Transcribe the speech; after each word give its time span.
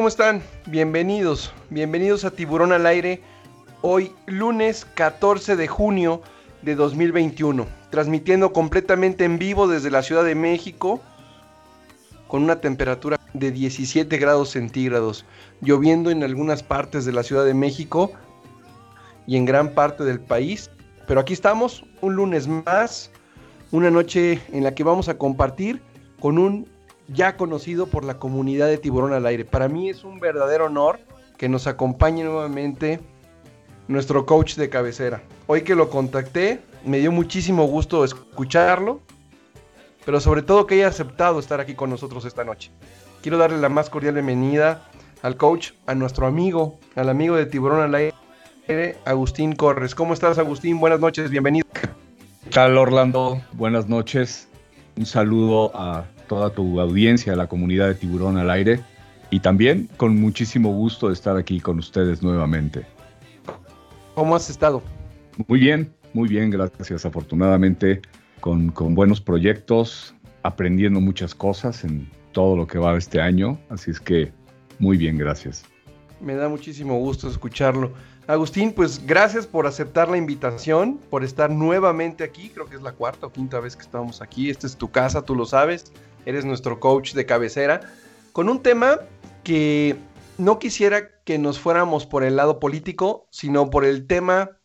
¿cómo 0.00 0.08
están? 0.08 0.42
Bienvenidos, 0.64 1.52
bienvenidos 1.68 2.24
a 2.24 2.30
Tiburón 2.30 2.72
al 2.72 2.86
Aire. 2.86 3.20
Hoy 3.82 4.12
lunes 4.24 4.86
14 4.94 5.56
de 5.56 5.68
junio 5.68 6.22
de 6.62 6.74
2021, 6.74 7.66
transmitiendo 7.90 8.50
completamente 8.54 9.26
en 9.26 9.38
vivo 9.38 9.68
desde 9.68 9.90
la 9.90 10.02
Ciudad 10.02 10.24
de 10.24 10.34
México 10.34 11.02
con 12.28 12.42
una 12.42 12.62
temperatura 12.62 13.18
de 13.34 13.50
17 13.50 14.16
grados 14.16 14.48
centígrados, 14.48 15.26
lloviendo 15.60 16.10
en 16.10 16.24
algunas 16.24 16.62
partes 16.62 17.04
de 17.04 17.12
la 17.12 17.22
Ciudad 17.22 17.44
de 17.44 17.52
México 17.52 18.10
y 19.26 19.36
en 19.36 19.44
gran 19.44 19.74
parte 19.74 20.02
del 20.04 20.20
país. 20.20 20.70
Pero 21.06 21.20
aquí 21.20 21.34
estamos, 21.34 21.84
un 22.00 22.14
lunes 22.14 22.48
más, 22.48 23.10
una 23.70 23.90
noche 23.90 24.40
en 24.50 24.64
la 24.64 24.74
que 24.74 24.82
vamos 24.82 25.10
a 25.10 25.18
compartir 25.18 25.82
con 26.20 26.38
un 26.38 26.66
ya 27.12 27.36
conocido 27.36 27.86
por 27.86 28.04
la 28.04 28.18
comunidad 28.18 28.68
de 28.68 28.78
Tiburón 28.78 29.12
al 29.12 29.26
Aire. 29.26 29.44
Para 29.44 29.68
mí 29.68 29.90
es 29.90 30.04
un 30.04 30.20
verdadero 30.20 30.66
honor 30.66 31.00
que 31.36 31.48
nos 31.48 31.66
acompañe 31.66 32.24
nuevamente 32.24 33.00
nuestro 33.88 34.26
coach 34.26 34.54
de 34.54 34.68
cabecera. 34.68 35.22
Hoy 35.46 35.62
que 35.62 35.74
lo 35.74 35.90
contacté, 35.90 36.60
me 36.84 36.98
dio 36.98 37.10
muchísimo 37.10 37.64
gusto 37.64 38.04
escucharlo, 38.04 39.00
pero 40.04 40.20
sobre 40.20 40.42
todo 40.42 40.66
que 40.66 40.76
haya 40.76 40.88
aceptado 40.88 41.40
estar 41.40 41.60
aquí 41.60 41.74
con 41.74 41.90
nosotros 41.90 42.24
esta 42.24 42.44
noche. 42.44 42.70
Quiero 43.22 43.38
darle 43.38 43.58
la 43.58 43.68
más 43.68 43.90
cordial 43.90 44.14
bienvenida 44.14 44.88
al 45.22 45.36
coach, 45.36 45.72
a 45.86 45.94
nuestro 45.94 46.26
amigo, 46.26 46.78
al 46.94 47.08
amigo 47.08 47.36
de 47.36 47.46
Tiburón 47.46 47.80
al 47.80 47.94
Aire, 48.68 48.96
Agustín 49.04 49.54
Corres. 49.54 49.94
¿Cómo 49.94 50.14
estás, 50.14 50.38
Agustín? 50.38 50.78
Buenas 50.78 51.00
noches, 51.00 51.30
bienvenido. 51.30 51.66
¿Qué 52.44 52.50
tal, 52.50 52.78
Orlando? 52.78 53.42
Buenas 53.52 53.88
noches. 53.88 54.48
Un 54.96 55.06
saludo 55.06 55.72
a 55.74 56.04
toda 56.30 56.50
tu 56.50 56.80
audiencia, 56.80 57.34
la 57.34 57.48
comunidad 57.48 57.88
de 57.88 57.96
Tiburón 57.96 58.36
al 58.38 58.50
Aire 58.50 58.78
y 59.30 59.40
también 59.40 59.88
con 59.96 60.20
muchísimo 60.20 60.72
gusto 60.72 61.08
de 61.08 61.14
estar 61.14 61.36
aquí 61.36 61.58
con 61.58 61.80
ustedes 61.80 62.22
nuevamente. 62.22 62.86
¿Cómo 64.14 64.36
has 64.36 64.48
estado? 64.48 64.80
Muy 65.48 65.58
bien, 65.58 65.92
muy 66.14 66.28
bien, 66.28 66.50
gracias. 66.50 67.04
Afortunadamente, 67.04 68.00
con, 68.38 68.70
con 68.70 68.94
buenos 68.94 69.20
proyectos, 69.20 70.14
aprendiendo 70.44 71.00
muchas 71.00 71.34
cosas 71.34 71.82
en 71.82 72.08
todo 72.30 72.54
lo 72.54 72.64
que 72.64 72.78
va 72.78 72.96
este 72.96 73.20
año, 73.20 73.58
así 73.68 73.90
es 73.90 73.98
que 73.98 74.32
muy 74.78 74.96
bien, 74.96 75.18
gracias. 75.18 75.64
Me 76.20 76.36
da 76.36 76.48
muchísimo 76.48 76.96
gusto 77.00 77.28
escucharlo. 77.28 77.92
Agustín, 78.28 78.72
pues 78.72 79.04
gracias 79.04 79.48
por 79.48 79.66
aceptar 79.66 80.08
la 80.08 80.16
invitación, 80.16 81.00
por 81.10 81.24
estar 81.24 81.50
nuevamente 81.50 82.22
aquí. 82.22 82.50
Creo 82.50 82.66
que 82.66 82.76
es 82.76 82.82
la 82.82 82.92
cuarta 82.92 83.26
o 83.26 83.32
quinta 83.32 83.58
vez 83.58 83.74
que 83.74 83.82
estamos 83.82 84.22
aquí. 84.22 84.48
Esta 84.48 84.68
es 84.68 84.76
tu 84.76 84.88
casa, 84.92 85.22
tú 85.22 85.34
lo 85.34 85.44
sabes 85.44 85.92
eres 86.26 86.44
nuestro 86.44 86.80
coach 86.80 87.14
de 87.14 87.26
cabecera, 87.26 87.80
con 88.32 88.48
un 88.48 88.62
tema 88.62 89.00
que 89.44 89.96
no 90.38 90.58
quisiera 90.58 91.22
que 91.24 91.38
nos 91.38 91.58
fuéramos 91.58 92.06
por 92.06 92.24
el 92.24 92.36
lado 92.36 92.60
político, 92.60 93.28
sino 93.30 93.70
por 93.70 93.84
el 93.84 94.06
tema 94.06 94.58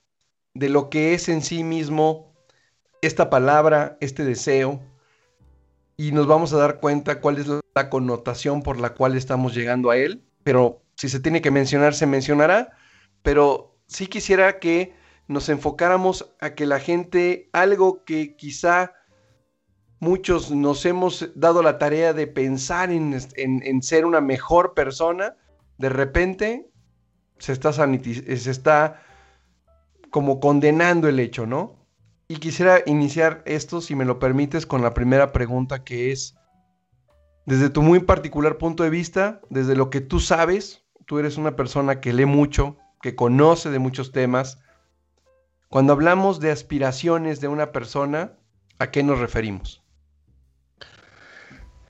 de 0.54 0.70
lo 0.70 0.90
que 0.90 1.14
es 1.14 1.30
en 1.30 1.42
sí 1.42 1.64
mismo 1.64 2.34
esta 3.02 3.30
palabra, 3.30 3.98
este 4.00 4.24
deseo, 4.24 4.82
y 5.98 6.12
nos 6.12 6.28
vamos 6.28 6.54
a 6.54 6.58
dar 6.58 6.80
cuenta 6.80 7.22
cuál 7.22 7.38
es 7.38 7.48
la 7.48 7.90
connotación 7.90 8.64
por 8.64 8.80
la 8.80 8.94
cual 8.94 9.16
estamos 9.16 9.54
llegando 9.54 9.92
a 9.92 9.98
él, 9.98 10.26
pero 10.44 10.82
si 10.96 11.10
se 11.10 11.20
tiene 11.20 11.42
que 11.42 11.52
mencionar, 11.52 11.94
se 11.94 12.06
mencionará, 12.06 12.72
pero 13.22 13.78
sí 13.88 14.08
quisiera 14.08 14.60
que 14.60 14.94
nos 15.28 15.50
enfocáramos 15.50 16.34
a 16.40 16.54
que 16.54 16.66
la 16.66 16.80
gente, 16.80 17.50
algo 17.54 18.04
que 18.04 18.36
quizá 18.36 18.94
muchos 20.00 20.52
nos 20.52 20.86
hemos 20.86 21.32
dado 21.36 21.64
la 21.64 21.78
tarea 21.78 22.14
de 22.14 22.28
pensar 22.28 22.92
en, 22.92 23.82
ser 23.82 24.06
una 24.06 24.22
mejor 24.22 24.74
persona, 24.74 25.36
de 25.78 25.90
repente 25.90 26.70
se 27.38 27.54
está, 27.54 27.74
se 27.74 28.52
está 28.52 29.02
como 30.10 30.40
condenando 30.40 31.08
el 31.08 31.20
hecho, 31.20 31.46
¿no? 31.46 31.86
Y 32.28 32.38
quisiera 32.38 32.82
iniciar 32.86 33.44
esto, 33.46 33.82
si 33.82 33.96
me 33.96 34.06
lo 34.06 34.18
permites, 34.18 34.66
con 34.66 34.82
la 34.82 34.94
primera 34.94 35.32
pregunta 35.32 35.84
que 35.84 36.12
es, 36.12 36.36
desde 37.46 37.70
tu 37.70 37.84
muy 37.84 38.00
particular 38.00 38.58
punto 38.58 38.84
de 38.84 38.90
vista, 38.90 39.42
desde 39.50 39.76
lo 39.76 39.92
que 39.92 40.02
tú 40.02 40.20
sabes, 40.20 40.84
tú 41.06 41.20
eres 41.20 41.38
una 41.38 41.56
persona 41.56 42.02
que 42.02 42.14
lee 42.14 42.26
mucho, 42.26 42.78
que 43.02 43.16
conoce 43.16 43.70
de 43.70 43.78
muchos 43.78 44.12
temas, 44.12 44.60
cuando 45.70 45.94
hablamos 45.94 46.40
de 46.40 46.52
aspiraciones 46.52 47.42
de 47.42 47.48
una 47.48 47.72
persona, 47.72 48.34
¿a 48.80 48.90
qué 48.90 49.04
nos 49.04 49.20
referimos? 49.20 49.85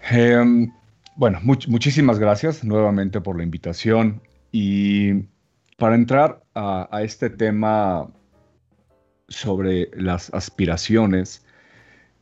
Em, 0.09 0.71
bueno, 1.15 1.39
muchísimas 1.43 2.19
gracias 2.19 2.63
nuevamente 2.63 3.21
por 3.21 3.37
la 3.37 3.43
invitación. 3.43 4.21
Y 4.51 5.23
para 5.77 5.95
entrar 5.95 6.43
a, 6.53 6.87
este 7.01 7.29
tema 7.29 8.09
sobre 9.27 9.89
las 9.95 10.33
aspiraciones, 10.33 11.45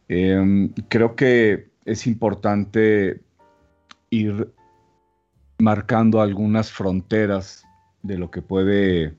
em, 0.08 0.74
creo 0.90 1.16
que 1.16 1.70
es 1.86 2.08
importante 2.08 3.22
ir 4.10 4.54
marcando 5.60 6.22
algunas 6.22 6.72
fronteras 6.72 7.66
de 8.02 8.18
lo 8.18 8.32
que 8.32 8.42
puede, 8.42 9.16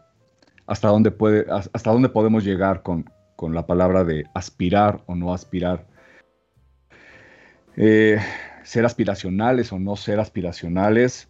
hasta 0.66 0.88
dónde 0.88 1.10
puede, 1.10 1.46
hasta 1.50 1.91
dónde 1.92 2.08
podemos 2.08 2.44
llegar 2.44 2.82
con, 2.82 3.10
con 3.36 3.54
la 3.54 3.66
palabra 3.66 4.04
de 4.04 4.25
aspirar 4.34 5.02
o 5.06 5.14
no 5.14 5.34
aspirar. 5.34 5.86
Eh, 7.76 8.19
ser 8.64 8.84
aspiracionales 8.84 9.72
o 9.72 9.78
no 9.78 9.94
ser 9.94 10.19
aspiracionales, 10.19 11.28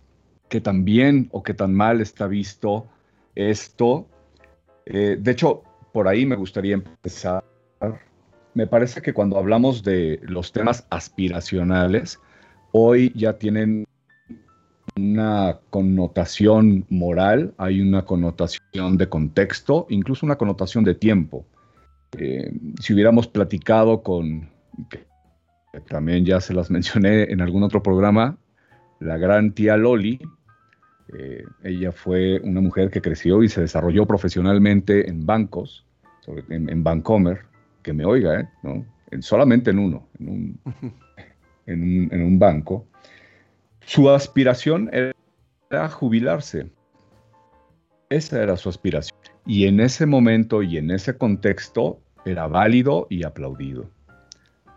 qué 0.49 0.61
tan 0.61 0.84
bien 0.84 1.28
o 1.33 1.43
qué 1.43 1.53
tan 1.53 1.75
mal 1.75 2.00
está 2.00 2.27
visto 2.27 2.87
esto. 3.34 4.06
Eh, 4.87 5.19
de 5.21 5.31
hecho, 5.31 5.62
por 5.93 6.09
ahí 6.09 6.25
me 6.25 6.37
gustaría 6.37 6.75
empezar. 6.75 7.45
Me 8.55 8.67
parece 8.67 9.03
que 9.03 9.12
cuando 9.12 9.37
hablamos 9.37 9.83
de 9.83 10.21
los 10.22 10.53
temas 10.53 10.87
aspiracionales, 10.91 12.21
hoy 12.72 13.12
ya 13.15 13.37
tienen 13.37 13.84
una 14.97 15.59
connotación 15.71 16.87
moral, 16.89 17.53
hay 17.59 17.81
una 17.81 18.05
connotación 18.05 18.97
de 18.97 19.09
contexto, 19.09 19.87
incluso 19.89 20.25
una 20.25 20.37
connotación 20.37 20.84
de 20.84 20.95
tiempo. 20.95 21.47
Eh, 22.16 22.53
si 22.81 22.95
hubiéramos 22.95 23.27
platicado 23.27 24.05
con, 24.05 24.51
también 25.81 26.25
ya 26.25 26.41
se 26.41 26.55
las 26.55 26.71
mencioné 26.71 27.25
en 27.25 27.41
algún 27.41 27.62
otro 27.62 27.83
programa, 27.83 28.37
la 29.01 29.17
gran 29.17 29.53
tía 29.53 29.77
Loli. 29.77 30.21
Eh, 31.19 31.45
ella 31.62 31.93
fue 31.93 32.41
una 32.41 32.61
mujer 32.61 32.91
que 32.91 33.03
creció 33.03 33.43
y 33.43 33.49
se 33.49 33.61
desarrolló 33.61 34.07
profesionalmente 34.07 35.09
en 35.09 35.27
bancos, 35.27 35.87
en, 36.27 36.69
en 36.69 36.83
Bancomer, 36.83 37.43
que 37.83 37.93
me 37.93 38.05
oiga, 38.05 38.41
¿eh? 38.41 38.49
¿no? 38.63 38.84
solamente 39.21 39.71
en 39.71 39.79
uno, 39.79 40.09
en 40.19 40.59
un, 41.67 42.09
en 42.11 42.23
un 42.23 42.39
banco. 42.39 42.87
Su 43.81 44.11
aspiración 44.11 44.91
era 44.93 45.89
jubilarse. 45.89 46.71
Esa 48.09 48.43
era 48.43 48.57
su 48.57 48.69
aspiración. 48.69 49.19
Y 49.47 49.67
en 49.67 49.81
ese 49.81 50.07
momento 50.07 50.63
y 50.63 50.79
en 50.79 50.91
ese 50.91 51.17
contexto 51.17 52.01
era 52.25 52.47
válido 52.47 53.07
y 53.11 53.25
aplaudido. 53.25 53.91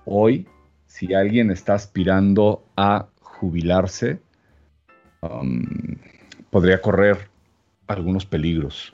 Hoy 0.05 0.47
si 0.87 1.13
alguien 1.13 1.51
está 1.51 1.75
aspirando 1.75 2.65
a 2.75 3.07
jubilarse, 3.21 4.19
um, 5.21 5.63
podría 6.49 6.81
correr 6.81 7.29
algunos 7.87 8.25
peligros. 8.25 8.93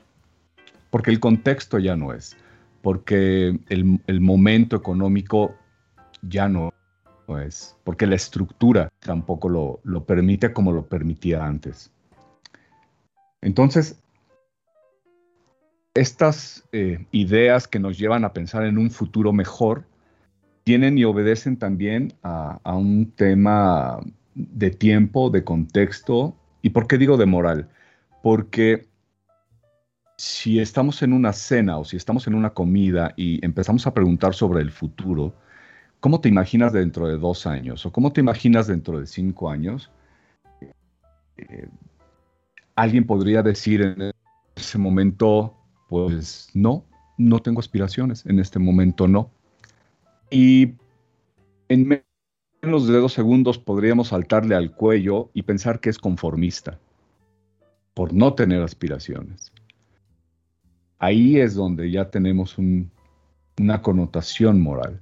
Porque 0.90 1.12
el 1.12 1.20
contexto 1.20 1.80
ya 1.80 1.96
no 1.96 2.14
es, 2.14 2.36
porque 2.82 3.58
el, 3.70 4.22
momento 4.22 4.76
económico 4.76 5.56
ya 6.22 6.50
no 6.50 6.74
es, 7.42 7.76
porque 7.84 8.06
la 8.06 8.16
estructura 8.16 8.92
tampoco 9.00 9.50
lo, 9.84 10.06
permite 10.06 10.52
como 10.52 10.72
lo 10.72 10.86
permitía 10.86 11.46
antes. 11.46 11.92
Entonces, 13.42 14.00
estas 15.94 16.68
eh, 16.72 17.06
ideas 17.12 17.68
que 17.68 17.80
nos 17.80 17.98
llevan 17.98 18.26
a 18.26 18.34
pensar 18.34 18.66
en 18.66 18.78
un 18.78 18.92
futuro 18.92 19.32
mejor 19.32 19.86
tienen 20.64 20.98
y 20.98 21.04
obedecen 21.04 21.58
también 21.58 22.14
a, 22.24 22.60
un 22.76 23.12
tema 23.12 24.00
de 24.36 24.72
tiempo, 24.72 25.30
de 25.30 25.44
contexto. 25.44 26.36
¿Y 26.62 26.70
por 26.70 26.88
qué 26.88 26.98
digo 26.98 27.18
de 27.18 27.26
moral? 27.26 27.70
Porque 28.22 28.88
si 30.18 30.60
estamos 30.60 31.02
en 31.02 31.12
una 31.14 31.34
cena 31.34 31.78
o 31.78 31.86
si 31.86 31.98
estamos 31.98 32.28
en 32.28 32.36
una 32.36 32.52
comida 32.52 33.14
y 33.18 33.44
empezamos 33.46 33.86
a 33.88 33.94
preguntar 33.94 34.34
sobre 34.34 34.62
el 34.62 34.72
futuro, 34.72 35.34
¿cómo 36.00 36.22
te 36.22 36.30
imaginas 36.30 36.72
dentro 36.72 37.08
de 37.08 37.18
dos 37.18 37.46
años? 37.46 37.86
¿O 37.86 37.92
cómo 37.92 38.14
te 38.14 38.22
imaginas 38.22 38.68
dentro 38.68 39.00
de 39.00 39.08
cinco 39.08 39.50
años? 39.50 39.92
Eh, 41.38 41.68
alguien 42.76 43.06
podría 43.06 43.44
decir 43.44 43.82
en 43.82 44.12
ese 44.56 44.78
momento, 44.78 45.58
pues 45.90 46.50
no, 46.54 46.86
no 47.18 47.40
tengo 47.40 47.60
aspiraciones, 47.60 48.26
en 48.26 48.40
este 48.40 48.60
momento 48.60 49.10
no. 49.10 49.30
Y 50.34 50.74
en 51.70 52.04
menos 52.64 52.88
de 52.88 52.98
dos 52.98 53.14
segundos 53.14 53.60
podríamos 53.60 54.08
saltarle 54.08 54.56
al 54.56 54.72
cuello 54.72 55.30
y 55.36 55.44
pensar 55.44 55.80
que 55.80 55.92
es 55.92 56.00
conformista. 56.00 56.80
por 57.94 58.12
no 58.12 58.34
tener 58.34 58.64
aspiraciones. 58.64 59.52
Ahí 60.98 61.40
es 61.40 61.54
donde 61.54 61.92
ya 61.92 62.10
tenemos 62.10 62.58
una 62.58 63.82
connotación 63.84 64.60
moral. 64.60 65.00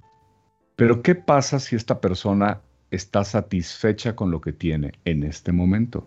Pero 0.75 1.01
¿qué 1.01 1.16
pasa 1.16 1.62
si 1.62 1.77
esta 1.77 2.01
persona 2.01 2.60
está 2.89 3.24
satisfecha 3.24 4.13
con 4.13 4.30
lo 4.30 4.42
que 4.42 4.51
tiene 4.51 4.92
en 5.06 5.24
este 5.24 5.54
momento? 5.54 6.06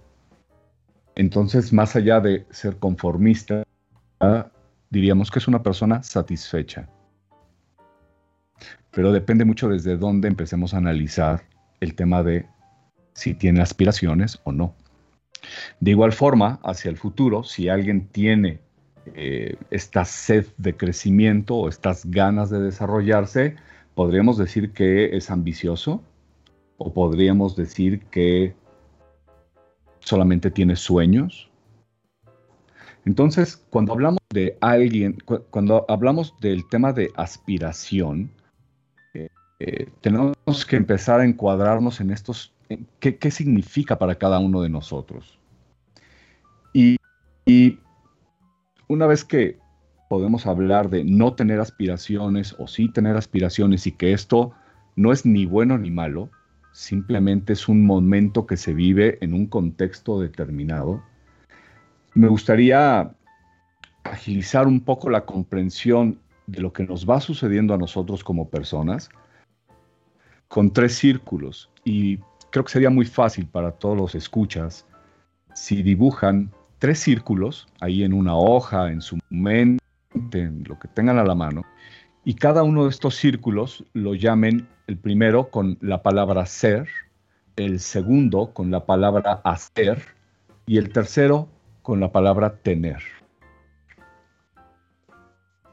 Entonces, 1.14 1.72
más 1.72 1.96
allá 1.96 2.20
de 2.20 2.44
ser 2.50 2.76
conformista, 2.76 3.64
diríamos 4.90 5.30
que 5.30 5.38
es 5.38 5.48
una 5.48 5.62
persona 5.62 6.02
satisfecha. 6.02 6.86
Pero 8.94 9.12
depende 9.12 9.44
mucho 9.44 9.68
desde 9.68 9.96
dónde 9.96 10.28
empecemos 10.28 10.74
a 10.74 10.78
analizar 10.78 11.42
el 11.80 11.94
tema 11.94 12.22
de 12.22 12.46
si 13.14 13.34
tiene 13.34 13.60
aspiraciones 13.60 14.40
o 14.44 14.52
no. 14.52 14.74
De 15.80 15.90
igual 15.90 16.12
forma, 16.12 16.60
hacia 16.62 16.90
el 16.90 16.96
futuro, 16.96 17.42
si 17.42 17.68
alguien 17.68 18.08
tiene 18.08 18.60
eh, 19.14 19.56
esta 19.70 20.04
sed 20.04 20.46
de 20.56 20.76
crecimiento 20.76 21.56
o 21.56 21.68
estas 21.68 22.06
ganas 22.06 22.50
de 22.50 22.60
desarrollarse, 22.60 23.56
podríamos 23.94 24.38
decir 24.38 24.72
que 24.72 25.16
es 25.16 25.30
ambicioso 25.30 26.02
o 26.78 26.92
podríamos 26.92 27.56
decir 27.56 28.00
que 28.06 28.54
solamente 30.00 30.50
tiene 30.50 30.76
sueños. 30.76 31.50
Entonces, 33.04 33.62
cuando 33.68 33.92
hablamos 33.92 34.20
de 34.30 34.56
alguien, 34.60 35.18
cuando 35.50 35.84
hablamos 35.88 36.34
del 36.40 36.66
tema 36.68 36.92
de 36.92 37.10
aspiración, 37.16 38.30
eh, 39.60 39.88
tenemos 40.00 40.66
que 40.68 40.76
empezar 40.76 41.20
a 41.20 41.24
encuadrarnos 41.24 42.00
en 42.00 42.10
estos, 42.10 42.52
qué, 42.98 43.30
significa 43.30 43.98
para 43.98 44.16
cada 44.16 44.38
uno 44.38 44.62
de 44.62 44.68
nosotros. 44.68 45.38
Y, 46.72 46.96
y 47.46 47.78
una 48.88 49.06
vez 49.06 49.24
que 49.24 49.58
podemos 50.08 50.46
hablar 50.46 50.90
de 50.90 51.04
no 51.04 51.34
tener 51.34 51.60
aspiraciones 51.60 52.54
o 52.58 52.66
sí 52.66 52.88
tener 52.88 53.16
aspiraciones 53.16 53.86
y 53.86 53.92
que 53.92 54.12
esto 54.12 54.52
no 54.96 55.12
es 55.12 55.24
ni 55.24 55.46
bueno 55.46 55.78
ni 55.78 55.90
malo, 55.90 56.30
simplemente 56.72 57.52
es 57.52 57.68
un 57.68 57.86
momento 57.86 58.46
que 58.46 58.56
se 58.56 58.74
vive 58.74 59.18
en 59.20 59.34
un 59.34 59.46
contexto 59.46 60.20
determinado. 60.20 61.02
Me 62.14 62.28
gustaría 62.28 63.12
agilizar 64.02 64.66
un 64.66 64.80
poco 64.80 65.10
la 65.10 65.24
comprensión 65.24 66.18
de 66.46 66.60
lo 66.60 66.72
que 66.72 66.84
nos 66.84 67.08
va 67.08 67.20
sucediendo 67.20 67.72
a 67.72 67.78
nosotros 67.78 68.22
como 68.22 68.50
personas 68.50 69.08
con 70.54 70.70
tres 70.70 70.94
círculos 70.94 71.68
y 71.82 72.18
creo 72.50 72.64
que 72.64 72.70
sería 72.70 72.88
muy 72.88 73.06
fácil 73.06 73.44
para 73.44 73.72
todos 73.72 73.96
los 73.96 74.14
escuchas 74.14 74.86
si 75.52 75.82
dibujan 75.82 76.52
tres 76.78 77.00
círculos 77.00 77.66
ahí 77.80 78.04
en 78.04 78.12
una 78.12 78.36
hoja, 78.36 78.92
en 78.92 79.00
su 79.00 79.18
mente, 79.30 79.82
en 80.30 80.62
lo 80.68 80.78
que 80.78 80.86
tengan 80.86 81.18
a 81.18 81.24
la 81.24 81.34
mano, 81.34 81.64
y 82.24 82.34
cada 82.34 82.62
uno 82.62 82.84
de 82.84 82.90
estos 82.90 83.16
círculos 83.16 83.82
lo 83.94 84.14
llamen 84.14 84.68
el 84.86 84.96
primero 84.96 85.50
con 85.50 85.76
la 85.80 86.04
palabra 86.04 86.46
ser, 86.46 86.86
el 87.56 87.80
segundo 87.80 88.52
con 88.52 88.70
la 88.70 88.86
palabra 88.86 89.40
hacer 89.42 90.04
y 90.66 90.78
el 90.78 90.92
tercero 90.92 91.48
con 91.82 91.98
la 91.98 92.12
palabra 92.12 92.58
tener. 92.58 93.02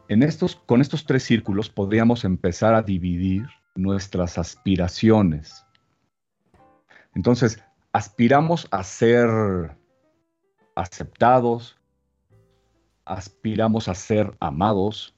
En 0.08 0.24
estos, 0.24 0.56
con 0.56 0.82
estos 0.82 1.06
tres 1.06 1.22
círculos 1.22 1.70
podríamos 1.70 2.26
empezar 2.26 2.74
a 2.74 2.82
dividir 2.82 3.46
nuestras 3.76 4.38
aspiraciones. 4.38 5.66
Entonces, 7.14 7.64
aspiramos 7.94 8.68
a 8.72 8.84
ser 8.84 9.76
aceptados, 10.76 11.78
aspiramos 13.06 13.88
a 13.88 13.96
ser 13.96 14.36
amados, 14.40 15.14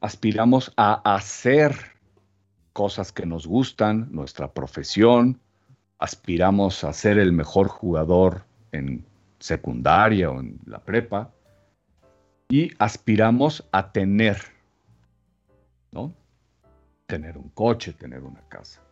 aspiramos 0.00 0.72
a 0.76 0.94
hacer 1.14 1.96
cosas 2.72 3.12
que 3.12 3.26
nos 3.26 3.46
gustan, 3.46 4.08
nuestra 4.10 4.52
profesión, 4.52 5.40
aspiramos 5.98 6.84
a 6.84 6.92
ser 6.92 7.18
el 7.18 7.32
mejor 7.32 7.68
jugador 7.68 8.44
en 8.72 9.04
secundaria 9.38 10.30
o 10.30 10.40
en 10.40 10.58
la 10.66 10.80
prepa 10.80 11.30
y 12.48 12.70
aspiramos 12.78 13.66
a 13.72 13.92
tener, 13.92 14.36
¿no? 15.92 16.14
Tener 17.06 17.38
un 17.38 17.48
coche, 17.50 17.92
tener 17.92 18.22
una 18.22 18.42
casa. 18.48 18.82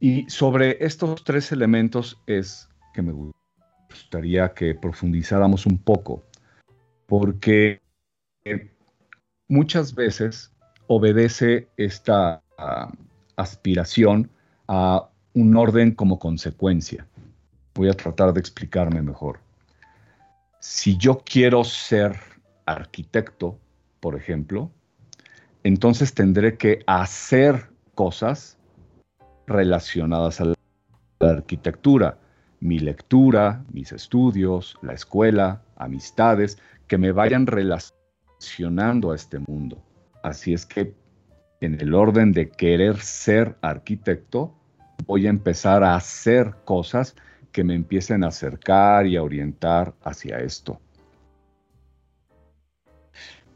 Y 0.00 0.28
sobre 0.30 0.84
estos 0.84 1.24
tres 1.24 1.50
elementos 1.50 2.20
es 2.26 2.68
que 2.94 3.02
me 3.02 3.12
gustaría 3.12 4.54
que 4.54 4.74
profundizáramos 4.74 5.66
un 5.66 5.78
poco, 5.78 6.24
porque 7.06 7.80
muchas 9.48 9.94
veces 9.94 10.52
obedece 10.86 11.68
esta 11.76 12.42
ah, 12.58 12.92
aspiración 13.36 14.30
a 14.68 15.08
un 15.34 15.56
orden 15.56 15.94
como 15.94 16.18
consecuencia. 16.18 17.06
Voy 17.74 17.88
a 17.88 17.94
tratar 17.94 18.32
de 18.32 18.40
explicarme 18.40 19.02
mejor. 19.02 19.40
Si 20.60 20.96
yo 20.96 21.22
quiero 21.24 21.64
ser 21.64 22.16
arquitecto, 22.66 23.58
por 24.00 24.16
ejemplo, 24.16 24.70
entonces 25.64 26.14
tendré 26.14 26.56
que 26.56 26.82
hacer 26.86 27.70
cosas 27.94 28.58
relacionadas 29.46 30.40
a 30.40 30.44
la 30.44 30.54
arquitectura, 31.20 32.18
mi 32.60 32.78
lectura, 32.78 33.64
mis 33.72 33.92
estudios, 33.92 34.76
la 34.82 34.92
escuela, 34.92 35.62
amistades, 35.76 36.58
que 36.86 36.98
me 36.98 37.12
vayan 37.12 37.46
relacionando 37.46 39.12
a 39.12 39.16
este 39.16 39.38
mundo. 39.40 39.82
Así 40.22 40.52
es 40.52 40.66
que 40.66 40.94
en 41.60 41.80
el 41.80 41.94
orden 41.94 42.32
de 42.32 42.50
querer 42.50 42.98
ser 42.98 43.56
arquitecto, 43.62 44.54
voy 45.06 45.26
a 45.26 45.30
empezar 45.30 45.82
a 45.82 45.94
hacer 45.94 46.54
cosas 46.64 47.16
que 47.52 47.64
me 47.64 47.74
empiecen 47.74 48.24
a 48.24 48.28
acercar 48.28 49.06
y 49.06 49.16
a 49.16 49.22
orientar 49.22 49.94
hacia 50.02 50.38
esto. 50.38 50.80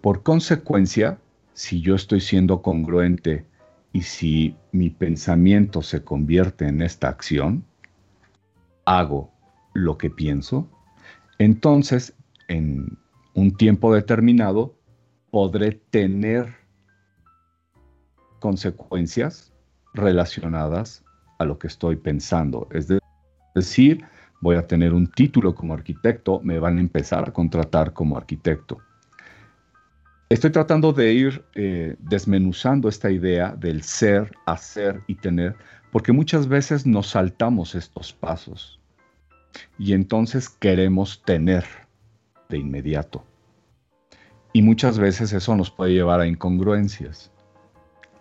Por 0.00 0.22
consecuencia, 0.22 1.18
si 1.54 1.80
yo 1.80 1.94
estoy 1.94 2.20
siendo 2.20 2.62
congruente 2.62 3.44
y 3.92 4.02
si 4.02 4.56
mi 4.72 4.90
pensamiento 4.90 5.82
se 5.82 6.02
convierte 6.02 6.66
en 6.66 6.82
esta 6.82 7.08
acción, 7.08 7.64
hago 8.84 9.30
lo 9.74 9.98
que 9.98 10.10
pienso, 10.10 10.68
entonces 11.38 12.14
en 12.48 12.98
un 13.34 13.56
tiempo 13.56 13.94
determinado 13.94 14.74
podré 15.30 15.72
tener 15.90 16.54
consecuencias 18.38 19.52
relacionadas 19.94 21.04
a 21.38 21.44
lo 21.44 21.58
que 21.58 21.66
estoy 21.66 21.96
pensando. 21.96 22.68
Es 22.72 22.88
decir, 23.54 24.04
voy 24.40 24.56
a 24.56 24.66
tener 24.66 24.92
un 24.92 25.06
título 25.06 25.54
como 25.54 25.74
arquitecto, 25.74 26.40
me 26.40 26.58
van 26.58 26.78
a 26.78 26.80
empezar 26.80 27.28
a 27.28 27.32
contratar 27.32 27.92
como 27.92 28.16
arquitecto. 28.16 28.78
Estoy 30.32 30.48
tratando 30.48 30.94
de 30.94 31.12
ir 31.12 31.44
eh, 31.54 31.94
desmenuzando 31.98 32.88
esta 32.88 33.10
idea 33.10 33.54
del 33.54 33.82
ser, 33.82 34.32
hacer 34.46 35.02
y 35.06 35.16
tener, 35.16 35.54
porque 35.90 36.12
muchas 36.12 36.48
veces 36.48 36.86
nos 36.86 37.08
saltamos 37.08 37.74
estos 37.74 38.14
pasos 38.14 38.80
y 39.78 39.92
entonces 39.92 40.48
queremos 40.48 41.22
tener 41.26 41.66
de 42.48 42.56
inmediato. 42.56 43.26
Y 44.54 44.62
muchas 44.62 44.98
veces 44.98 45.34
eso 45.34 45.54
nos 45.54 45.70
puede 45.70 45.92
llevar 45.92 46.20
a 46.20 46.26
incongruencias. 46.26 47.30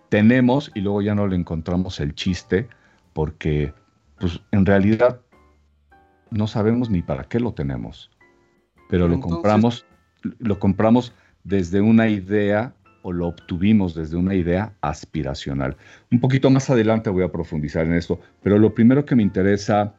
Tenemos 0.10 0.70
y 0.76 0.82
luego 0.82 1.02
ya 1.02 1.16
no 1.16 1.28
le 1.28 1.38
encontramos 1.38 2.02
el 2.02 2.14
chiste 2.14 2.68
porque 3.14 3.74
pues, 4.20 4.42
en 4.52 4.66
realidad 4.66 5.22
no 6.30 6.46
sabemos 6.48 6.90
ni 6.90 7.04
para 7.04 7.24
qué 7.24 7.40
lo 7.40 7.54
tenemos. 7.54 8.12
Pero 8.90 9.08
lo 9.08 9.22
compramos, 9.22 9.86
lo 10.40 10.60
compramos 10.60 11.14
desde 11.44 11.82
una 11.82 12.08
idea 12.10 12.74
o 13.04 13.12
lo 13.12 13.28
obtuvimos 13.28 13.96
desde 13.96 14.18
una 14.18 14.36
idea 14.36 14.74
aspiracional. 14.82 15.76
Un 16.12 16.20
poquito 16.20 16.50
más 16.50 16.70
adelante 16.70 17.10
voy 17.10 17.24
a 17.24 17.32
profundizar 17.32 17.86
en 17.86 17.94
esto, 17.94 18.20
pero 18.44 18.58
lo 18.58 18.74
primero 18.74 19.06
que 19.06 19.16
me 19.16 19.24
interesa 19.24 19.96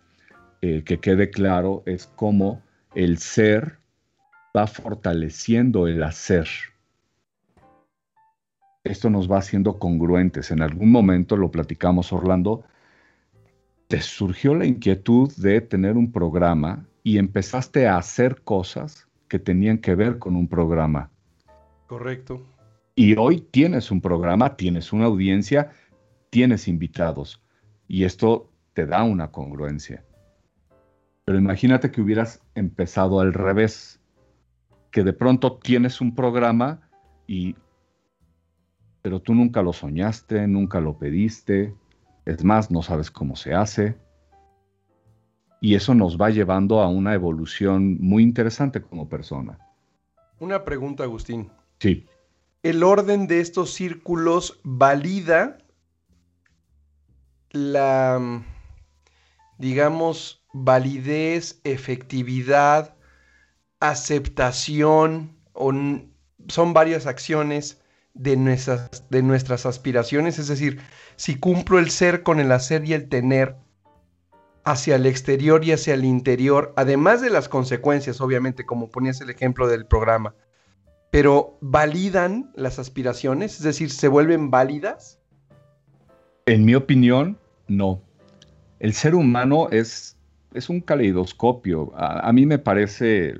eh, 0.60 0.82
que 0.84 0.98
quede 0.98 1.30
claro 1.30 1.82
es 1.86 2.06
cómo 2.06 2.62
el 2.94 3.18
ser 3.18 3.78
va 4.56 4.66
fortaleciendo 4.66 5.88
el 5.88 6.02
hacer. 6.02 6.46
Esto 8.84 9.10
nos 9.10 9.30
va 9.30 9.38
haciendo 9.38 9.78
congruentes. 9.78 10.50
En 10.50 10.60
algún 10.60 10.90
momento 10.90 11.36
lo 11.36 11.50
platicamos, 11.50 12.12
Orlando, 12.12 12.64
te 13.88 14.00
surgió 14.00 14.54
la 14.54 14.66
inquietud 14.66 15.32
de 15.36 15.60
tener 15.60 15.96
un 15.96 16.12
programa 16.12 16.86
y 17.02 17.18
empezaste 17.18 17.86
a 17.86 17.96
hacer 17.96 18.42
cosas 18.42 19.08
que 19.28 19.38
tenían 19.38 19.78
que 19.78 19.94
ver 19.94 20.18
con 20.18 20.36
un 20.36 20.48
programa 20.48 21.11
Correcto. 21.92 22.40
Y 22.94 23.16
hoy 23.18 23.42
tienes 23.42 23.90
un 23.90 24.00
programa, 24.00 24.56
tienes 24.56 24.94
una 24.94 25.04
audiencia, 25.04 25.72
tienes 26.30 26.66
invitados. 26.66 27.42
Y 27.86 28.04
esto 28.04 28.50
te 28.72 28.86
da 28.86 29.02
una 29.02 29.30
congruencia. 29.30 30.02
Pero 31.26 31.36
imagínate 31.36 31.90
que 31.90 32.00
hubieras 32.00 32.40
empezado 32.54 33.20
al 33.20 33.34
revés, 33.34 34.00
que 34.90 35.04
de 35.04 35.12
pronto 35.12 35.58
tienes 35.58 36.00
un 36.00 36.14
programa 36.14 36.80
y 37.26 37.56
pero 39.02 39.20
tú 39.20 39.34
nunca 39.34 39.60
lo 39.60 39.74
soñaste, 39.74 40.46
nunca 40.48 40.80
lo 40.80 40.96
pediste, 40.96 41.74
es 42.24 42.42
más, 42.42 42.70
no 42.70 42.80
sabes 42.80 43.10
cómo 43.10 43.36
se 43.36 43.52
hace. 43.52 43.98
Y 45.60 45.74
eso 45.74 45.94
nos 45.94 46.18
va 46.18 46.30
llevando 46.30 46.80
a 46.80 46.88
una 46.88 47.12
evolución 47.12 47.98
muy 48.00 48.22
interesante 48.22 48.80
como 48.80 49.10
persona. 49.10 49.58
Una 50.40 50.64
pregunta, 50.64 51.02
Agustín. 51.02 51.50
Sí. 51.82 52.06
¿El 52.62 52.84
orden 52.84 53.26
de 53.26 53.40
estos 53.40 53.74
círculos 53.74 54.60
valida 54.62 55.58
la, 57.50 58.44
digamos, 59.58 60.44
validez, 60.52 61.60
efectividad, 61.64 62.94
aceptación, 63.80 65.36
son 66.46 66.72
varias 66.72 67.08
acciones 67.08 67.80
de 68.14 68.36
nuestras, 68.36 69.04
de 69.10 69.22
nuestras 69.24 69.66
aspiraciones, 69.66 70.38
es 70.38 70.46
decir, 70.46 70.80
si 71.16 71.34
cumplo 71.34 71.80
el 71.80 71.90
ser 71.90 72.22
con 72.22 72.38
el 72.38 72.52
hacer 72.52 72.84
y 72.84 72.92
el 72.92 73.08
tener 73.08 73.56
hacia 74.62 74.94
el 74.94 75.06
exterior 75.06 75.64
y 75.64 75.72
hacia 75.72 75.94
el 75.94 76.04
interior, 76.04 76.72
además 76.76 77.22
de 77.22 77.30
las 77.30 77.48
consecuencias, 77.48 78.20
obviamente, 78.20 78.64
como 78.64 78.88
ponías 78.88 79.20
el 79.20 79.30
ejemplo 79.30 79.66
del 79.66 79.84
programa, 79.84 80.36
pero 81.12 81.58
validan 81.60 82.50
las 82.54 82.78
aspiraciones, 82.78 83.56
es 83.56 83.62
decir, 83.62 83.90
se 83.90 84.08
vuelven 84.08 84.50
válidas? 84.50 85.20
En 86.46 86.64
mi 86.64 86.74
opinión, 86.74 87.36
no. 87.68 88.00
El 88.80 88.94
ser 88.94 89.14
humano 89.14 89.68
es, 89.70 90.16
es 90.54 90.70
un 90.70 90.80
caleidoscopio. 90.80 91.92
A, 91.94 92.32
mí 92.32 92.46
me 92.46 92.58
parece, 92.58 93.38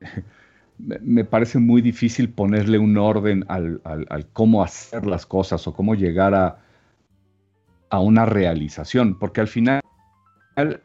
me 0.78 1.22
parece 1.26 1.58
muy 1.58 1.82
difícil 1.82 2.30
ponerle 2.30 2.78
un 2.78 2.96
orden 2.96 3.44
al, 3.48 3.82
cómo 4.32 4.62
hacer 4.62 5.04
las 5.04 5.26
cosas 5.26 5.66
o 5.66 5.74
cómo 5.74 5.94
llegar 5.94 6.34
a, 6.34 6.60
a 7.90 8.00
una 8.00 8.24
realización, 8.24 9.18
porque 9.18 9.42
al 9.42 9.48
final 9.48 9.82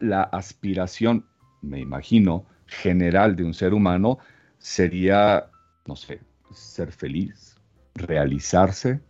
la 0.01 0.23
aspiración, 0.23 1.25
me 1.61 1.79
imagino, 1.79 2.45
general 2.65 3.37
de 3.37 3.45
un 3.45 3.53
ser 3.53 3.73
humano 3.73 4.19
sería, 4.57 5.51
no 5.87 5.95
sé, 5.95 6.19
ser 6.51 6.91
feliz, 6.91 7.55
realizarse, 7.95 9.01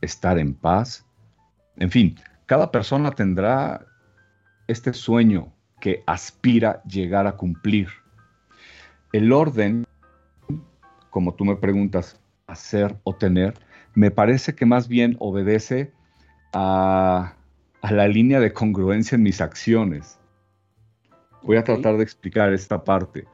estar 0.00 0.38
en 0.38 0.54
paz, 0.54 1.06
en 1.76 1.90
fin, 1.90 2.16
cada 2.46 2.70
persona 2.70 3.10
tendrá 3.10 3.84
este 4.66 4.92
sueño 4.92 5.52
que 5.80 6.02
aspira 6.06 6.82
llegar 6.84 7.26
a 7.26 7.36
cumplir. 7.36 7.88
El 9.12 9.32
orden, 9.32 9.84
como 11.10 11.34
tú 11.34 11.44
me 11.44 11.56
preguntas, 11.56 12.20
hacer 12.46 12.96
o 13.04 13.14
tener, 13.14 13.54
me 13.94 14.10
parece 14.10 14.54
que 14.54 14.66
más 14.66 14.88
bien 14.88 15.16
obedece 15.18 15.92
a, 16.52 17.34
la 17.82 18.08
línea 18.08 18.40
de 18.40 18.52
congruencia 18.52 19.16
en 19.16 19.22
mis 19.22 19.40
acciones. 19.40 20.18
Voy 21.42 21.56
a 21.56 21.64
tratar 21.64 21.96
de 21.96 22.02
explicar 22.02 22.52
esta 22.52 22.82
parte. 22.82 23.26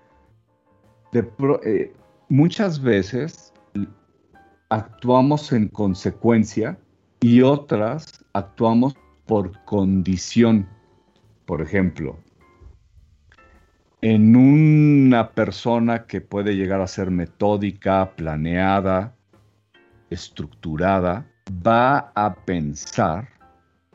Eh, 1.12 1.92
muchas 2.32 2.80
veces 2.80 3.52
actuamos 4.70 5.52
en 5.52 5.68
consecuencia 5.68 6.78
y 7.20 7.42
otras 7.42 8.24
actuamos 8.32 8.94
por 9.26 9.62
condición. 9.66 10.66
Por 11.44 11.60
ejemplo, 11.60 12.16
en 14.00 14.34
una 14.34 15.32
persona 15.32 16.06
que 16.06 16.22
puede 16.22 16.56
llegar 16.56 16.80
a 16.80 16.86
ser 16.86 17.10
metódica, 17.10 18.12
planeada, 18.16 19.14
estructurada, 20.08 21.26
va 21.66 22.12
a 22.14 22.34
pensar 22.34 23.28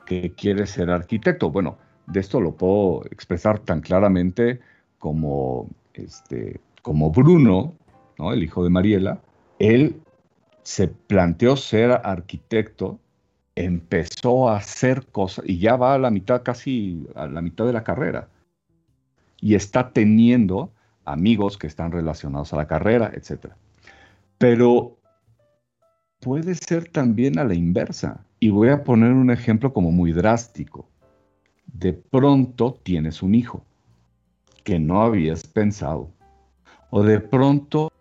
que 0.05 0.31
quiere 0.33 0.67
ser 0.67 0.91
arquitecto. 0.91 1.49
Bueno, 1.49 1.79
de 2.05 2.19
esto 2.19 2.39
lo 2.39 2.55
puedo 2.55 3.03
expresar 3.07 3.57
tan 3.57 3.81
claramente 3.81 4.59
como, 4.99 5.67
este, 5.95 6.61
como 6.83 7.09
Bruno, 7.09 7.73
el 8.19 8.43
hijo 8.43 8.63
de 8.63 8.69
Mariela. 8.69 9.21
Él 9.59 10.01
se 10.63 10.87
planteó 10.87 11.55
ser 11.55 11.91
arquitecto 12.03 12.99
empezó 13.57 14.49
a 14.49 14.57
hacer 14.57 15.07
cosas 15.07 15.43
y 15.47 15.57
ya 15.57 15.75
va 15.75 15.95
a 15.95 15.97
la 15.97 16.11
mitad, 16.11 16.43
casi 16.43 17.07
a 17.15 17.25
la 17.25 17.41
mitad 17.41 17.65
de 17.65 17.73
la 17.73 17.83
carrera. 17.83 18.29
Y 19.41 19.55
está 19.55 19.91
teniendo 19.91 20.71
amigos 21.05 21.57
que 21.57 21.65
están 21.65 21.91
relacionados 21.91 22.53
a 22.53 22.57
la 22.57 22.67
carrera, 22.67 23.11
etc. 23.15 23.47
Pero 24.37 24.97
puede 26.19 26.53
ser 26.53 26.89
también 26.89 27.39
a 27.39 27.43
la 27.43 27.55
inversa. 27.55 28.23
Y 28.39 28.49
voy 28.51 28.69
a 28.69 28.83
poner 28.83 29.11
un 29.11 29.31
ejemplo 29.31 29.73
como 29.73 29.91
muy 29.91 30.11
drástico. 30.11 30.87
De 31.65 31.93
pronto 31.93 32.79
tienes 32.83 33.23
un 33.23 33.33
hijo 33.33 33.65
que 34.63 34.77
no 34.79 35.01
habías 35.01 35.47
pensado. 35.47 36.11
O 36.91 37.01
de 37.01 37.19
pronto 37.19 37.91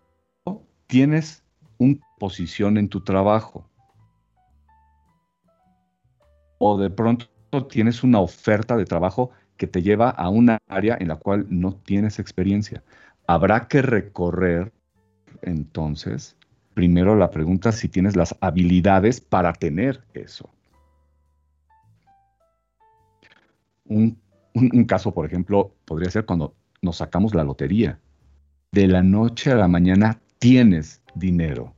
tienes 0.87 1.43
una 1.77 1.99
posición 2.17 2.77
en 2.77 2.89
tu 2.89 3.01
trabajo 3.01 3.69
o 6.57 6.77
de 6.77 6.89
pronto 6.89 7.27
tienes 7.69 8.03
una 8.03 8.19
oferta 8.19 8.75
de 8.75 8.85
trabajo 8.85 9.31
que 9.57 9.67
te 9.67 9.81
lleva 9.81 10.09
a 10.09 10.29
una 10.29 10.59
área 10.67 10.97
en 10.99 11.09
la 11.09 11.15
cual 11.15 11.45
no 11.49 11.73
tienes 11.73 12.19
experiencia. 12.19 12.83
Habrá 13.27 13.67
que 13.67 13.81
recorrer 13.81 14.71
entonces 15.41 16.35
primero 16.73 17.15
la 17.15 17.31
pregunta 17.31 17.71
si 17.71 17.89
tienes 17.89 18.15
las 18.15 18.35
habilidades 18.39 19.19
para 19.19 19.51
tener 19.53 20.03
eso. 20.13 20.47
Un, 23.85 24.19
caso, 24.85 25.11
por 25.11 25.25
ejemplo, 25.25 25.73
podría 25.85 26.11
ser 26.11 26.25
cuando 26.25 26.53
nos 26.83 26.97
sacamos 26.97 27.33
la 27.33 27.43
lotería. 27.43 27.99
De 28.71 28.87
la 28.87 29.01
noche 29.01 29.51
a 29.51 29.55
la 29.55 29.67
mañana 29.67 30.19
tienes 30.39 31.01
dinero. 31.15 31.73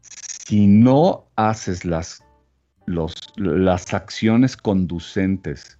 Si 0.00 0.66
no 0.66 1.26
haces 1.36 1.84
las 1.84 2.22
las 2.86 3.94
acciones 3.94 4.56
conducentes 4.56 5.78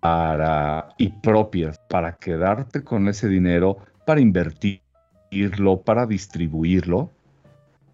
para, 0.00 0.88
y 0.98 1.08
propias 1.08 1.78
para 1.88 2.12
quedarte 2.12 2.84
con 2.84 3.08
ese 3.08 3.28
dinero, 3.28 3.78
para 4.06 4.20
invertirlo, 4.20 5.80
para 5.82 6.06
distribuirlo, 6.06 7.10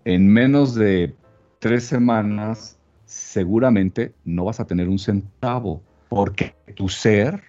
en 0.04 0.28
menos 0.28 0.75
de 0.75 1.14
tres 1.58 1.84
semanas 1.84 2.78
seguramente 3.06 4.12
no 4.25 4.44
vas 4.44 4.60
a 4.60 4.66
tener 4.66 4.88
un 4.88 4.98
centavo, 4.98 5.82
porque 6.08 6.54
tu 6.75 6.88
ser 6.88 7.42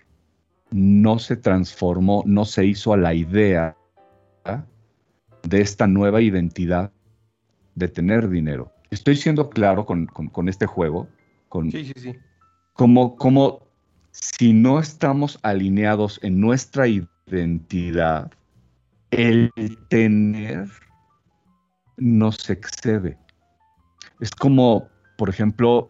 no 0.69 1.17
se 1.19 1.35
transformó, 1.35 2.23
no 2.25 2.45
se 2.45 2.65
hizo 2.65 2.93
a 2.93 2.97
la 2.97 3.13
idea 3.13 3.75
de 5.43 5.61
esta 5.61 5.87
nueva 5.87 6.21
identidad 6.21 6.91
de 7.75 7.87
tener 7.87 8.29
dinero 8.29 8.71
estoy 8.91 9.15
siendo 9.15 9.49
claro 9.49 9.85
con, 9.85 10.09
este 10.47 10.65
juego. 10.65 11.07
Con, 11.49 11.71
sí, 11.71 11.85
sí, 11.85 11.93
sí. 11.95 12.15
Como, 12.73 13.15
como 13.15 13.61
si 14.11 14.53
no 14.53 14.79
estamos 14.79 15.39
alineados 15.43 16.19
en 16.23 16.39
nuestra 16.39 16.87
identidad, 16.87 18.31
el 19.11 19.51
tener 19.89 20.69
nos 21.97 22.49
excede. 22.49 23.17
Es 24.19 24.31
como, 24.31 24.87
por 25.17 25.29
ejemplo, 25.29 25.87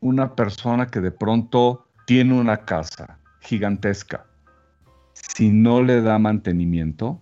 una 0.00 0.34
persona 0.34 0.86
que 0.86 1.00
de 1.00 1.10
pronto 1.10 1.86
tiene 2.06 2.38
una 2.38 2.58
casa 2.58 3.18
gigantesca. 3.40 4.26
Si 5.12 5.50
no 5.50 5.82
le 5.82 6.02
da 6.02 6.18
mantenimiento, 6.18 7.20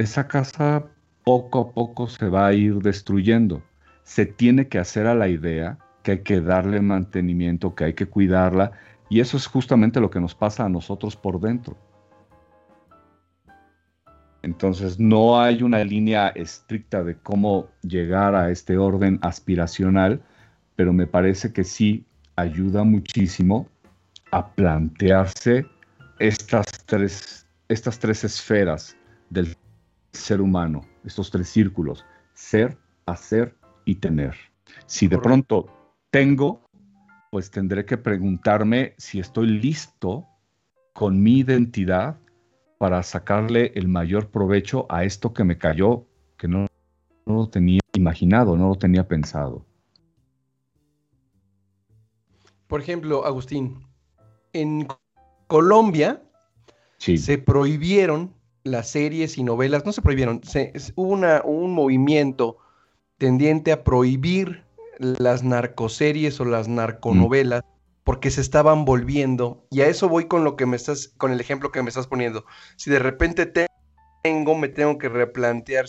esa 0.00 0.26
casa 0.26 0.84
poco 1.24 1.60
a 1.60 1.72
poco 1.72 2.08
se 2.08 2.28
va 2.28 2.46
a 2.46 2.52
ir 2.52 2.76
destruyendo 2.76 3.62
se 4.10 4.26
tiene 4.26 4.66
que 4.66 4.80
hacer 4.80 5.06
a 5.06 5.14
la 5.14 5.28
idea 5.28 5.78
que 6.02 6.10
hay 6.10 6.18
que 6.24 6.40
darle 6.40 6.80
mantenimiento, 6.80 7.76
que 7.76 7.84
hay 7.84 7.94
que 7.94 8.06
cuidarla, 8.06 8.72
y 9.08 9.20
eso 9.20 9.36
es 9.36 9.46
justamente 9.46 10.00
lo 10.00 10.10
que 10.10 10.18
nos 10.18 10.34
pasa 10.34 10.64
a 10.64 10.68
nosotros 10.68 11.14
por 11.14 11.38
dentro. 11.38 11.76
Entonces 14.42 14.98
no 14.98 15.40
hay 15.40 15.62
una 15.62 15.84
línea 15.84 16.28
estricta 16.30 17.04
de 17.04 17.18
cómo 17.18 17.68
llegar 17.82 18.34
a 18.34 18.50
este 18.50 18.78
orden 18.78 19.20
aspiracional, 19.22 20.20
pero 20.74 20.92
me 20.92 21.06
parece 21.06 21.52
que 21.52 21.62
sí 21.62 22.04
ayuda 22.34 22.82
muchísimo 22.82 23.68
a 24.32 24.48
plantearse 24.48 25.66
estas 26.18 26.66
tres, 26.84 27.46
estas 27.68 27.96
tres 28.00 28.24
esferas 28.24 28.96
del 29.28 29.54
ser 30.12 30.40
humano, 30.40 30.82
estos 31.04 31.30
tres 31.30 31.48
círculos, 31.48 32.04
ser, 32.34 32.78
hacer 33.06 33.56
y 33.84 33.96
tener. 33.96 34.34
Si 34.86 35.08
de 35.08 35.18
pronto 35.18 35.66
tengo, 36.10 36.62
pues 37.30 37.50
tendré 37.50 37.84
que 37.84 37.96
preguntarme 37.96 38.94
si 38.98 39.20
estoy 39.20 39.46
listo 39.46 40.26
con 40.92 41.22
mi 41.22 41.38
identidad 41.38 42.18
para 42.78 43.02
sacarle 43.02 43.72
el 43.74 43.88
mayor 43.88 44.30
provecho 44.30 44.86
a 44.88 45.04
esto 45.04 45.32
que 45.32 45.44
me 45.44 45.58
cayó, 45.58 46.06
que 46.36 46.48
no, 46.48 46.66
lo 47.26 47.48
tenía 47.48 47.80
imaginado, 47.94 48.56
no 48.56 48.68
lo 48.68 48.74
tenía 48.74 49.06
pensado. 49.06 49.64
Por 52.66 52.80
ejemplo, 52.80 53.26
Agustín, 53.26 53.86
en 54.52 54.88
Colombia 55.46 56.22
se 56.98 57.38
prohibieron 57.38 58.32
las 58.64 58.88
series 58.88 59.38
y 59.38 59.44
novelas, 59.44 59.84
no 59.86 59.92
se 59.92 60.02
prohibieron, 60.02 60.40
hubo 60.96 61.12
un 61.44 61.72
movimiento 61.72 62.58
tendiente 63.18 63.72
a 63.72 63.84
prohibir 63.84 64.64
las 64.98 65.42
narcoseries 65.42 66.40
o 66.40 66.44
las 66.44 66.68
narconovelas 66.68 67.62
porque 68.04 68.30
se 68.30 68.40
estaban 68.40 68.84
volviendo, 68.84 69.64
y 69.70 69.82
a 69.82 69.86
eso 69.86 70.08
voy 70.08 70.26
con 70.26 70.42
lo 70.42 70.56
que 70.56 70.66
me 70.66 70.76
estás, 70.76 71.08
con 71.16 71.32
el 71.32 71.40
ejemplo 71.40 71.70
que 71.70 71.82
me 71.82 71.90
estás 71.90 72.06
poniendo. 72.06 72.44
Si 72.76 72.90
de 72.90 72.98
repente 72.98 73.46
tengo, 74.22 74.56
me 74.56 74.68
tengo 74.68 74.98
que 74.98 75.08
replantear. 75.08 75.86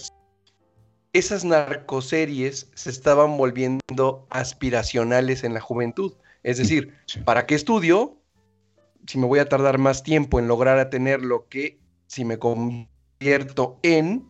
Esas 1.13 1.43
narcoseries 1.43 2.69
se 2.75 2.89
estaban 2.89 3.37
volviendo 3.37 4.27
aspiracionales 4.29 5.43
en 5.43 5.53
la 5.53 5.61
juventud. 5.61 6.13
Es 6.43 6.57
decir, 6.57 6.93
¿para 7.25 7.45
qué 7.45 7.55
estudio? 7.55 8.17
Si 9.07 9.17
me 9.17 9.25
voy 9.25 9.39
a 9.39 9.49
tardar 9.49 9.77
más 9.77 10.03
tiempo 10.03 10.39
en 10.39 10.47
lograr 10.47 10.77
a 10.79 10.89
tener 10.89 11.21
lo 11.21 11.47
que 11.49 11.80
si 12.11 12.25
me 12.25 12.37
convierto 12.37 13.79
en, 13.83 14.27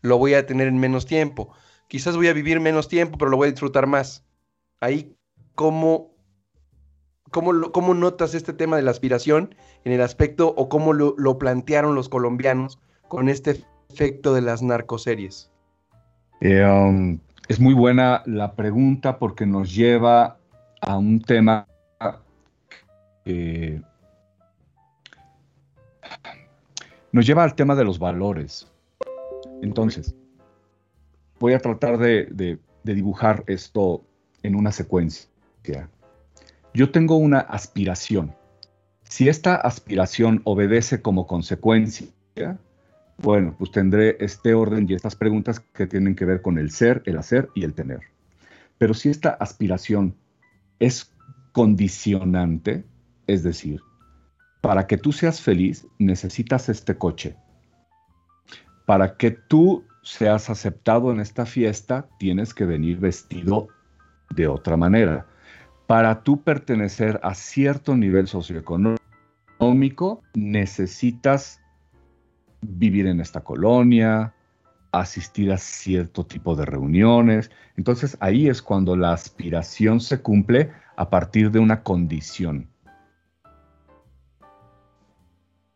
lo 0.00 0.18
voy 0.18 0.34
a 0.34 0.44
tener 0.44 0.66
en 0.66 0.78
menos 0.78 1.06
tiempo. 1.06 1.54
Quizás 1.86 2.16
voy 2.16 2.26
a 2.26 2.32
vivir 2.32 2.58
menos 2.58 2.88
tiempo, 2.88 3.16
pero 3.16 3.30
lo 3.30 3.36
voy 3.36 3.46
a 3.46 3.50
disfrutar 3.52 3.86
más. 3.86 4.24
Ahí, 4.80 5.14
¿cómo 5.54 6.10
¿Cómo, 7.30 7.94
notas 7.94 8.34
este 8.34 8.52
tema 8.52 8.76
de 8.76 8.82
la 8.82 8.90
aspiración 8.90 9.54
en 9.84 9.92
el 9.92 10.02
aspecto 10.02 10.52
o 10.54 10.68
cómo 10.68 10.92
lo, 10.92 11.38
plantearon 11.38 11.94
los 11.94 12.10
colombianos 12.10 12.78
con 13.08 13.30
este 13.30 13.64
efecto 13.88 14.34
de 14.34 14.42
las 14.42 14.60
narcoseries? 14.60 15.50
Eh, 16.42 16.62
um, 16.62 17.18
es 17.48 17.58
muy 17.58 17.72
buena 17.72 18.22
la 18.26 18.52
pregunta 18.54 19.18
porque 19.18 19.46
nos 19.46 19.74
lleva 19.74 20.36
a 20.82 20.98
un 20.98 21.22
tema 21.22 21.66
nos 27.12 27.26
lleva 27.26 27.44
al 27.44 27.54
tema 27.54 27.74
de 27.74 27.84
los 27.84 27.98
valores. 27.98 28.70
Entonces, 29.62 30.14
voy 31.38 31.52
a 31.52 31.58
tratar 31.58 31.98
de 31.98 32.58
dibujar 32.84 33.44
esto 33.46 34.04
en 34.42 34.56
una 34.56 34.72
secuencia 34.72 35.28
yo 36.74 36.90
tengo 36.90 37.16
una 37.16 37.38
aspiración. 37.38 38.34
Si 39.04 39.28
esta 39.28 39.56
aspiración 39.56 40.40
obedece 40.44 41.02
como 41.02 41.26
consecuencia, 41.26 42.08
bueno, 43.18 43.54
pues 43.58 43.70
tendré 43.70 44.16
este 44.20 44.54
orden 44.54 44.86
y 44.88 44.94
estas 44.94 45.14
preguntas 45.14 45.60
que 45.60 45.86
tienen 45.86 46.14
que 46.14 46.24
ver 46.24 46.40
con 46.40 46.58
el 46.58 46.70
ser, 46.70 47.02
el 47.04 47.18
hacer 47.18 47.50
y 47.54 47.64
el 47.64 47.74
tener. 47.74 48.00
Pero 48.78 48.94
si 48.94 49.10
esta 49.10 49.30
aspiración 49.30 50.16
es 50.78 51.12
condicionante, 51.52 52.84
es 53.26 53.42
decir, 53.42 53.82
para 54.62 54.86
que 54.86 54.96
tú 54.96 55.12
seas 55.12 55.42
feliz 55.42 55.86
necesitas 55.98 56.70
este 56.70 56.96
coche. 56.96 57.36
Para 58.86 59.18
que 59.18 59.30
tú 59.30 59.84
seas 60.02 60.48
aceptado 60.48 61.12
en 61.12 61.20
esta 61.20 61.44
fiesta, 61.44 62.08
tienes 62.18 62.54
que 62.54 62.64
venir 62.64 62.98
vestido 62.98 63.68
de 64.30 64.48
otra 64.48 64.78
manera 64.78 65.26
para 65.92 66.22
tú 66.22 66.42
pertenecer 66.42 67.20
a 67.22 67.34
cierto 67.34 67.94
nivel 67.94 68.26
socioeconómico, 68.26 70.22
necesitas 70.32 71.60
vivir 72.62 73.06
en 73.06 73.20
esta 73.20 73.42
colonia, 73.42 74.32
asistir 74.90 75.52
a 75.52 75.58
cierto 75.58 76.24
tipo 76.24 76.56
de 76.56 76.64
reuniones. 76.64 77.50
Entonces 77.76 78.16
ahí 78.20 78.48
es 78.48 78.62
cuando 78.62 78.96
la 78.96 79.12
aspiración 79.12 80.00
se 80.00 80.22
cumple 80.22 80.72
a 80.96 81.10
partir 81.10 81.50
de 81.50 81.58
una 81.58 81.82
condición. 81.82 82.71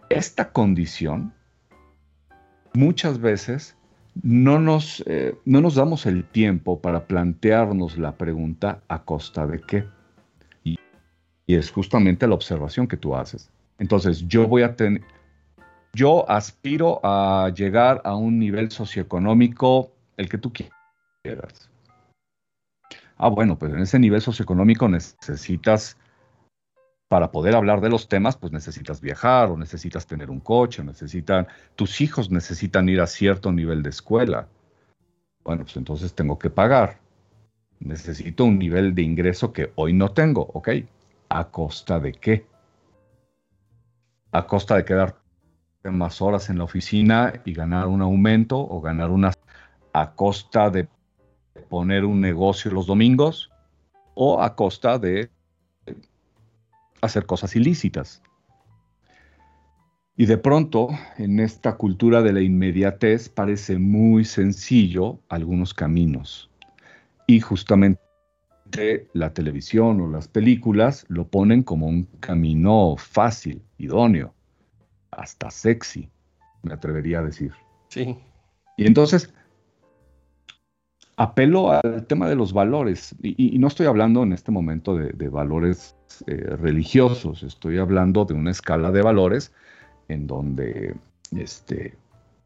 Esta 0.08 0.52
condición 0.52 1.32
muchas 2.74 3.20
veces 3.20 3.76
no 4.22 4.58
nos, 4.58 5.02
eh, 5.06 5.36
no 5.44 5.60
nos 5.60 5.74
damos 5.74 6.06
el 6.06 6.24
tiempo 6.24 6.80
para 6.80 7.06
plantearnos 7.06 7.98
la 7.98 8.12
pregunta 8.12 8.82
a 8.88 9.02
costa 9.02 9.46
de 9.46 9.60
qué. 9.60 9.84
Y 10.64 11.54
es 11.54 11.70
justamente 11.70 12.26
la 12.26 12.34
observación 12.34 12.88
que 12.88 12.96
tú 12.96 13.14
haces. 13.14 13.50
Entonces, 13.78 14.26
yo 14.26 14.48
voy 14.48 14.62
a 14.62 14.74
tener, 14.74 15.02
yo 15.92 16.28
aspiro 16.28 17.00
a 17.04 17.52
llegar 17.54 18.00
a 18.04 18.16
un 18.16 18.38
nivel 18.38 18.70
socioeconómico, 18.70 19.92
el 20.16 20.28
que 20.28 20.38
tú 20.38 20.52
quieras. 20.52 21.70
Ah, 23.16 23.28
bueno, 23.28 23.56
pues 23.56 23.72
en 23.72 23.80
ese 23.80 23.98
nivel 23.98 24.20
socioeconómico 24.20 24.88
necesitas, 24.88 25.96
para 27.08 27.30
poder 27.30 27.54
hablar 27.54 27.80
de 27.80 27.88
los 27.88 28.08
temas, 28.08 28.36
pues 28.36 28.52
necesitas 28.52 29.00
viajar 29.00 29.50
o 29.50 29.56
necesitas 29.56 30.06
tener 30.06 30.30
un 30.30 30.40
coche, 30.40 30.82
o 30.82 30.84
necesitan, 30.84 31.46
tus 31.76 32.00
hijos 32.00 32.30
necesitan 32.30 32.88
ir 32.88 33.00
a 33.00 33.06
cierto 33.06 33.52
nivel 33.52 33.82
de 33.82 33.90
escuela. 33.90 34.48
Bueno, 35.44 35.62
pues 35.62 35.76
entonces 35.76 36.14
tengo 36.14 36.38
que 36.38 36.50
pagar. 36.50 36.98
Necesito 37.78 38.44
un 38.44 38.58
nivel 38.58 38.94
de 38.94 39.02
ingreso 39.02 39.52
que 39.52 39.72
hoy 39.76 39.92
no 39.92 40.10
tengo, 40.10 40.42
¿ok? 40.54 40.70
¿A 41.28 41.48
costa 41.48 42.00
de 42.00 42.12
qué? 42.12 42.46
¿A 44.32 44.46
costa 44.46 44.76
de 44.76 44.84
quedar 44.84 45.16
más 45.84 46.20
horas 46.20 46.50
en 46.50 46.58
la 46.58 46.64
oficina 46.64 47.32
y 47.44 47.52
ganar 47.52 47.86
un 47.86 48.02
aumento 48.02 48.58
o 48.58 48.80
ganar 48.80 49.10
unas 49.10 49.36
a 49.92 50.12
costa 50.12 50.68
de 50.70 50.88
poner 51.68 52.04
un 52.04 52.20
negocio 52.20 52.70
los 52.70 52.86
domingos 52.86 53.50
o 54.14 54.42
a 54.42 54.56
costa 54.56 54.98
de 54.98 55.30
hacer 57.06 57.26
cosas 57.26 57.56
ilícitas. 57.56 58.22
Y 60.16 60.26
de 60.26 60.38
pronto, 60.38 60.88
en 61.18 61.40
esta 61.40 61.76
cultura 61.76 62.22
de 62.22 62.32
la 62.32 62.40
inmediatez, 62.40 63.28
parece 63.28 63.78
muy 63.78 64.24
sencillo 64.24 65.20
algunos 65.28 65.74
caminos. 65.74 66.50
Y 67.26 67.40
justamente 67.40 68.00
la 69.12 69.32
televisión 69.32 70.00
o 70.00 70.08
las 70.08 70.28
películas 70.28 71.04
lo 71.08 71.28
ponen 71.28 71.62
como 71.62 71.86
un 71.86 72.04
camino 72.20 72.96
fácil, 72.96 73.62
idóneo, 73.78 74.34
hasta 75.10 75.50
sexy, 75.50 76.08
me 76.62 76.72
atrevería 76.72 77.20
a 77.20 77.22
decir. 77.22 77.52
Sí. 77.88 78.16
Y 78.76 78.86
entonces, 78.86 79.32
apelo 81.16 81.72
al 81.72 82.06
tema 82.06 82.28
de 82.28 82.36
los 82.36 82.52
valores, 82.52 83.14
y, 83.22 83.58
no 83.58 83.68
estoy 83.68 83.86
hablando 83.86 84.22
en 84.22 84.32
este 84.32 84.52
momento 84.52 84.96
de, 84.96 85.28
valores 85.28 85.96
eh, 86.26 86.34
religiosos, 86.34 87.42
estoy 87.42 87.78
hablando 87.78 88.24
de 88.24 88.34
una 88.34 88.50
escala 88.50 88.90
de 88.90 89.02
valores 89.02 89.52
en 90.08 90.26
donde, 90.26 90.94
este, 91.36 91.96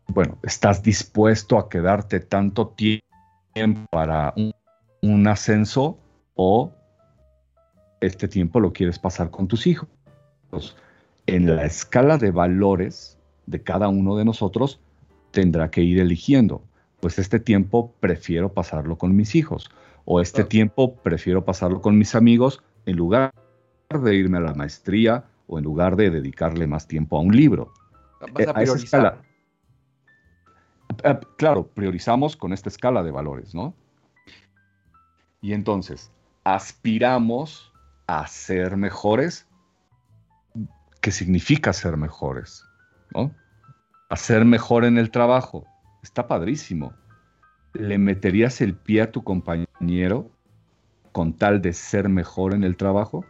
bueno, 0.08 0.38
estás 0.42 0.82
dispuesto 0.82 1.58
a 1.58 1.68
quedarte 1.68 2.20
tanto 2.20 2.68
tiempo 2.68 3.86
para 3.90 4.34
un 5.02 5.26
ascenso 5.26 5.98
o 6.34 6.72
este 8.00 8.28
tiempo 8.28 8.60
lo 8.60 8.72
quieres 8.72 8.98
pasar 8.98 9.30
con 9.30 9.46
tus 9.46 9.66
hijos. 9.66 9.88
En 11.26 11.54
la 11.54 11.64
escala 11.64 12.18
de 12.18 12.30
valores 12.30 13.18
de 13.46 13.62
cada 13.62 13.88
uno 13.88 14.16
de 14.16 14.24
nosotros 14.24 14.80
tendrá 15.32 15.70
que 15.70 15.82
ir 15.82 16.00
eligiendo, 16.00 16.62
pues 17.00 17.18
este 17.18 17.40
tiempo 17.40 17.92
prefiero 18.00 18.52
pasarlo 18.52 18.96
con 18.96 19.16
mis 19.16 19.34
hijos 19.34 19.70
o 20.04 20.20
este 20.20 20.44
tiempo 20.44 20.96
prefiero 20.96 21.44
pasarlo 21.44 21.80
con 21.80 21.98
mis 21.98 22.14
amigos 22.14 22.62
en 22.86 22.96
lugar 22.96 23.32
de 23.90 24.14
irme 24.14 24.38
a 24.38 24.40
la 24.40 24.54
maestría 24.54 25.24
o 25.46 25.58
en 25.58 25.64
lugar 25.64 25.96
de 25.96 26.10
dedicarle 26.10 26.66
más 26.66 26.86
tiempo 26.86 27.16
a 27.16 27.20
un 27.20 27.34
libro. 27.34 27.72
Vas 28.32 28.48
a, 28.48 28.54
priorizar. 28.54 29.22
Eh, 31.02 31.20
claro, 31.36 31.66
priorizamos 31.66 32.36
con 32.36 32.52
esta 32.52 32.68
escala 32.68 33.02
de 33.02 33.10
valores, 33.10 33.54
¿no? 33.54 33.74
Y 35.40 35.54
entonces, 35.54 36.12
aspiramos 36.44 37.72
a 38.06 38.26
ser 38.26 38.76
mejores, 38.76 39.46
¿qué 41.00 41.10
significa 41.10 41.72
ser 41.72 41.96
mejores? 41.96 42.64
¿no? 43.14 43.34
A 44.08 44.16
ser 44.16 44.44
mejor 44.44 44.84
en 44.84 44.98
el 44.98 45.10
trabajo. 45.10 45.66
Está 46.02 46.26
padrísimo. 46.26 46.92
¿Le 47.72 47.98
meterías 47.98 48.60
el 48.60 48.74
pie 48.74 49.02
a 49.02 49.12
tu 49.12 49.22
compañero 49.22 50.30
con 51.12 51.34
tal 51.34 51.62
de 51.62 51.72
ser 51.72 52.08
mejor 52.08 52.54
en 52.54 52.64
el 52.64 52.76
trabajo? 52.76 53.24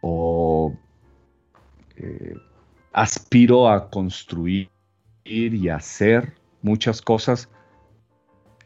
¿O 0.00 0.74
eh, 1.96 2.34
aspiro 2.92 3.68
a 3.68 3.90
construir 3.90 4.70
y 5.24 5.68
hacer 5.68 6.34
muchas 6.62 7.00
cosas? 7.02 7.48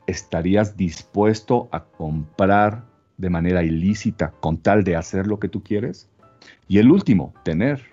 ¿Estarías 0.07 0.77
dispuesto 0.77 1.69
a 1.73 1.85
comprar 1.85 2.91
de 3.21 3.31
manera 3.31 3.63
ilícita 3.63 4.33
con 4.41 4.57
tal 4.57 4.83
de 4.83 4.97
hacer 4.97 5.27
lo 5.27 5.39
que 5.39 5.49
tú 5.49 5.63
quieres. 5.63 6.09
Y 6.69 6.79
el 6.79 6.91
último, 6.91 7.35
tener. 7.45 7.90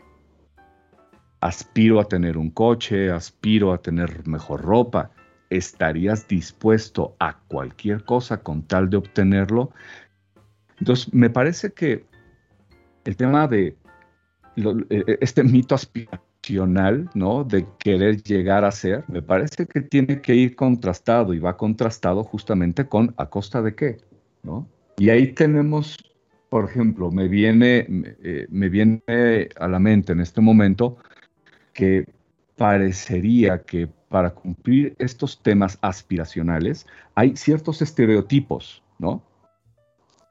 Aspiro 1.48 2.00
a 2.00 2.06
tener 2.06 2.38
un 2.38 2.50
coche, 2.50 3.10
aspiro 3.10 3.72
a 3.72 3.82
tener 3.82 4.28
mejor 4.28 4.62
ropa, 4.62 5.12
¿estarías 5.50 6.28
dispuesto 6.28 7.16
a 7.20 7.40
cualquier 7.48 8.04
cosa 8.04 8.38
con 8.38 8.64
tal 8.64 8.90
de 8.90 8.98
obtenerlo? 8.98 9.72
Entonces, 10.80 11.14
me 11.14 11.30
parece 11.30 11.72
que 11.72 12.06
el 13.06 13.16
tema 13.16 13.48
de 13.48 13.76
e, 14.90 15.18
este 15.22 15.44
mito 15.44 15.76
aspiracional, 15.76 17.10
¿no? 17.14 17.44
De 17.44 17.66
querer 17.80 18.22
llegar 18.24 18.66
a 18.66 18.72
ser, 18.72 19.06
me 19.08 19.22
parece 19.22 19.66
que 19.66 19.82
tiene 19.82 20.22
que 20.22 20.36
ir 20.36 20.56
contrastado 20.56 21.34
y 21.34 21.40
va 21.40 21.56
contrastado 21.56 22.24
justamente 22.24 22.86
con 22.88 23.14
a 23.18 23.30
costa 23.30 23.62
de 23.62 23.74
qué, 23.74 23.98
¿no? 24.44 24.68
Y 24.98 25.10
ahí 25.10 25.32
tenemos, 25.34 25.98
por 26.50 26.66
ejemplo, 26.66 27.10
me 27.10 27.28
viene, 27.28 27.88
eh, 28.22 28.48
me 28.50 28.68
viene 28.68 29.02
a 29.60 29.68
la 29.68 29.80
mente 29.80 30.12
en 30.12 30.20
este 30.20 30.42
momento 30.42 30.98
que 31.78 32.08
parecería 32.56 33.62
que 33.62 33.88
para 34.10 34.32
cumplir 34.32 34.96
estos 34.98 35.40
temas 35.44 35.78
aspiracionales 35.82 36.88
hay 37.14 37.38
ciertos 37.38 37.84
estereotipos, 37.84 38.82
¿no? 38.98 39.22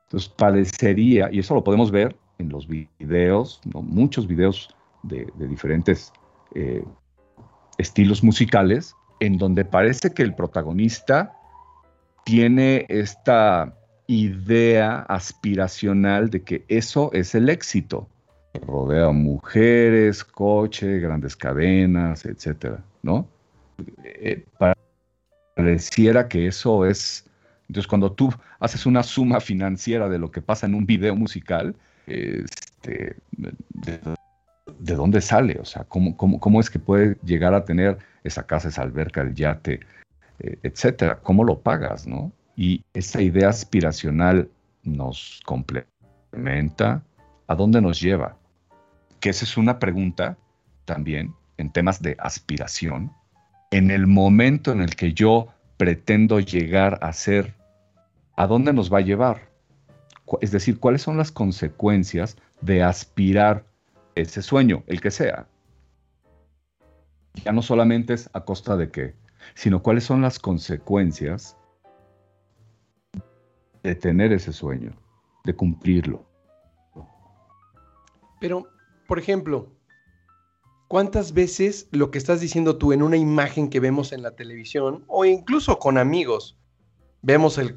Entonces 0.06 0.28
parecería, 0.28 1.28
y 1.30 1.38
eso 1.38 1.54
lo 1.54 1.62
podemos 1.62 1.92
ver 1.92 2.16
en 2.38 2.48
los 2.48 2.66
videos, 2.66 3.60
muchos 3.72 4.26
videos 4.26 4.74
de, 5.04 5.32
diferentes 5.38 6.12
eh, 6.56 6.84
estilos 7.78 8.24
musicales, 8.24 8.96
en 9.20 9.38
donde 9.38 9.64
parece 9.64 10.12
que 10.12 10.24
el 10.24 10.34
protagonista 10.34 11.32
tiene 12.24 12.86
esta 12.88 13.78
idea 14.08 15.06
aspiracional 15.08 16.28
de 16.28 16.42
que 16.42 16.64
eso 16.66 17.10
es 17.12 17.36
el 17.36 17.48
éxito. 17.48 18.08
Rodea 18.66 19.10
mujeres, 19.10 20.24
coche, 20.24 20.98
grandes 20.98 21.36
cadenas, 21.36 22.24
etcétera, 22.24 22.82
¿no? 23.02 23.28
Eh, 24.04 24.44
pareciera 25.54 26.28
que 26.28 26.46
eso 26.46 26.86
es. 26.86 27.24
Entonces, 27.68 27.88
cuando 27.88 28.12
tú 28.12 28.32
haces 28.60 28.86
una 28.86 29.02
suma 29.02 29.40
financiera 29.40 30.08
de 30.08 30.18
lo 30.18 30.30
que 30.30 30.40
pasa 30.40 30.66
en 30.66 30.74
un 30.74 30.86
video 30.86 31.16
musical, 31.16 31.74
este, 32.06 33.16
de, 33.72 34.94
dónde 34.94 35.20
sale, 35.20 35.58
o 35.60 35.64
sea, 35.64 35.84
¿cómo, 35.84 36.16
cómo, 36.16 36.60
es 36.60 36.70
que 36.70 36.78
puede 36.78 37.16
llegar 37.24 37.54
a 37.54 37.64
tener 37.64 37.98
esa 38.22 38.46
casa, 38.46 38.68
esa 38.68 38.82
alberca, 38.82 39.22
el 39.22 39.34
yate, 39.34 39.80
eh, 40.38 40.58
etcétera, 40.62 41.18
cómo 41.20 41.44
lo 41.44 41.60
pagas, 41.60 42.06
¿no? 42.06 42.30
Y 42.56 42.84
esa 42.94 43.20
idea 43.20 43.48
aspiracional 43.48 44.48
nos 44.84 45.40
complementa, 45.44 47.02
¿a 47.46 47.54
dónde 47.54 47.80
nos 47.80 48.00
lleva? 48.00 48.36
Que 49.20 49.30
esa 49.30 49.44
es 49.44 49.56
una 49.56 49.78
pregunta 49.78 50.36
también 50.84 51.34
en 51.58 51.70
temas 51.70 52.02
de 52.02 52.16
aspiración. 52.18 53.12
En 53.70 53.90
el 53.90 54.06
momento 54.06 54.72
en 54.72 54.80
el 54.80 54.94
que 54.94 55.12
yo 55.12 55.48
pretendo 55.76 56.40
llegar 56.40 56.98
a 57.02 57.12
ser, 57.12 57.54
¿a 58.36 58.46
dónde 58.46 58.72
nos 58.72 58.92
va 58.92 58.98
a 58.98 59.02
llevar? 59.02 59.54
es 60.40 60.50
decir, 60.50 60.80
cuáles 60.80 61.02
son 61.02 61.16
las 61.16 61.30
consecuencias 61.30 62.36
de 62.60 62.82
aspirar 62.82 63.64
ese 64.16 64.42
sueño, 64.42 64.82
el 64.86 65.00
que 65.00 65.10
sea. 65.10 65.46
Ya 67.44 67.52
no 67.52 67.62
solamente 67.62 68.14
es 68.14 68.28
a 68.32 68.40
costa 68.44 68.76
de 68.76 68.90
qué, 68.90 69.14
sino 69.54 69.82
cuáles 69.82 70.04
son 70.04 70.22
las 70.22 70.38
consecuencias 70.38 71.56
de 73.82 73.94
tener 73.94 74.32
ese 74.32 74.52
sueño, 74.52 74.92
de 75.44 75.54
cumplirlo. 75.54 76.24
Pero, 78.40 78.66
por 79.06 79.18
ejemplo, 79.18 79.72
¿cuántas 80.88 81.32
veces 81.32 81.88
lo 81.90 82.10
que 82.10 82.18
estás 82.18 82.40
diciendo 82.40 82.76
tú 82.76 82.92
en 82.92 83.02
una 83.02 83.16
imagen 83.16 83.70
que 83.70 83.80
vemos 83.80 84.12
en 84.12 84.22
la 84.22 84.36
televisión 84.36 85.04
o 85.06 85.24
incluso 85.24 85.78
con 85.78 85.98
amigos, 85.98 86.58
vemos 87.22 87.58
el 87.58 87.74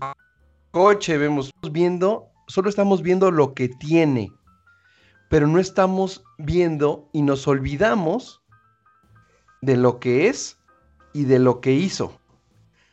coche, 0.72 1.18
vemos 1.18 1.52
viendo 1.72 2.30
solo 2.50 2.68
estamos 2.68 3.04
viendo 3.04 3.30
lo 3.30 3.54
que 3.54 3.70
tiene, 3.70 4.34
pero 5.30 5.48
no 5.48 5.60
estamos 5.60 6.24
viendo 6.40 7.08
y 7.14 7.22
nos 7.22 7.48
olvidamos 7.48 8.42
de 9.62 9.78
lo 9.78 10.00
que 10.00 10.28
es 10.28 10.58
y 11.14 11.26
de 11.26 11.38
lo 11.38 11.62
que 11.62 11.74
hizo. 11.74 12.20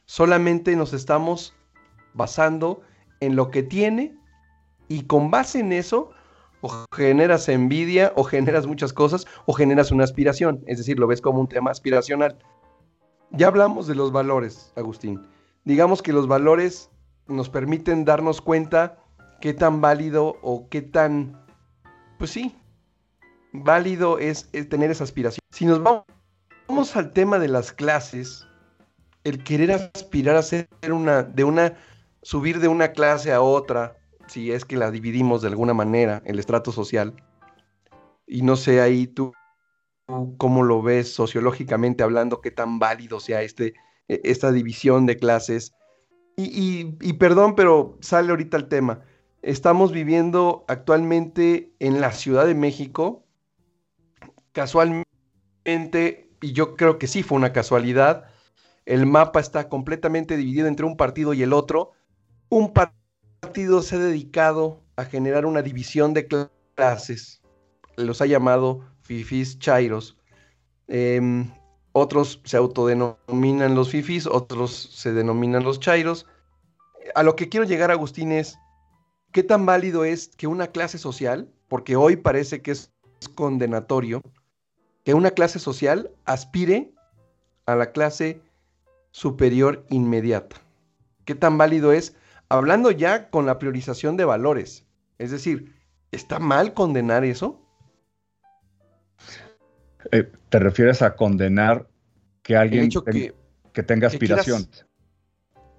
Solamente 0.04 0.76
nos 0.76 0.92
estamos 0.92 1.54
basando 2.12 2.82
en 3.20 3.34
lo 3.34 3.50
que 3.50 3.62
tiene 3.62 4.14
y 4.88 5.04
con 5.04 5.30
base 5.30 5.60
en 5.60 5.72
eso 5.72 6.10
o 6.66 6.86
generas 6.94 7.48
envidia 7.48 8.12
o 8.16 8.24
generas 8.24 8.66
muchas 8.66 8.92
cosas 8.92 9.26
o 9.46 9.52
generas 9.52 9.90
una 9.90 10.04
aspiración, 10.04 10.62
es 10.66 10.78
decir, 10.78 10.98
lo 10.98 11.06
ves 11.06 11.20
como 11.20 11.40
un 11.40 11.48
tema 11.48 11.70
aspiracional. 11.70 12.36
Ya 13.30 13.48
hablamos 13.48 13.86
de 13.86 13.94
los 13.94 14.12
valores, 14.12 14.72
Agustín. 14.76 15.26
Digamos 15.64 16.02
que 16.02 16.12
los 16.12 16.28
valores 16.28 16.90
nos 17.26 17.48
permiten 17.48 18.04
darnos 18.04 18.40
cuenta 18.40 18.98
qué 19.40 19.52
tan 19.52 19.80
válido 19.80 20.36
o 20.42 20.68
qué 20.68 20.82
tan, 20.82 21.44
pues 22.18 22.30
sí, 22.30 22.54
válido 23.52 24.18
es, 24.18 24.48
tener 24.68 24.90
esa 24.90 25.04
aspiración. 25.04 25.40
Si 25.50 25.66
nos 25.66 25.82
vamos, 25.82 26.96
al 26.96 27.12
tema 27.12 27.38
de 27.38 27.48
las 27.48 27.72
clases, 27.72 28.46
el 29.24 29.42
querer 29.42 29.72
aspirar 29.72 30.36
a 30.36 30.42
ser 30.42 30.68
una, 30.88 31.22
de 31.22 31.44
una, 31.44 31.74
subir 32.22 32.60
de 32.60 32.68
una 32.68 32.92
clase 32.92 33.32
a 33.32 33.40
otra, 33.40 33.96
si 34.26 34.52
es 34.52 34.64
que 34.64 34.76
la 34.76 34.90
dividimos 34.90 35.42
de 35.42 35.48
alguna 35.48 35.74
manera, 35.74 36.22
el 36.24 36.38
estrato 36.38 36.72
social, 36.72 37.14
y 38.26 38.42
no 38.42 38.56
sé 38.56 38.80
ahí 38.80 39.06
tú 39.06 39.32
cómo 40.38 40.62
lo 40.62 40.82
ves 40.82 41.12
sociológicamente 41.12 42.02
hablando, 42.02 42.40
qué 42.40 42.50
tan 42.50 42.78
válido 42.78 43.20
sea 43.20 43.42
este, 43.42 43.74
e, 44.08 44.20
esta 44.24 44.52
división 44.52 45.06
de 45.06 45.16
clases. 45.16 45.74
Y, 46.36 46.96
y 47.00 47.12
perdón, 47.14 47.54
pero 47.54 47.96
sale 48.00 48.30
ahorita 48.30 48.56
el 48.56 48.68
tema 48.68 49.02
estamos 49.46 49.92
viviendo 49.92 50.64
actualmente 50.66 51.72
en 51.78 52.00
la 52.00 52.10
Ciudad 52.12 52.46
de 52.46 52.54
México. 52.54 53.24
Casualmente, 54.52 55.04
y 56.40 56.52
yo 56.52 56.74
creo 56.74 56.98
que 56.98 57.06
sí 57.06 57.22
fue 57.22 57.38
una 57.38 57.52
casualidad, 57.52 58.24
el 58.86 59.06
mapa 59.06 59.40
está 59.40 59.68
completamente 59.68 60.36
dividido 60.36 60.66
entre 60.66 60.84
un 60.84 60.96
partido 60.96 61.32
y 61.32 61.42
el 61.42 61.52
otro. 61.52 61.92
Un 62.48 62.72
partido 62.72 63.05
se 63.82 63.96
ha 63.96 63.98
dedicado 63.98 64.82
a 64.96 65.04
generar 65.04 65.46
una 65.46 65.62
división 65.62 66.14
de 66.14 66.26
clases. 66.74 67.42
Los 67.96 68.20
ha 68.20 68.26
llamado 68.26 68.84
fifis 69.02 69.58
chairos. 69.58 70.16
Em, 70.88 71.50
otros 71.92 72.40
se 72.44 72.56
autodenominan 72.56 73.74
los 73.74 73.90
fifis, 73.90 74.26
otros 74.26 74.90
se 74.92 75.12
denominan 75.12 75.64
los 75.64 75.80
chairos. 75.80 76.26
A 77.14 77.22
lo 77.22 77.36
que 77.36 77.48
quiero 77.48 77.64
llegar, 77.64 77.90
Agustín, 77.90 78.32
es 78.32 78.58
¿Qué 79.36 79.42
tan 79.42 79.66
válido 79.66 80.06
es 80.06 80.28
que 80.28 80.46
una 80.46 80.68
clase 80.68 80.96
social, 80.96 81.52
porque 81.68 81.94
hoy 81.94 82.16
parece 82.16 82.62
que 82.62 82.70
es 82.70 82.90
condenatorio, 83.34 84.22
que 85.04 85.12
una 85.12 85.30
clase 85.30 85.58
social 85.58 86.10
aspire 86.24 86.90
a 87.66 87.74
la 87.74 87.92
clase 87.92 88.40
superior 89.10 89.84
inmediata? 89.90 90.56
¿Qué 91.26 91.34
tan 91.34 91.58
válido 91.58 91.92
es? 91.92 92.16
Hablando 92.48 92.90
ya 92.90 93.28
con 93.30 93.46
la 93.46 93.58
priorización 93.58 94.16
de 94.16 94.24
valores. 94.24 94.86
Es 95.18 95.30
decir, 95.30 95.74
¿está 96.12 96.38
mal 96.38 96.74
condenar 96.74 97.24
eso? 97.24 97.60
Eh, 100.12 100.30
¿Te 100.48 100.58
refieres 100.58 101.02
a 101.02 101.16
condenar 101.16 101.88
que 102.42 102.56
alguien 102.56 102.88
que, 103.72 103.82
tenga 103.82 104.06
aspiración? 104.06 104.68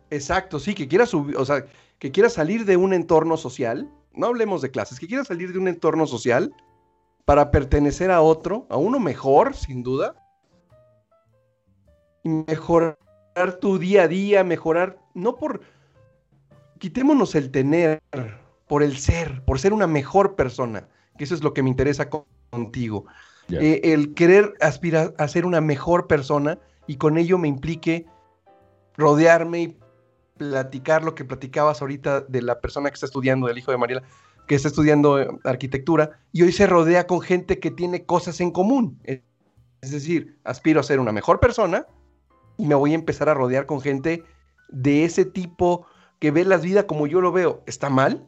exacto, 0.09 0.59
sí, 0.59 0.73
que 0.73 0.87
quiera 0.87 1.05
subir, 1.05 1.37
o 1.37 1.45
sea, 1.45 1.65
que 1.99 2.11
quiera 2.11 2.29
salir 2.29 2.65
de 2.65 2.77
un 2.77 2.93
entorno 2.93 3.37
social, 3.37 3.89
no 4.13 4.27
hablemos 4.27 4.61
de 4.61 4.71
clases, 4.71 4.99
que 4.99 5.07
quiera 5.07 5.23
salir 5.23 5.53
de 5.53 5.59
un 5.59 5.67
entorno 5.67 6.05
social 6.07 6.53
para 7.25 7.51
pertenecer 7.51 8.11
a 8.11 8.21
otro, 8.21 8.67
a 8.69 8.77
uno 8.77 8.99
mejor, 8.99 9.55
sin 9.55 9.83
duda, 9.83 10.15
y 12.23 12.29
mejorar 12.29 12.97
tu 13.59 13.77
día 13.79 14.03
a 14.03 14.07
día, 14.07 14.43
mejorar, 14.43 14.97
no 15.13 15.35
por, 15.35 15.61
quitémonos 16.77 17.35
el 17.35 17.51
tener, 17.51 18.01
por 18.67 18.83
el 18.83 18.97
ser, 18.97 19.43
por 19.45 19.59
ser 19.59 19.73
una 19.73 19.87
mejor 19.87 20.35
persona, 20.35 20.87
que 21.17 21.23
eso 21.23 21.35
es 21.35 21.43
lo 21.43 21.53
que 21.53 21.63
me 21.63 21.69
interesa 21.69 22.09
contigo. 22.49 23.05
Eh, 23.49 23.81
el 23.93 24.13
querer 24.13 24.53
aspirar 24.59 25.13
a 25.17 25.27
ser 25.27 25.45
una 25.45 25.61
mejor 25.61 26.07
persona 26.07 26.59
y 26.85 26.97
con 26.97 27.17
ello 27.17 27.37
me 27.37 27.47
implique 27.47 28.05
rodearme 28.97 29.61
y 29.61 29.77
platicar 30.37 31.03
lo 31.03 31.15
que 31.15 31.23
platicabas 31.23 31.81
ahorita 31.81 32.21
de 32.21 32.41
la 32.41 32.59
persona 32.59 32.89
que 32.89 32.95
está 32.95 33.05
estudiando, 33.05 33.47
del 33.47 33.57
hijo 33.57 33.71
de 33.71 33.77
Mariela, 33.77 34.03
que 34.47 34.55
está 34.55 34.67
estudiando 34.67 35.19
eh, 35.19 35.27
arquitectura, 35.43 36.19
y 36.31 36.43
hoy 36.43 36.51
se 36.51 36.67
rodea 36.67 37.07
con 37.07 37.21
gente 37.21 37.59
que 37.59 37.71
tiene 37.71 38.05
cosas 38.05 38.39
en 38.41 38.51
común. 38.51 38.99
Es 39.03 39.91
decir, 39.91 40.37
aspiro 40.43 40.79
a 40.79 40.83
ser 40.83 40.99
una 40.99 41.11
mejor 41.11 41.39
persona 41.39 41.85
y 42.57 42.65
me 42.65 42.75
voy 42.75 42.91
a 42.91 42.95
empezar 42.95 43.29
a 43.29 43.33
rodear 43.33 43.65
con 43.65 43.81
gente 43.81 44.23
de 44.69 45.05
ese 45.05 45.25
tipo 45.25 45.87
que 46.19 46.31
ve 46.31 46.45
las 46.45 46.63
vidas 46.63 46.85
como 46.85 47.07
yo 47.07 47.21
lo 47.21 47.31
veo. 47.31 47.63
¿Está 47.65 47.89
mal? 47.89 48.25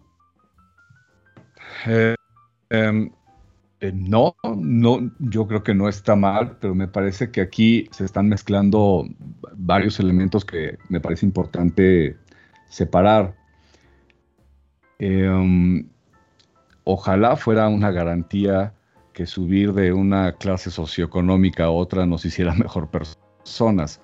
Eh, 1.87 2.15
em, 2.69 3.11
Eh, 3.81 3.93
no, 3.93 4.35
no, 4.57 5.09
yo 5.19 5.47
creo 5.47 5.63
que 5.63 5.73
no 5.73 5.87
está 5.87 6.15
mal, 6.15 6.57
pero 6.59 6.75
me 6.75 6.87
parece 6.89 7.31
que 7.31 7.39
aquí 7.41 7.87
se 7.91 8.03
están 8.03 8.27
mezclando 8.27 9.05
varios 9.53 9.99
elementos 10.01 10.43
que 10.43 10.77
me 10.89 10.99
parece 10.99 11.25
importante 11.25 12.17
separar. 12.67 13.35
Em, 14.99 15.87
ojalá 16.83 17.37
fuera 17.37 17.69
una 17.69 17.91
garantía 17.91 18.73
que 19.13 19.25
subir 19.25 19.73
de 19.73 19.93
una 19.93 20.33
clase 20.33 20.71
socioeconómica 20.71 21.65
a 21.65 21.71
otra 21.71 22.05
nos 22.05 22.25
hiciera 22.25 22.53
mejor 22.55 22.89
personas. 22.89 24.01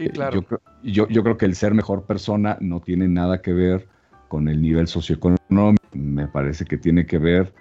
Sí, 0.00 0.06
eh, 0.06 0.10
claro. 0.10 0.44
yo, 0.82 1.06
yo 1.08 1.22
creo 1.22 1.36
que 1.36 1.46
el 1.46 1.54
ser 1.54 1.74
mejor 1.74 2.04
persona 2.04 2.56
no 2.60 2.80
tiene 2.80 3.08
nada 3.08 3.42
que 3.42 3.52
ver 3.52 3.86
con 4.28 4.48
el 4.48 4.62
nivel 4.62 4.86
socioeconómico, 4.86 5.82
me 5.92 6.28
parece 6.28 6.64
que 6.64 6.78
tiene 6.78 7.04
que 7.04 7.18
ver 7.18 7.52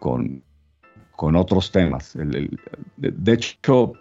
con 0.00 0.42
con 1.22 1.36
otros 1.36 1.70
temas. 1.70 2.14
de, 2.96 3.32
hecho, 3.32 3.92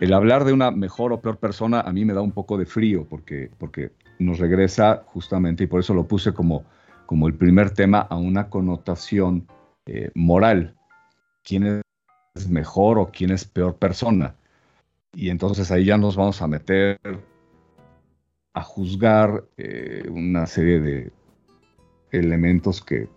el 0.00 0.12
hablar 0.14 0.44
de 0.44 0.54
una 0.54 0.70
mejor 0.70 1.12
o 1.12 1.20
peor 1.20 1.36
persona 1.36 1.82
a 1.82 1.92
mí 1.92 2.04
me 2.06 2.14
da 2.14 2.22
un 2.22 2.32
poco 2.32 2.56
de 2.56 2.64
frío 2.64 3.06
porque, 3.06 3.50
porque 3.58 3.92
nos 4.18 4.38
regresa 4.38 5.02
justamente, 5.04 5.64
y 5.64 5.66
por 5.66 5.80
eso 5.80 5.92
lo 5.92 6.08
puse 6.08 6.32
como, 6.32 6.64
como 7.04 7.26
el 7.26 7.34
primer 7.34 7.72
tema, 7.72 8.00
a 8.00 8.16
una 8.16 8.48
connotación 8.48 9.46
eh, 9.84 10.10
moral. 10.14 10.74
¿Quién 11.44 11.82
es 12.34 12.48
mejor 12.48 12.98
o 12.98 13.10
quién 13.10 13.32
es 13.32 13.44
peor 13.44 13.76
persona? 13.76 14.34
Y 15.14 15.30
entonces 15.30 15.70
ahí 15.70 15.84
ya 15.84 15.98
nos 15.98 16.16
vamos 16.16 16.40
a 16.40 16.46
meter 16.46 16.98
a 18.54 18.62
juzgar 18.62 19.44
eh, 19.56 20.08
una 20.10 20.46
serie 20.46 20.80
de 20.80 21.12
elementos 22.10 22.82
que 22.82 23.08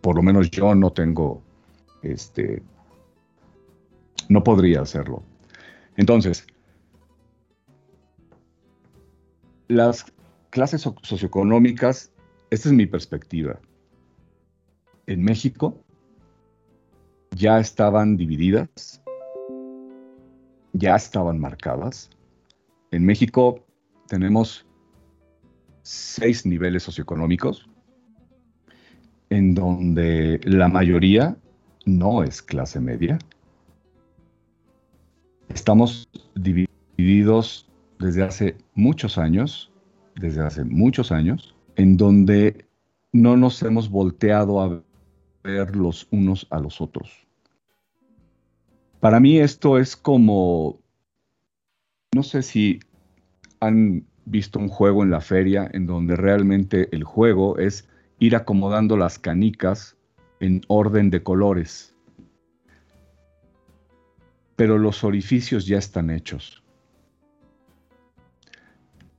por 0.00 0.16
lo 0.16 0.22
menos 0.22 0.50
yo 0.50 0.74
no 0.74 0.92
tengo 0.92 1.42
este, 2.02 2.62
no 4.28 4.42
podría 4.42 4.82
hacerlo. 4.82 5.22
Entonces, 5.96 6.46
las 9.68 10.06
clases 10.50 10.82
socioeconómicas, 11.02 12.12
esta 12.50 12.68
es 12.68 12.74
mi 12.74 12.86
perspectiva. 12.86 13.60
En 15.06 15.22
México 15.22 15.78
ya 17.34 17.58
estaban 17.58 18.16
divididas, 18.16 19.01
ya 20.72 20.96
estaban 20.96 21.38
marcadas. 21.38 22.10
En 22.90 23.04
México 23.04 23.64
tenemos 24.06 24.66
seis 25.82 26.46
niveles 26.46 26.82
socioeconómicos, 26.82 27.68
en 29.30 29.54
donde 29.54 30.40
la 30.44 30.68
mayoría 30.68 31.36
no 31.84 32.22
es 32.22 32.42
clase 32.42 32.80
media, 32.80 33.18
Estamos 35.54 36.08
divididos 36.34 37.68
desde 37.98 38.22
hace 38.22 38.56
muchos 38.74 39.18
años, 39.18 39.70
desde 40.16 40.40
hace 40.42 40.64
muchos 40.64 41.12
años, 41.12 41.54
en 41.76 41.98
donde 41.98 42.64
no 43.12 43.36
nos 43.36 43.62
hemos 43.62 43.90
volteado 43.90 44.62
a 44.62 44.82
ver 45.44 45.76
los 45.76 46.08
unos 46.10 46.46
a 46.50 46.58
los 46.58 46.80
otros. 46.80 47.26
Para 49.02 49.18
mí 49.18 49.38
esto 49.38 49.78
es 49.78 49.96
como, 49.96 50.78
no 52.14 52.22
sé 52.22 52.42
si 52.42 52.78
han 53.58 54.06
visto 54.24 54.58
un 54.60 54.68
juego 54.68 55.02
en 55.02 55.10
la 55.10 55.20
feria 55.20 55.68
en 55.74 55.86
donde 55.86 56.14
realmente 56.14 56.88
el 56.92 57.02
juego 57.02 57.58
es 57.58 57.88
ir 58.20 58.36
acomodando 58.36 58.96
las 58.96 59.18
canicas 59.18 59.96
en 60.38 60.62
orden 60.68 61.10
de 61.10 61.22
colores 61.22 61.92
pero 64.62 64.78
los 64.78 65.02
orificios 65.02 65.66
ya 65.66 65.78
están 65.78 66.08
hechos. 66.08 66.62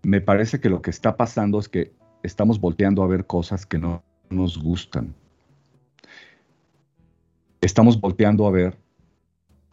Me 0.02 0.22
parece 0.22 0.62
que 0.62 0.70
lo 0.70 0.82
que 0.82 0.90
está 0.90 1.18
pasando 1.18 1.60
es 1.60 1.68
que 1.68 1.92
estamos 2.24 2.62
volteando 2.62 3.04
a 3.04 3.08
ver 3.08 3.26
cosas 3.26 3.66
que 3.66 3.78
no 3.78 4.04
nos 4.30 4.58
gustan. 4.58 5.14
Estamos 7.60 8.00
volteando 8.00 8.48
a 8.48 8.52
ver 8.52 8.78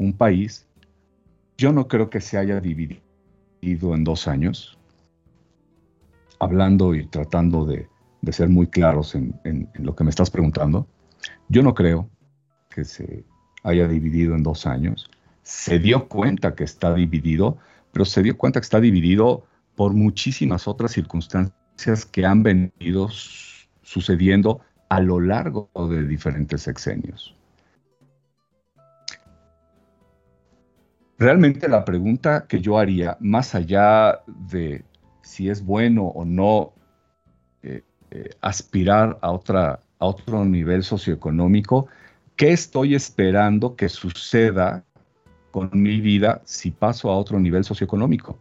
un 0.05 0.13
país. 0.13 0.67
Yo 1.57 1.73
no 1.73 1.89
creo 1.89 2.11
que 2.11 2.21
se 2.21 2.39
haya 2.39 2.61
dividido 2.61 3.95
en 3.95 4.05
dos 4.05 4.27
años, 4.29 4.79
hablando 6.39 6.95
y 6.95 7.07
tratando 7.07 7.67
de, 7.67 7.89
ser 8.31 8.49
muy 8.49 8.67
claros 8.67 9.15
en 9.15 9.69
lo 9.75 9.95
que 9.95 10.05
me 10.05 10.11
estás 10.11 10.31
preguntando. 10.31 10.87
Yo 11.49 11.63
no 11.63 11.75
creo 11.75 12.09
que 12.69 12.85
se 12.85 13.25
haya 13.63 13.89
dividido 13.89 14.35
en 14.35 14.43
dos 14.43 14.67
años 14.67 15.11
se 15.51 15.81
dio 15.81 16.09
cuenta 16.09 16.55
que 16.55 16.63
está 16.63 16.95
dividido, 16.95 17.59
pero 17.93 18.05
se 18.05 18.23
dio 18.23 18.39
cuenta 18.39 18.61
que 18.61 18.65
está 18.65 18.81
dividido 18.81 19.45
por 19.75 19.95
muchísimas 19.95 20.69
otras 20.69 20.93
circunstancias 20.93 22.07
que 22.07 22.25
han 22.25 22.45
venido 22.45 23.09
sucediendo 23.83 24.61
a 24.89 25.01
lo 25.01 25.21
largo 25.21 25.69
de 25.91 26.07
diferentes 26.07 26.63
sexenios. 26.63 27.35
Realmente 31.21 31.69
la 31.69 31.85
pregunta 31.85 32.47
que 32.49 32.63
yo 32.63 32.79
haría, 32.79 33.19
más 33.21 33.55
allá 33.55 34.23
de 34.27 34.83
si 35.21 35.51
es 35.51 35.63
bueno 35.63 36.05
o 36.05 36.25
no 36.25 36.73
eh, 37.63 37.83
eh, 38.11 38.31
aspirar 38.41 39.19
a, 39.21 39.31
otra, 39.31 39.81
a 39.99 40.07
otro 40.07 40.47
nivel 40.47 40.83
socioeconómico, 40.83 41.89
¿qué 42.37 42.53
estoy 42.53 42.95
esperando 42.95 43.77
que 43.77 43.91
suceda 43.91 44.83
con 45.51 45.69
mi 45.75 46.01
vida 46.01 46.41
si 46.47 46.71
paso 46.71 47.11
a 47.11 47.19
otro 47.19 47.39
nivel 47.39 47.65
socioeconómico? 47.65 48.39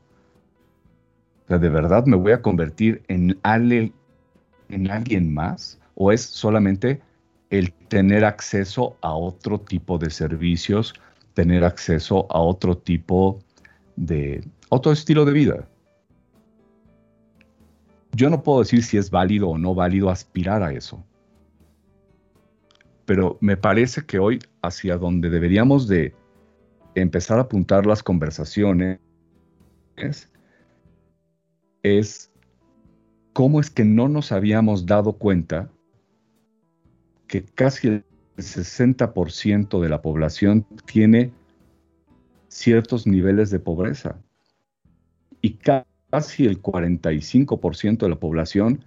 O 1.44 1.48
sea, 1.50 1.58
¿de 1.58 1.68
verdad 1.68 2.06
me 2.06 2.16
voy 2.16 2.32
a 2.32 2.42
convertir 2.42 3.04
en, 3.10 3.38
en 3.44 4.90
alguien 4.90 5.34
más? 5.34 5.82
¿O 5.96 6.14
es 6.14 6.22
solamente 6.22 7.02
el 7.50 7.74
tener 7.74 8.24
acceso 8.24 8.96
a 9.02 9.14
otro 9.14 9.60
tipo 9.60 9.98
de 9.98 10.12
servicios, 10.12 10.94
tener 11.40 11.64
acceso 11.64 12.28
a 12.30 12.42
otro 12.42 12.78
tipo 12.78 13.40
de, 13.96 14.46
otro 14.68 14.92
estilo 14.92 15.24
de 15.24 15.32
vida? 15.32 15.70
Yo 18.12 18.30
no 18.30 18.44
puedo 18.44 18.60
decir 18.60 18.84
si 18.84 18.98
es 18.98 19.10
válido 19.10 19.48
o 19.48 19.58
no 19.58 19.74
válido 19.74 20.10
aspirar 20.10 20.62
a 20.64 20.74
eso. 20.74 21.02
Pero 23.06 23.38
me 23.40 23.56
parece 23.56 24.06
que 24.06 24.20
hoy 24.20 24.40
hacia 24.62 24.98
donde 24.98 25.30
deberíamos 25.30 25.88
de 25.88 26.14
empezar 26.94 27.38
a 27.38 27.44
apuntar 27.44 27.86
las 27.86 28.04
conversaciones 28.04 29.00
es 31.84 32.30
cómo 33.32 33.62
es 33.62 33.70
que 33.70 33.86
no 33.86 34.10
nos 34.10 34.34
habíamos 34.34 34.86
dado 34.86 35.14
cuenta 35.14 35.70
que 37.28 37.46
casi 37.46 37.88
el 37.88 38.09
60% 38.40 39.82
de 39.82 39.90
la 39.90 40.02
población 40.02 40.66
tiene 40.86 41.32
ciertos 42.48 43.08
niveles 43.08 43.50
de 43.52 43.60
pobreza. 43.60 44.18
Y 45.42 45.54
casi 45.54 46.46
el 46.46 46.62
45% 46.62 48.00
de 48.00 48.10
la 48.10 48.20
población 48.20 48.84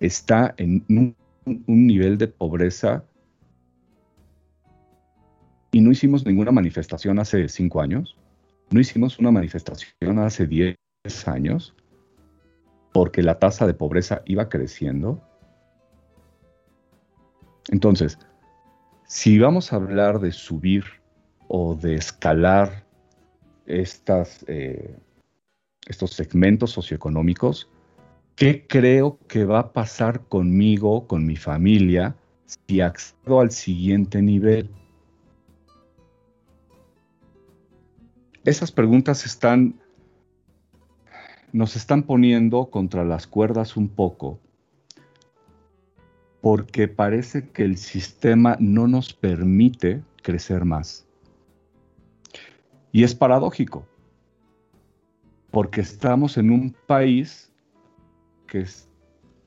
está 0.00 0.54
en 0.58 0.84
un, 0.88 1.16
un 1.46 1.86
nivel 1.86 2.18
de 2.18 2.28
pobreza. 2.28 3.04
Y 5.72 5.80
no 5.80 5.90
hicimos 5.90 6.26
ninguna 6.26 6.52
manifestación 6.52 7.18
hace 7.18 7.48
cinco 7.48 7.80
años, 7.80 8.16
no 8.70 8.80
hicimos 8.80 9.18
una 9.18 9.30
manifestación 9.30 10.18
hace 10.18 10.46
diez 10.46 10.76
años, 11.26 11.74
porque 12.92 13.22
la 13.22 13.38
tasa 13.38 13.66
de 13.66 13.74
pobreza 13.74 14.22
iba 14.24 14.48
creciendo. 14.48 15.22
Entonces, 17.68 18.18
si 19.06 19.38
vamos 19.38 19.72
a 19.72 19.76
hablar 19.76 20.18
de 20.18 20.32
subir 20.32 20.84
o 21.48 21.74
de 21.74 21.94
escalar 21.94 22.84
eh, 23.66 24.96
estos 25.86 26.10
segmentos 26.12 26.72
socioeconómicos, 26.72 27.68
¿qué 28.34 28.66
creo 28.66 29.18
que 29.28 29.44
va 29.44 29.60
a 29.60 29.72
pasar 29.72 30.26
conmigo, 30.28 31.06
con 31.06 31.24
mi 31.24 31.36
familia, 31.36 32.16
si 32.46 32.80
accedo 32.80 33.40
al 33.40 33.52
siguiente 33.52 34.20
nivel? 34.22 34.70
Esas 38.44 38.70
preguntas 38.72 39.24
están, 39.24 39.80
nos 41.52 41.76
están 41.76 42.02
poniendo 42.02 42.70
contra 42.70 43.04
las 43.04 43.26
cuerdas 43.26 43.76
un 43.76 43.88
poco, 43.88 44.40
porque 46.40 46.88
parece 46.88 47.48
que 47.48 47.64
el 47.64 47.76
sistema 47.76 48.56
no 48.60 48.86
nos 48.86 49.12
permite 49.12 50.02
crecer 50.22 50.64
más. 50.64 51.06
Y 52.92 53.04
es 53.04 53.14
paradójico, 53.14 53.86
porque 55.50 55.80
estamos 55.80 56.36
en 56.36 56.50
un 56.50 56.74
país 56.86 57.52
que 58.46 58.60
es 58.60 58.88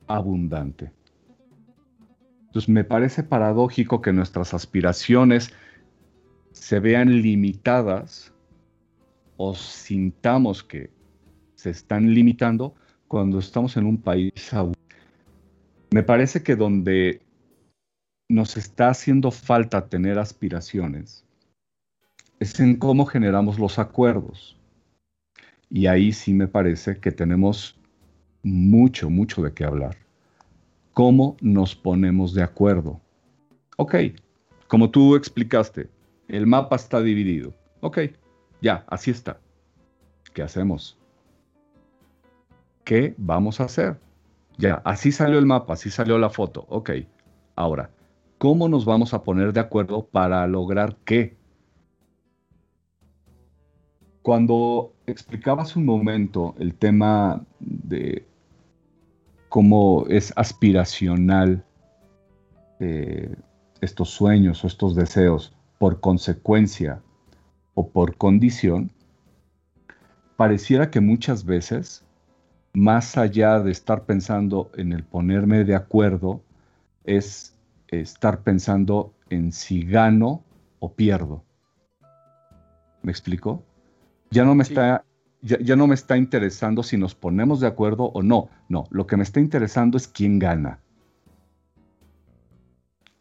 abundante. 0.08 0.92
Entonces 2.48 2.70
me 2.70 2.84
parece 2.84 3.24
paradójico 3.24 4.02
que 4.02 4.12
nuestras 4.12 4.54
aspiraciones 4.54 5.54
se 6.52 6.80
vean 6.80 7.22
limitadas 7.22 8.34
o 9.38 9.54
sintamos 9.54 10.64
que 10.64 10.90
se 11.56 11.70
están 11.70 12.14
limitando 12.14 12.74
cuando 13.08 13.40
estamos 13.40 13.78
en 13.78 13.86
un 13.86 14.02
país 14.02 14.34
Me 15.92 16.04
parece 16.04 16.44
que 16.44 16.56
donde 16.56 17.22
nos 18.30 18.58
está 18.58 18.90
haciendo 18.90 19.32
falta 19.32 19.90
tener 19.90 20.20
aspiraciones 20.20 21.26
es 22.40 22.60
en 22.60 22.76
cómo 22.76 23.06
generamos 23.06 23.60
los 23.60 23.80
acuerdos. 23.80 24.58
Y 25.70 25.88
ahí 25.88 26.14
sí 26.14 26.34
me 26.34 26.48
parece 26.48 27.00
que 27.00 27.12
tenemos 27.12 27.80
mucho, 28.44 29.10
mucho 29.10 29.42
de 29.42 29.52
qué 29.52 29.66
hablar. 29.66 29.98
¿Cómo 30.94 31.38
nos 31.42 31.76
ponemos 31.76 32.34
de 32.34 32.44
acuerdo? 32.44 33.02
Ok, 33.78 33.96
como 34.68 34.90
tú 34.90 35.16
explicaste, 35.16 35.90
el 36.28 36.46
mapa 36.46 36.76
está 36.76 37.02
dividido. 37.02 37.54
Ok, 37.82 38.00
ya, 38.62 38.86
así 38.88 39.12
está. 39.12 39.40
¿Qué 40.34 40.42
hacemos? 40.42 40.98
¿Qué 42.84 43.14
vamos 43.18 43.60
a 43.60 43.66
hacer? 43.66 43.98
Ya, 44.60 44.82
así 44.84 45.14
salió 45.14 45.40
el 45.40 45.46
mapa, 45.46 45.76
así 45.76 45.90
salió 45.90 46.18
la 46.18 46.30
foto. 46.30 46.66
Ok, 46.68 46.92
ahora, 47.56 47.92
¿cómo 48.38 48.68
nos 48.68 48.84
vamos 48.84 49.14
a 49.14 49.24
poner 49.24 49.54
de 49.54 49.62
acuerdo 49.62 50.06
para 50.06 50.46
lograr 50.48 50.98
qué? 51.06 51.38
Cuando 54.22 54.92
explicabas 55.08 55.78
un 55.78 55.86
momento 55.86 56.56
el 56.60 56.76
tema 56.76 57.42
de 57.62 58.28
cómo 59.48 60.06
es 60.10 60.34
aspiracional 60.36 61.64
eh, 62.82 63.34
estos 63.80 64.10
sueños 64.10 64.66
o 64.66 64.68
estos 64.68 64.94
deseos 64.94 65.54
por 65.78 66.02
consecuencia 66.02 67.02
o 67.76 67.88
por 67.88 68.18
condición, 68.18 68.92
pareciera 70.36 70.92
que 70.92 71.00
muchas 71.00 71.46
veces, 71.46 72.04
más 72.74 73.18
allá 73.18 73.60
de 73.60 73.72
estar 73.72 74.06
pensando 74.06 74.72
en 74.76 74.94
el 74.94 75.04
ponerme 75.04 75.64
de 75.64 75.76
acuerdo, 75.76 76.42
es 77.04 77.56
estar 77.88 78.42
pensando 78.42 79.14
en 79.30 79.52
si 79.52 79.84
gano 79.84 80.44
o 80.80 80.94
pierdo. 80.94 81.44
¿Me 83.02 83.12
explico? 83.12 83.64
Ya 84.32 84.44
no 84.44 84.54
me 84.56 84.64
está 84.64 85.04
ya, 85.42 85.76
no 85.76 85.88
me 85.88 85.96
está 85.96 86.18
interesando 86.18 86.84
si 86.84 86.98
nos 86.98 87.16
ponemos 87.16 87.62
de 87.62 87.68
acuerdo 87.68 88.06
o 88.06 88.22
no. 88.22 88.50
No, 88.68 88.86
lo 88.90 89.08
que 89.08 89.18
me 89.18 89.24
está 89.24 89.40
interesando 89.40 89.98
es 89.98 90.08
quién 90.08 90.38
gana. 90.38 90.80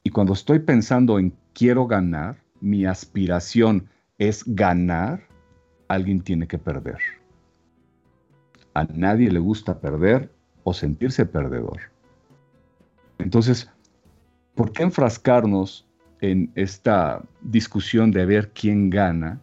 Y 0.02 0.10
cuando 0.10 0.32
estoy 0.32 0.58
pensando 0.58 1.18
en 1.18 1.32
quiero 1.52 1.86
ganar, 1.86 2.38
mi 2.60 2.86
aspiración 2.86 3.88
es 4.18 4.42
ganar, 4.46 5.22
alguien 5.86 6.20
tiene 6.20 6.48
que 6.48 6.58
perder. 6.58 6.98
A 8.74 8.84
nadie 8.84 9.30
le 9.30 9.38
gusta 9.38 9.80
perder 9.80 10.30
o 10.64 10.72
sentirse 10.72 11.26
perdedor. 11.26 11.80
Entonces, 13.18 13.70
¿por 14.54 14.72
qué 14.72 14.82
enfrascarnos 14.84 15.86
en 16.20 16.50
esta 16.54 17.22
discusión 17.42 18.10
de 18.10 18.26
ver 18.26 18.52
quién 18.52 18.90
gana 18.90 19.40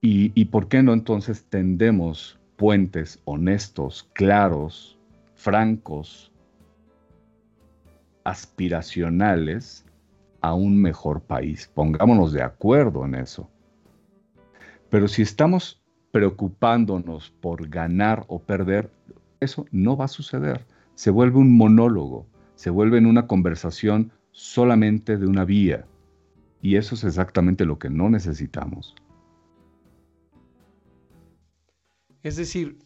¿Y, 0.00 0.44
por 0.46 0.68
qué 0.68 0.82
no 0.82 0.92
entonces 0.92 1.44
tendemos 1.44 2.38
puentes 2.56 3.20
honestos, 3.24 4.08
claros, 4.12 4.96
francos, 5.34 6.30
aspiracionales 8.22 9.84
a 10.40 10.54
un 10.54 10.80
mejor 10.80 11.20
país? 11.20 11.68
Pongámonos 11.74 12.32
de 12.32 12.42
acuerdo 12.42 13.04
en 13.04 13.16
eso. 13.16 13.50
Pero 14.88 15.08
si 15.08 15.22
estamos 15.22 15.77
preocupándonos 16.10 17.30
por 17.40 17.68
ganar 17.68 18.24
o 18.28 18.40
perder, 18.40 18.90
eso 19.40 19.66
no 19.70 19.96
va 19.96 20.06
a 20.06 20.08
suceder. 20.08 20.66
Se 20.94 21.10
vuelve 21.10 21.38
un 21.38 21.56
monólogo, 21.56 22.26
se 22.54 22.70
vuelve 22.70 22.98
en 22.98 23.06
una 23.06 23.26
conversación 23.26 24.12
solamente 24.32 25.16
de 25.16 25.26
una 25.26 25.44
vía. 25.44 25.86
Y 26.60 26.76
eso 26.76 26.94
es 26.94 27.04
exactamente 27.04 27.64
lo 27.64 27.78
que 27.78 27.90
no 27.90 28.10
necesitamos. 28.10 28.94
Es 32.22 32.36
decir, 32.36 32.78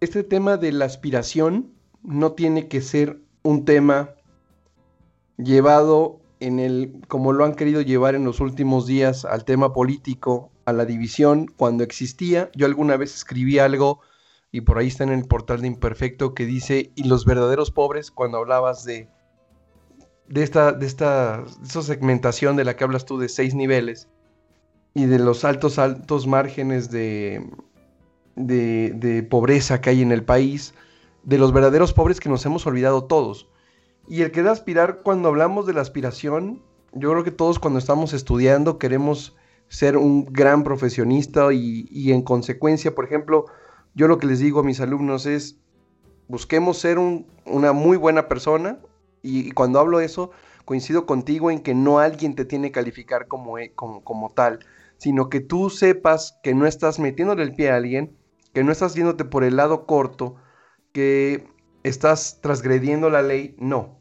este 0.00 0.22
tema 0.22 0.56
de 0.56 0.72
la 0.72 0.86
aspiración 0.86 1.72
no 2.02 2.32
tiene 2.32 2.68
que 2.68 2.80
ser 2.80 3.20
un 3.42 3.64
tema 3.64 4.10
llevado 5.36 6.20
en 6.40 6.58
el, 6.58 7.00
como 7.08 7.32
lo 7.32 7.44
han 7.44 7.54
querido 7.54 7.80
llevar 7.80 8.14
en 8.14 8.24
los 8.24 8.40
últimos 8.40 8.86
días, 8.86 9.24
al 9.24 9.44
tema 9.44 9.72
político, 9.72 10.50
a 10.68 10.72
la 10.74 10.84
división, 10.84 11.46
cuando 11.56 11.82
existía. 11.82 12.50
Yo 12.54 12.66
alguna 12.66 12.98
vez 12.98 13.14
escribí 13.14 13.58
algo, 13.58 14.00
y 14.52 14.60
por 14.60 14.76
ahí 14.78 14.88
está 14.88 15.04
en 15.04 15.10
el 15.10 15.24
portal 15.24 15.62
de 15.62 15.68
Imperfecto, 15.68 16.34
que 16.34 16.44
dice, 16.44 16.92
y 16.94 17.04
los 17.04 17.24
verdaderos 17.24 17.70
pobres, 17.70 18.10
cuando 18.10 18.36
hablabas 18.36 18.84
de, 18.84 19.08
de 20.28 20.42
esta, 20.42 20.72
de 20.72 20.86
esta, 20.86 21.38
de 21.38 21.64
esta 21.64 21.82
segmentación 21.82 22.56
de 22.56 22.64
la 22.64 22.76
que 22.76 22.84
hablas 22.84 23.06
tú 23.06 23.18
de 23.18 23.30
seis 23.30 23.54
niveles, 23.54 24.08
y 24.92 25.06
de 25.06 25.18
los 25.18 25.44
altos, 25.44 25.78
altos 25.78 26.26
márgenes 26.26 26.90
de, 26.90 27.48
de, 28.36 29.22
pobreza 29.22 29.80
que 29.80 29.88
hay 29.90 30.02
en 30.02 30.12
el 30.12 30.24
país, 30.24 30.74
de 31.22 31.38
los 31.38 31.52
verdaderos 31.52 31.94
pobres 31.94 32.20
que 32.20 32.28
nos 32.28 32.44
hemos 32.44 32.66
olvidado 32.66 33.04
todos. 33.04 33.48
Y 34.06 34.20
el 34.20 34.32
que 34.32 34.42
de 34.42 34.50
aspirar, 34.50 35.00
cuando 35.02 35.28
hablamos 35.28 35.66
de 35.66 35.72
la 35.72 35.80
aspiración, 35.80 36.62
yo 36.92 37.10
creo 37.10 37.24
que 37.24 37.30
todos 37.30 37.58
cuando 37.58 37.78
estamos 37.78 38.12
estudiando 38.12 38.78
queremos 38.78 39.34
ser 39.68 39.96
un 39.96 40.24
gran 40.24 40.64
profesionista 40.64 41.52
y, 41.52 42.12
en 42.12 42.22
consecuencia, 42.22 42.94
por 42.94 43.04
ejemplo, 43.04 43.46
yo 43.94 44.08
lo 44.08 44.18
que 44.18 44.26
les 44.26 44.38
digo 44.38 44.60
a 44.60 44.64
mis 44.64 44.80
alumnos 44.80 45.26
es, 45.26 45.58
busquemos 46.28 46.78
ser 46.78 46.98
una 46.98 47.72
muy 47.72 47.96
buena 47.96 48.28
persona 48.28 48.78
y, 49.22 49.50
cuando 49.52 49.78
hablo 49.78 50.00
eso, 50.00 50.30
coincido 50.64 51.06
contigo 51.06 51.50
en 51.50 51.60
que 51.60 51.74
no 51.74 51.98
alguien 51.98 52.34
te 52.34 52.44
tiene 52.44 52.68
que 52.68 52.80
calificar 52.80 53.26
como, 53.28 53.56
como, 53.74 54.04
como 54.04 54.30
tal, 54.30 54.60
sino 54.98 55.28
que 55.28 55.40
tú 55.40 55.70
sepas 55.70 56.38
que 56.42 56.54
no 56.54 56.66
estás 56.66 56.98
metiéndole 56.98 57.42
el 57.42 57.54
pie 57.54 57.70
a 57.70 57.76
alguien, 57.76 58.16
que 58.52 58.64
no 58.64 58.72
estás 58.72 58.94
yéndote 58.94 59.24
por 59.24 59.44
el 59.44 59.56
lado 59.56 59.86
corto, 59.86 60.36
que 60.92 61.46
estás 61.84 62.40
transgrediendo 62.40 63.10
la 63.10 63.22
ley, 63.22 63.54
no. 63.58 63.98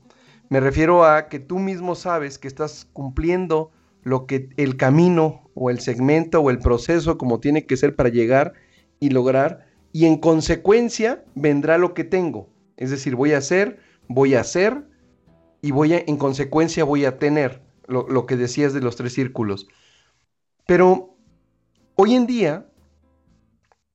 Me 0.49 0.59
refiero 0.59 1.05
a 1.05 1.27
que 1.27 1.39
tú 1.39 1.59
mismo 1.59 1.95
sabes 1.95 2.39
que 2.39 2.47
estás 2.47 2.87
cumpliendo 2.93 3.71
lo 4.01 4.25
que 4.25 4.49
el 4.57 4.77
camino 4.77 5.46
o 5.59 5.69
el 5.69 5.79
segmento 5.79 6.41
o 6.41 6.49
el 6.49 6.59
proceso 6.59 7.17
como 7.17 7.39
tiene 7.39 7.65
que 7.65 7.77
ser 7.77 7.95
para 7.95 8.09
llegar 8.09 8.53
y 8.99 9.09
lograr 9.09 9.67
y 9.91 10.05
en 10.05 10.17
consecuencia 10.17 11.23
vendrá 11.35 11.77
lo 11.77 11.93
que 11.93 12.03
tengo. 12.03 12.49
Es 12.77 12.91
decir, 12.91 13.15
voy 13.15 13.33
a 13.33 13.39
hacer, 13.39 13.79
voy 14.07 14.35
a 14.35 14.41
hacer 14.41 14.87
y 15.61 15.71
voy 15.71 15.93
en 15.93 16.17
consecuencia 16.17 16.83
voy 16.83 17.05
a 17.05 17.17
tener 17.17 17.63
lo, 17.87 18.07
lo 18.07 18.25
que 18.25 18.35
decías 18.35 18.73
de 18.73 18.81
los 18.81 18.95
tres 18.95 19.13
círculos. 19.13 19.67
Pero 20.65 21.15
hoy 21.95 22.13
en 22.13 22.27
día 22.27 22.67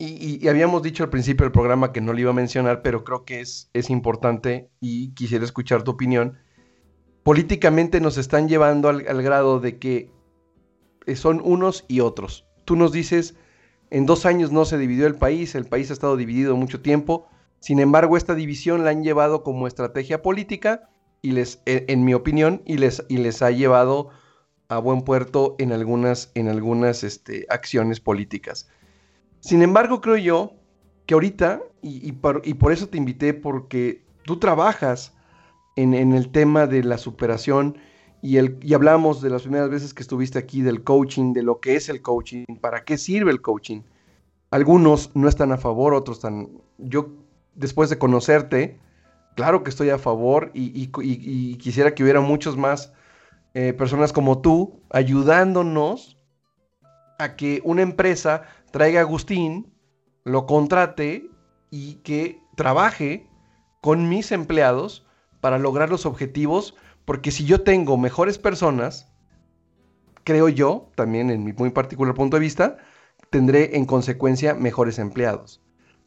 y, 0.05 0.48
habíamos 0.48 0.83
dicho 0.83 1.05
al 1.05 1.11
principio 1.11 1.44
del 1.44 1.53
programa 1.53 1.92
que 1.92 2.01
no 2.01 2.12
lo 2.12 2.18
iba 2.18 2.31
a 2.31 2.35
mencionar, 2.35 2.83
pero 2.83 3.05
creo 3.05 3.25
que 3.25 3.40
es, 3.40 3.70
es 3.72 3.88
importante 3.88 4.68
y 4.80 5.14
quisiera 5.14 5.45
escuchar 5.45 5.84
tu 5.84 5.93
opinión. 5.93 6.39
Políticamente 7.22 8.01
nos 8.01 8.18
están 8.18 8.49
llevando 8.49 8.89
al, 8.89 9.22
grado 9.22 9.61
de 9.61 9.78
que 9.78 10.11
son 11.14 11.40
unos 11.44 11.84
y 11.88 12.00
otros. 12.00 12.46
Tú 12.64 12.76
nos 12.76 12.92
dices, 12.92 13.34
en 13.90 14.07
dos 14.07 14.26
años 14.26 14.53
no 14.53 14.64
se 14.64 14.78
dividió 14.78 15.07
el 15.07 15.16
país, 15.16 15.55
el 15.55 15.66
país 15.66 15.90
ha 15.90 15.92
estado 15.92 16.16
dividido 16.16 16.57
mucho 16.57 16.80
tiempo, 16.80 17.28
sin 17.61 17.78
embargo 17.80 18.16
esta 18.16 18.34
división 18.34 18.84
la 18.84 18.90
han 18.90 19.05
llevado 19.05 19.42
como 19.42 19.66
estrategia 19.66 20.22
política 20.22 20.88
y 21.20 21.32
les, 21.32 21.62
en, 21.66 22.05
mi 22.05 22.14
opinión, 22.14 22.62
y 22.64 22.78
les, 22.78 23.05
y 23.09 23.18
les 23.18 23.42
ha 23.42 23.50
llevado 23.50 24.11
a 24.68 24.78
buen 24.78 25.03
puerto 25.03 25.55
en 25.59 25.72
algunas, 25.72 26.32
en 26.34 26.48
algunas 26.48 27.05
este, 27.05 27.46
acciones 27.48 28.00
políticas. 28.00 28.68
Sin 29.40 29.62
embargo, 29.62 30.00
creo 30.00 30.16
yo 30.16 30.55
que 31.07 31.14
ahorita, 31.14 31.62
y, 31.82 32.12
por, 32.12 32.72
eso 32.72 32.88
te 32.88 32.96
invité, 32.96 33.34
porque 33.34 34.05
tú 34.24 34.38
trabajas 34.38 35.14
en, 35.76 35.94
el 35.94 36.30
tema 36.30 36.66
de 36.66 36.84
la 36.84 36.96
superación 36.96 37.76
y, 38.23 38.37
el, 38.37 38.57
y 38.62 38.73
hablamos 38.73 39.20
de 39.20 39.31
las 39.31 39.43
primeras 39.43 39.68
veces 39.68 39.93
que 39.93 40.03
estuviste 40.03 40.39
aquí 40.39 40.62
del 40.62 40.85
coaching, 40.85 41.33
de 41.33 41.43
lo 41.43 41.61
que 41.61 41.75
es 41.75 41.89
el 41.89 42.01
coaching, 42.01 42.45
para 42.61 42.85
qué 42.85 42.97
sirve 42.97 43.33
el 43.33 43.43
coaching. 43.43 43.83
Algunos 44.53 45.11
no 45.14 45.29
están 45.29 45.51
a 45.51 45.59
favor, 45.59 45.93
otros 45.93 46.18
están... 46.18 46.49
Yo, 46.79 47.09
después 47.55 47.91
de 47.91 47.99
conocerte, 47.99 48.79
claro 49.35 49.64
que 49.64 49.70
estoy 49.70 49.91
a 49.91 49.99
favor 49.99 50.53
y, 50.55 50.87
quisiera 51.57 51.95
que 51.95 52.05
hubiera 52.05 52.20
muchos 52.20 52.57
más 52.57 52.93
eh, 53.55 53.73
personas 53.73 54.12
como 54.12 54.41
tú 54.41 54.81
ayudándonos 54.91 56.16
a 57.18 57.35
que 57.35 57.61
una 57.64 57.83
empresa 57.83 58.43
traiga 58.70 59.01
a 59.01 59.03
Agustín, 59.03 59.73
lo 60.25 60.47
contrate 60.47 61.29
y 61.70 61.95
que 61.97 62.41
trabaje 62.57 63.27
con 63.81 64.09
mis 64.09 64.31
empleados 64.31 65.05
para 65.41 65.59
lograr 65.59 65.91
los 65.91 66.07
objetivos, 66.07 66.77
porque 67.05 67.30
si 67.30 67.44
yo 67.44 67.62
tengo 67.62 67.96
mejores 67.96 68.38
personas 68.38 69.12
creo 70.24 70.48
yo, 70.48 70.90
también 70.94 71.30
en 71.30 71.44
mi 71.44 71.53
muy 71.53 71.70
particular 71.70 72.14
punto 72.14 72.36
de 72.36 72.40
vista, 72.40 72.78
tendré 73.30 73.76
en 73.76 73.86
consecuencia 73.86 74.55
mejores 74.55 74.98
empleados. 74.98 75.61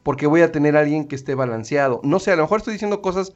Porque 0.04 0.28
voy 0.28 0.42
a 0.42 0.52
tener 0.52 0.78
a 0.78 0.82
alguien 0.82 1.08
que 1.08 1.16
esté 1.16 1.36
balanceado. 1.36 2.00
No 2.04 2.20
sé, 2.20 2.32
a 2.32 2.36
lo 2.36 2.44
mejor 2.44 2.60
estoy 2.60 2.74
diciendo 2.74 3.02
cosas 3.02 3.34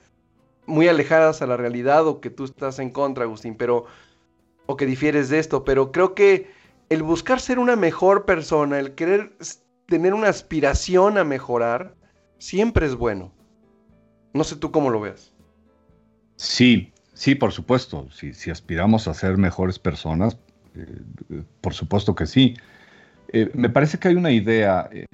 muy 0.66 0.88
alejadas 0.88 1.42
a 1.42 1.48
la 1.48 1.58
realidad 1.58 2.06
o 2.08 2.22
que 2.22 2.30
tú 2.30 2.46
estás 2.46 2.80
en 2.80 2.92
contra, 2.92 3.24
Agustín, 3.24 3.56
pero 3.56 3.86
o 4.68 4.78
que 4.78 4.86
difieres 4.86 5.30
de 5.30 5.40
esto, 5.40 5.64
pero 5.64 5.92
creo 5.92 6.14
que 6.14 6.52
el 6.90 7.02
buscar 7.02 7.40
ser 7.40 7.58
una 7.58 7.76
mejor 7.76 8.26
persona, 8.26 8.78
el 8.78 8.94
querer 8.94 9.36
tener 9.88 10.14
una 10.14 10.30
aspiración 10.30 11.18
a 11.18 11.24
mejorar, 11.24 11.96
siempre 12.38 12.86
es 12.86 12.96
bueno. 12.96 13.32
No 14.34 14.44
sé 14.44 14.56
tú 14.56 14.72
cómo 14.72 14.92
lo 14.92 15.02
ves. 15.02 15.34
Sí, 16.36 16.94
sí, 17.20 17.36
por 17.36 17.52
supuesto. 17.52 18.08
Si, 18.12 18.50
aspiramos 18.50 19.08
a 19.08 19.14
ser 19.14 19.38
mejores 19.38 19.78
personas, 19.78 20.38
eh, 20.76 21.44
por 21.62 21.74
supuesto 21.74 22.16
que 22.16 22.26
sí. 22.26 22.56
Eh, 23.32 23.52
me 23.54 23.70
parece 23.70 24.00
que 24.00 24.08
hay 24.08 24.16
una 24.16 24.32
idea 24.32 24.90
eh, 24.92 25.06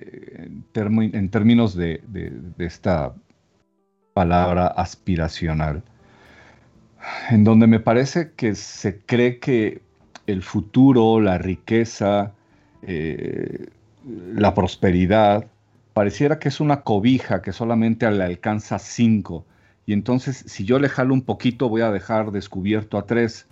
en, 0.75 1.29
términos 1.29 1.75
de, 1.75 2.01
esta 2.59 3.13
palabra 4.13 4.67
aspiracional, 4.67 5.83
en 7.29 7.43
donde 7.43 7.67
me 7.67 7.79
parece 7.81 8.31
que 8.37 8.55
se 8.55 8.99
cree 8.99 9.39
que 9.39 9.81
el 10.27 10.41
futuro, 10.43 11.19
la 11.19 11.37
riqueza, 11.37 12.33
eh, 12.83 13.67
la 14.33 14.53
prosperidad, 14.53 15.47
pareciera 15.93 16.39
que 16.39 16.49
es 16.49 16.59
una 16.59 16.81
cobija 16.81 17.41
que 17.41 17.51
solamente 17.51 18.09
le 18.11 18.23
alcanza 18.23 18.79
cinco. 18.79 19.45
Y 19.86 19.93
entonces, 19.93 20.43
si 20.47 20.65
yo 20.65 20.79
le 20.79 20.89
jalo 20.89 21.13
un 21.13 21.21
poquito, 21.21 21.69
voy 21.69 21.81
a 21.81 21.91
dejar 21.91 22.31
descubierto 22.31 22.97
a 22.97 23.05
tres. 23.05 23.47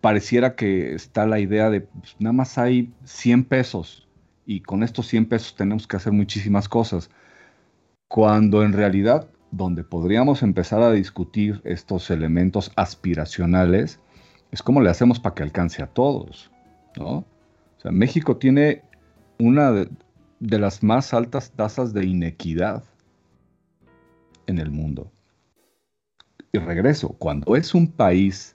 Pareciera 0.00 0.54
que 0.54 0.94
está 0.94 1.26
la 1.26 1.40
idea 1.40 1.70
de, 1.70 1.80
pues, 1.82 2.16
nada 2.18 2.32
más 2.32 2.58
hay 2.58 2.92
100 3.04 3.44
pesos 3.44 4.06
y 4.46 4.60
con 4.60 4.84
estos 4.84 5.08
100 5.08 5.26
pesos 5.26 5.56
tenemos 5.56 5.86
que 5.86 5.96
hacer 5.96 6.12
muchísimas 6.12 6.68
cosas. 6.68 7.10
Cuando 8.08 8.62
en 8.62 8.72
realidad 8.72 9.28
donde 9.50 9.82
podríamos 9.82 10.42
empezar 10.42 10.82
a 10.82 10.92
discutir 10.92 11.60
estos 11.64 12.10
elementos 12.10 12.70
aspiracionales 12.76 14.00
es 14.52 14.62
cómo 14.62 14.80
le 14.80 14.90
hacemos 14.90 15.18
para 15.18 15.34
que 15.34 15.42
alcance 15.42 15.82
a 15.82 15.88
todos, 15.88 16.50
¿no? 16.96 17.18
O 17.18 17.80
sea, 17.80 17.90
México 17.90 18.36
tiene 18.36 18.82
una 19.38 19.72
de, 19.72 19.88
de 20.40 20.58
las 20.58 20.82
más 20.82 21.12
altas 21.12 21.50
tasas 21.50 21.92
de 21.92 22.06
inequidad 22.06 22.84
en 24.46 24.58
el 24.58 24.70
mundo. 24.70 25.10
Regreso, 26.64 27.10
cuando 27.18 27.56
es 27.56 27.74
un 27.74 27.90
país 27.90 28.54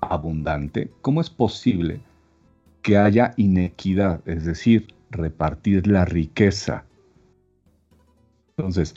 abundante, 0.00 0.90
¿cómo 1.02 1.20
es 1.20 1.30
posible 1.30 2.00
que 2.82 2.98
haya 2.98 3.32
inequidad? 3.36 4.20
Es 4.28 4.44
decir, 4.44 4.94
repartir 5.10 5.86
la 5.86 6.04
riqueza. 6.04 6.84
Entonces, 8.56 8.94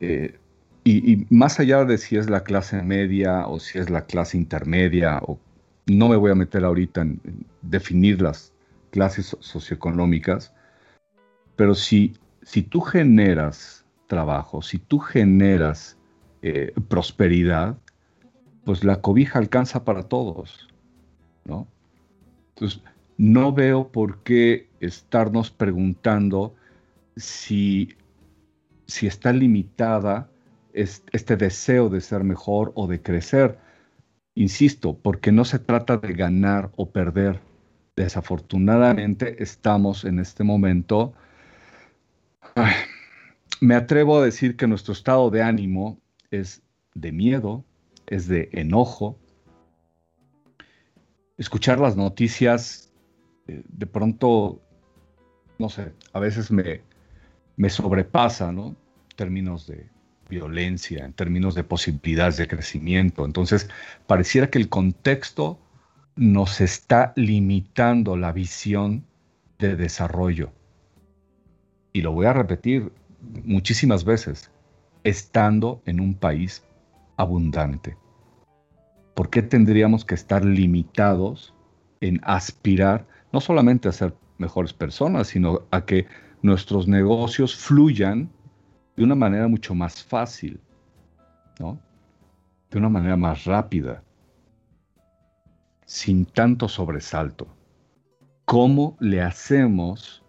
eh, 0.00 0.38
y, 0.84 1.26
más 1.30 1.58
allá 1.58 1.84
de 1.84 1.98
si 1.98 2.16
es 2.16 2.30
la 2.30 2.44
clase 2.44 2.80
media 2.82 3.46
o 3.48 3.58
si 3.58 3.78
es 3.78 3.90
la 3.90 4.06
clase 4.06 4.36
intermedia, 4.36 5.18
o 5.18 5.38
no 5.86 6.08
me 6.08 6.16
voy 6.16 6.30
a 6.30 6.36
meter 6.36 6.64
ahorita 6.64 7.02
en, 7.02 7.20
definir 7.62 8.22
las 8.22 8.52
clases 8.90 9.36
socioeconómicas, 9.40 10.52
pero 11.56 11.74
si, 11.74 12.14
si 12.42 12.62
tú 12.62 12.80
generas 12.80 13.84
trabajo, 14.06 14.62
si 14.62 14.78
tú 14.78 15.00
generas 15.00 15.95
eh, 16.48 16.72
prosperidad, 16.88 17.78
pues 18.64 18.84
la 18.84 19.00
cobija 19.00 19.38
alcanza 19.38 19.84
para 19.84 20.04
todos, 20.04 20.68
¿no? 21.44 21.66
Entonces, 22.54 22.82
no 23.16 23.52
veo 23.52 23.88
por 23.88 24.22
qué 24.22 24.68
estarnos 24.80 25.50
preguntando 25.50 26.54
si 27.16 27.96
si 28.86 29.06
está 29.06 29.32
limitada 29.32 30.30
este 30.72 31.36
deseo 31.36 31.88
de 31.88 32.00
ser 32.00 32.22
mejor 32.22 32.72
o 32.74 32.86
de 32.86 33.00
crecer. 33.00 33.58
Insisto, 34.34 34.98
porque 34.98 35.32
no 35.32 35.44
se 35.44 35.58
trata 35.58 35.96
de 35.96 36.12
ganar 36.12 36.70
o 36.76 36.90
perder. 36.90 37.40
Desafortunadamente 37.96 39.42
estamos 39.42 40.04
en 40.04 40.18
este 40.18 40.44
momento, 40.44 41.14
me 43.60 43.74
atrevo 43.74 44.18
a 44.18 44.24
decir 44.24 44.56
que 44.56 44.66
nuestro 44.66 44.92
estado 44.92 45.30
de 45.30 45.42
ánimo 45.42 45.98
es 46.30 46.62
de 46.94 47.12
miedo, 47.12 47.64
es 48.06 48.28
de 48.28 48.48
enojo. 48.52 49.18
Escuchar 51.38 51.78
las 51.80 51.96
noticias 51.96 52.92
eh, 53.48 53.62
de 53.68 53.86
pronto, 53.86 54.60
no 55.58 55.68
sé, 55.68 55.92
a 56.12 56.20
veces 56.20 56.50
me, 56.50 56.80
me 57.56 57.70
sobrepasa, 57.70 58.52
¿no? 58.52 58.68
En 58.68 59.16
términos 59.16 59.66
de 59.66 59.88
violencia, 60.28 61.04
en 61.04 61.12
términos 61.12 61.54
de 61.54 61.64
posibilidades 61.64 62.36
de 62.36 62.48
crecimiento. 62.48 63.24
Entonces, 63.24 63.68
pareciera 64.06 64.50
que 64.50 64.58
el 64.58 64.68
contexto 64.68 65.58
nos 66.16 66.60
está 66.60 67.12
limitando 67.16 68.16
la 68.16 68.32
visión 68.32 69.04
de 69.58 69.76
desarrollo. 69.76 70.52
Y 71.92 72.02
lo 72.02 72.12
voy 72.12 72.26
a 72.26 72.32
repetir 72.32 72.92
muchísimas 73.44 74.04
veces, 74.04 74.50
estando 75.06 75.82
en 75.86 76.00
un 76.00 76.14
país 76.14 76.64
abundante. 77.16 77.96
¿Por 79.14 79.30
qué 79.30 79.40
tendríamos 79.40 80.04
que 80.04 80.16
estar 80.16 80.44
limitados 80.44 81.54
en 82.00 82.20
aspirar 82.24 83.06
no 83.32 83.40
solamente 83.40 83.88
a 83.88 83.92
ser 83.92 84.14
mejores 84.38 84.72
personas, 84.72 85.28
sino 85.28 85.62
a 85.70 85.84
que 85.84 86.06
nuestros 86.42 86.88
negocios 86.88 87.54
fluyan 87.54 88.28
de 88.96 89.04
una 89.04 89.14
manera 89.14 89.46
mucho 89.46 89.74
más 89.76 90.02
fácil, 90.02 90.60
¿no? 91.60 91.78
De 92.70 92.78
una 92.78 92.88
manera 92.88 93.16
más 93.16 93.44
rápida, 93.44 94.02
sin 95.84 96.26
tanto 96.26 96.68
sobresalto. 96.68 97.46
¿Cómo 98.44 98.96
le 98.98 99.22
hacemos 99.22 100.24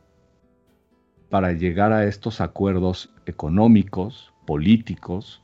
para 1.30 1.52
llegar 1.52 1.92
a 1.92 2.06
estos 2.06 2.42
acuerdos 2.42 3.12
económicos, 3.26 4.34
políticos, 4.48 5.44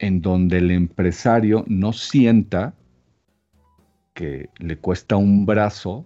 en 0.00 0.20
donde 0.20 0.58
el 0.58 0.72
empresario 0.72 1.64
no 1.68 1.92
sienta 1.92 2.74
que 4.14 4.48
le 4.58 4.78
cuesta 4.78 5.14
un 5.16 5.46
brazo 5.46 6.04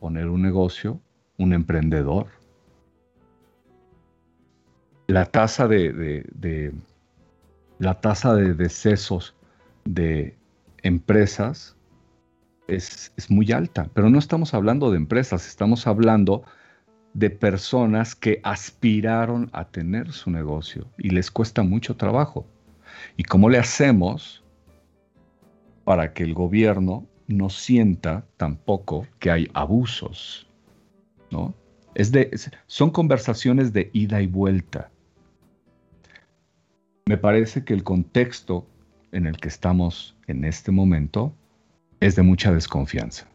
poner 0.00 0.26
un 0.28 0.42
negocio, 0.42 1.00
un 1.38 1.54
emprendedor? 1.54 2.26
la 5.12 5.26
tasa 5.26 5.68
de, 5.68 6.72
la 7.78 8.00
tasa 8.00 8.34
de 8.34 8.54
decesos 8.54 9.34
de 9.84 10.36
empresas 10.82 11.76
es, 12.66 13.12
es, 13.16 13.30
muy 13.30 13.52
alta, 13.52 13.90
pero 13.92 14.08
no 14.08 14.18
estamos 14.18 14.54
hablando 14.54 14.90
de 14.90 14.96
empresas, 14.96 15.46
estamos 15.46 15.86
hablando 15.86 16.44
de 17.14 17.30
personas 17.30 18.14
que 18.14 18.40
aspiraron 18.42 19.50
a 19.52 19.66
tener 19.66 20.12
su 20.12 20.30
negocio 20.30 20.86
y 20.98 21.10
les 21.10 21.30
cuesta 21.30 21.62
mucho 21.62 21.96
trabajo. 21.96 22.46
¿Y 23.16 23.24
cómo 23.24 23.48
le 23.48 23.58
hacemos 23.58 24.42
para 25.84 26.12
que 26.12 26.22
el 26.22 26.34
gobierno 26.34 27.06
no 27.26 27.50
sienta 27.50 28.24
tampoco 28.36 29.06
que 29.18 29.30
hay 29.30 29.50
abusos? 29.52 30.46
¿no? 31.30 31.54
Es 31.94 32.12
de, 32.12 32.30
son 32.66 32.90
conversaciones 32.90 33.72
de 33.72 33.90
ida 33.92 34.22
y 34.22 34.26
vuelta. 34.26 34.90
Me 37.06 37.18
parece 37.18 37.64
que 37.64 37.74
el 37.74 37.82
contexto 37.82 38.66
en 39.10 39.26
el 39.26 39.36
que 39.36 39.48
estamos 39.48 40.16
en 40.26 40.44
este 40.44 40.70
momento 40.70 41.34
es 42.00 42.16
de 42.16 42.22
mucha 42.22 42.52
desconfianza. 42.52 43.26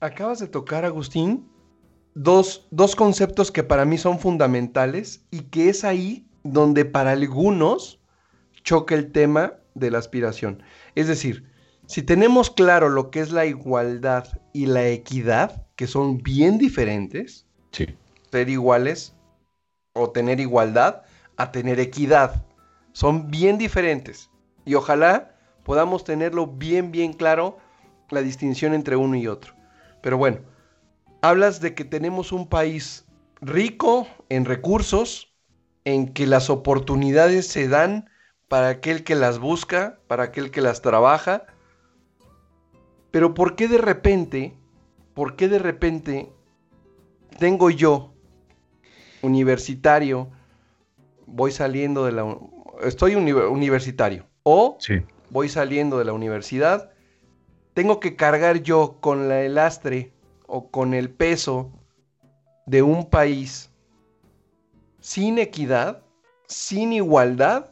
Acabas 0.00 0.38
de 0.38 0.46
tocar, 0.46 0.84
Agustín, 0.84 1.48
dos, 2.18 2.66
dos 2.70 2.96
conceptos 2.96 3.52
que 3.52 3.62
para 3.62 3.84
mí 3.84 3.96
son 3.96 4.18
fundamentales 4.18 5.24
y 5.30 5.42
que 5.42 5.68
es 5.68 5.84
ahí 5.84 6.28
donde 6.42 6.84
para 6.84 7.12
algunos 7.12 8.00
choca 8.64 8.94
el 8.94 9.12
tema 9.12 9.54
de 9.74 9.90
la 9.90 9.98
aspiración. 9.98 10.62
Es 10.96 11.06
decir, 11.06 11.44
si 11.86 12.02
tenemos 12.02 12.50
claro 12.50 12.88
lo 12.88 13.10
que 13.10 13.20
es 13.20 13.30
la 13.30 13.46
igualdad 13.46 14.26
y 14.52 14.66
la 14.66 14.88
equidad, 14.88 15.66
que 15.76 15.86
son 15.86 16.18
bien 16.18 16.58
diferentes, 16.58 17.46
ser 17.70 18.50
iguales 18.50 19.14
o 19.94 20.10
tener 20.10 20.40
igualdad, 20.40 21.02
a 21.36 21.52
tener 21.52 21.78
equidad. 21.78 22.44
Son 22.92 23.30
bien 23.30 23.58
diferentes. 23.58 24.28
Y 24.64 24.74
ojalá 24.74 25.36
podamos 25.62 26.02
tenerlo 26.02 26.46
bien, 26.48 26.90
bien 26.90 27.12
claro 27.12 27.58
la 28.10 28.22
distinción 28.22 28.74
entre 28.74 28.96
uno 28.96 29.16
y 29.16 29.28
otro. 29.28 29.54
Pero 30.02 30.18
bueno, 30.18 30.38
hablas 31.20 31.60
de 31.60 31.74
que 31.74 31.84
tenemos 31.84 32.32
un 32.32 32.48
país 32.48 33.06
rico 33.40 34.06
en 34.28 34.44
recursos, 34.44 35.34
en 35.84 36.12
que 36.12 36.26
las 36.26 36.50
oportunidades 36.50 37.46
se 37.46 37.68
dan 37.68 38.10
para 38.48 38.68
aquel 38.68 39.04
que 39.04 39.14
las 39.14 39.38
busca, 39.38 40.00
para 40.06 40.24
aquel 40.24 40.50
que 40.50 40.60
las 40.60 40.82
trabaja. 40.82 41.46
Pero 43.10 43.34
¿por 43.34 43.56
qué 43.56 43.68
de 43.68 43.78
repente, 43.78 44.56
por 45.14 45.36
qué 45.36 45.48
de 45.48 45.58
repente 45.58 46.32
tengo 47.38 47.70
yo, 47.70 48.14
universitario, 49.22 50.30
voy 51.26 51.52
saliendo 51.52 52.04
de 52.04 52.12
la... 52.12 52.38
Estoy 52.82 53.14
universitario 53.16 54.26
o 54.44 54.78
voy 55.30 55.48
saliendo 55.48 55.98
de 55.98 56.04
la 56.04 56.12
universidad, 56.12 56.92
tengo 57.74 58.00
que 58.00 58.16
cargar 58.16 58.62
yo 58.62 58.98
con 59.00 59.28
la, 59.28 59.42
el 59.42 59.54
lastre 59.54 60.12
o 60.48 60.70
con 60.70 60.94
el 60.94 61.10
peso 61.10 61.70
de 62.66 62.82
un 62.82 63.08
país 63.08 63.70
sin 65.00 65.38
equidad, 65.38 66.02
sin 66.48 66.92
igualdad 66.92 67.70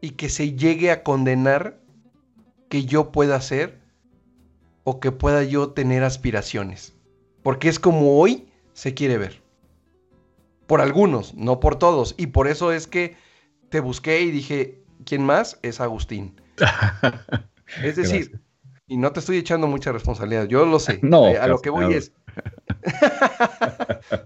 y 0.00 0.10
que 0.10 0.28
se 0.28 0.54
llegue 0.54 0.92
a 0.92 1.02
condenar 1.02 1.80
que 2.68 2.84
yo 2.84 3.10
pueda 3.10 3.40
ser 3.40 3.80
o 4.84 5.00
que 5.00 5.10
pueda 5.10 5.42
yo 5.42 5.70
tener 5.70 6.04
aspiraciones. 6.04 6.94
Porque 7.42 7.68
es 7.68 7.78
como 7.78 8.18
hoy 8.18 8.48
se 8.72 8.94
quiere 8.94 9.18
ver. 9.18 9.42
Por 10.66 10.80
algunos, 10.80 11.34
no 11.34 11.60
por 11.60 11.76
todos. 11.76 12.14
Y 12.18 12.28
por 12.28 12.46
eso 12.46 12.72
es 12.72 12.86
que 12.86 13.16
te 13.70 13.80
busqué 13.80 14.20
y 14.20 14.30
dije, 14.30 14.82
¿quién 15.04 15.24
más? 15.24 15.58
Es 15.62 15.80
Agustín. 15.80 16.40
es 17.82 17.96
decir, 17.96 18.40
y 18.88 18.96
no 18.96 19.12
te 19.12 19.20
estoy 19.20 19.36
echando 19.36 19.66
mucha 19.66 19.92
responsabilidad, 19.92 20.46
yo 20.46 20.64
lo 20.66 20.80
sé. 20.80 20.98
No, 21.02 21.28
eh, 21.28 21.38
a 21.38 21.46
lo 21.46 21.60
que 21.60 21.70
voy 21.70 21.94
es. 21.94 22.12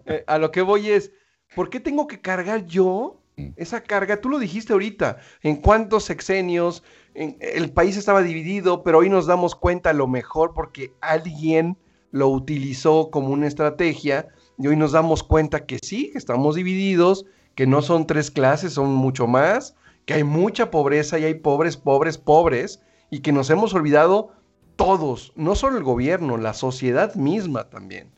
Eh, 0.06 0.22
a 0.26 0.38
lo 0.38 0.50
que 0.50 0.62
voy 0.62 0.90
es, 0.90 1.12
¿por 1.56 1.70
qué 1.70 1.80
tengo 1.80 2.06
que 2.06 2.20
cargar 2.20 2.66
yo 2.66 3.20
mm. 3.36 3.48
esa 3.56 3.82
carga? 3.82 4.20
Tú 4.20 4.28
lo 4.28 4.38
dijiste 4.38 4.72
ahorita, 4.72 5.18
en 5.42 5.56
cuántos 5.56 6.04
sexenios 6.04 6.84
el 7.14 7.72
país 7.72 7.96
estaba 7.96 8.22
dividido, 8.22 8.82
pero 8.82 8.98
hoy 8.98 9.08
nos 9.08 9.26
damos 9.26 9.54
cuenta 9.54 9.90
a 9.90 9.94
lo 9.94 10.06
mejor 10.06 10.52
porque 10.54 10.92
alguien 11.00 11.76
lo 12.10 12.28
utilizó 12.28 13.10
como 13.10 13.28
una 13.28 13.46
estrategia 13.48 14.28
y 14.58 14.68
hoy 14.68 14.76
nos 14.76 14.92
damos 14.92 15.22
cuenta 15.22 15.66
que 15.66 15.78
sí, 15.82 16.10
que 16.12 16.18
estamos 16.18 16.54
divididos, 16.54 17.26
que 17.54 17.66
no 17.66 17.82
son 17.82 18.06
tres 18.06 18.30
clases, 18.30 18.74
son 18.74 18.94
mucho 18.94 19.26
más, 19.26 19.74
que 20.06 20.14
hay 20.14 20.24
mucha 20.24 20.70
pobreza 20.70 21.18
y 21.18 21.24
hay 21.24 21.34
pobres, 21.34 21.76
pobres, 21.76 22.18
pobres, 22.18 22.80
y 23.10 23.20
que 23.20 23.32
nos 23.32 23.50
hemos 23.50 23.74
olvidado 23.74 24.30
todos, 24.76 25.32
no 25.36 25.54
solo 25.54 25.78
el 25.78 25.84
gobierno, 25.84 26.36
la 26.36 26.54
sociedad 26.54 27.14
misma 27.14 27.70
también. 27.70 28.10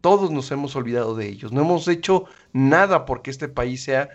Todos 0.00 0.30
nos 0.30 0.50
hemos 0.50 0.76
olvidado 0.76 1.14
de 1.14 1.26
ellos. 1.28 1.52
No 1.52 1.62
hemos 1.62 1.88
hecho 1.88 2.26
nada 2.52 3.04
porque 3.04 3.30
este 3.30 3.48
país 3.48 3.82
sea, 3.82 4.08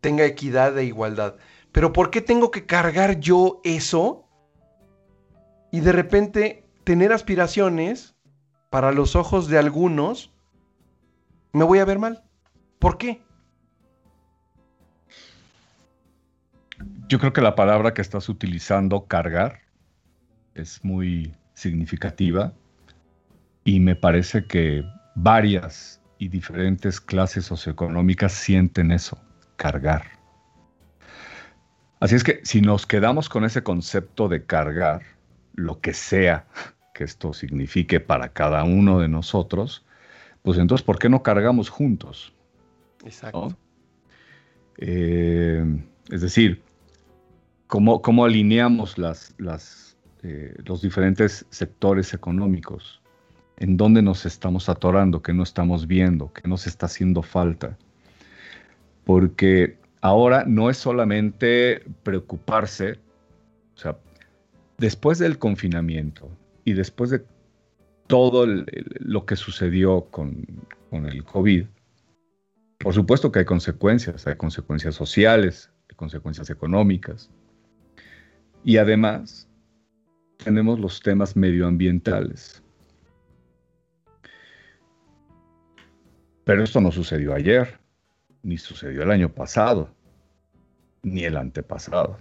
tenga 0.00 0.24
equidad 0.24 0.76
e 0.78 0.84
igualdad. 0.84 1.36
Pero 1.72 1.92
¿por 1.92 2.10
qué 2.10 2.20
tengo 2.20 2.50
que 2.50 2.66
cargar 2.66 3.20
yo 3.20 3.60
eso? 3.64 4.26
Y 5.70 5.80
de 5.80 5.92
repente 5.92 6.64
tener 6.84 7.12
aspiraciones 7.12 8.14
para 8.70 8.92
los 8.92 9.16
ojos 9.16 9.48
de 9.48 9.58
algunos, 9.58 10.32
me 11.52 11.64
voy 11.64 11.78
a 11.78 11.84
ver 11.84 11.98
mal. 11.98 12.24
¿Por 12.78 12.98
qué? 12.98 13.22
Yo 17.08 17.18
creo 17.18 17.32
que 17.32 17.40
la 17.40 17.54
palabra 17.56 17.92
que 17.92 18.02
estás 18.02 18.28
utilizando, 18.28 19.06
cargar, 19.06 19.60
es 20.54 20.84
muy 20.84 21.34
significativa 21.54 22.52
y 23.64 23.80
me 23.80 23.96
parece 23.96 24.44
que 24.46 24.84
varias 25.14 26.00
y 26.18 26.28
diferentes 26.28 27.00
clases 27.00 27.46
socioeconómicas 27.46 28.32
sienten 28.32 28.92
eso, 28.92 29.18
cargar. 29.56 30.04
Así 32.00 32.14
es 32.14 32.24
que 32.24 32.40
si 32.44 32.60
nos 32.60 32.86
quedamos 32.86 33.28
con 33.28 33.44
ese 33.44 33.62
concepto 33.62 34.28
de 34.28 34.44
cargar, 34.44 35.02
lo 35.54 35.80
que 35.80 35.92
sea 35.92 36.46
que 36.94 37.04
esto 37.04 37.32
signifique 37.32 38.00
para 38.00 38.32
cada 38.32 38.64
uno 38.64 39.00
de 39.00 39.08
nosotros, 39.08 39.84
pues 40.42 40.58
entonces, 40.58 40.84
¿por 40.84 40.98
qué 40.98 41.08
no 41.08 41.22
cargamos 41.22 41.68
juntos? 41.68 42.32
Exacto. 43.04 43.56
Eh, 44.78 45.62
es 46.10 46.20
decir, 46.22 46.62
¿cómo, 47.66 48.00
cómo 48.00 48.24
alineamos 48.24 48.96
las, 48.96 49.34
las 49.38 49.89
eh, 50.22 50.54
los 50.64 50.82
diferentes 50.82 51.46
sectores 51.50 52.12
económicos, 52.14 53.00
en 53.56 53.76
dónde 53.76 54.02
nos 54.02 54.26
estamos 54.26 54.68
atorando, 54.68 55.22
qué 55.22 55.32
no 55.32 55.42
estamos 55.42 55.86
viendo, 55.86 56.32
qué 56.32 56.48
nos 56.48 56.66
está 56.66 56.86
haciendo 56.86 57.22
falta. 57.22 57.76
Porque 59.04 59.78
ahora 60.00 60.44
no 60.46 60.70
es 60.70 60.76
solamente 60.76 61.82
preocuparse, 62.02 62.98
o 63.74 63.78
sea, 63.78 63.98
después 64.78 65.18
del 65.18 65.38
confinamiento 65.38 66.30
y 66.64 66.72
después 66.72 67.10
de 67.10 67.24
todo 68.06 68.46
lo 68.46 69.26
que 69.26 69.36
sucedió 69.36 70.06
con, 70.10 70.44
con 70.90 71.06
el 71.06 71.24
COVID, 71.24 71.66
por 72.78 72.94
supuesto 72.94 73.30
que 73.30 73.40
hay 73.40 73.44
consecuencias, 73.44 74.26
hay 74.26 74.36
consecuencias 74.36 74.94
sociales, 74.94 75.70
hay 75.90 75.96
consecuencias 75.96 76.48
económicas. 76.48 77.30
Y 78.64 78.78
además, 78.78 79.49
tenemos 80.44 80.78
los 80.80 81.00
temas 81.00 81.36
medioambientales. 81.36 82.62
Pero 86.44 86.64
esto 86.64 86.80
no 86.80 86.90
sucedió 86.90 87.34
ayer, 87.34 87.78
ni 88.42 88.58
sucedió 88.58 89.02
el 89.02 89.10
año 89.10 89.28
pasado, 89.28 89.90
ni 91.02 91.24
el 91.24 91.36
antepasado. 91.36 92.18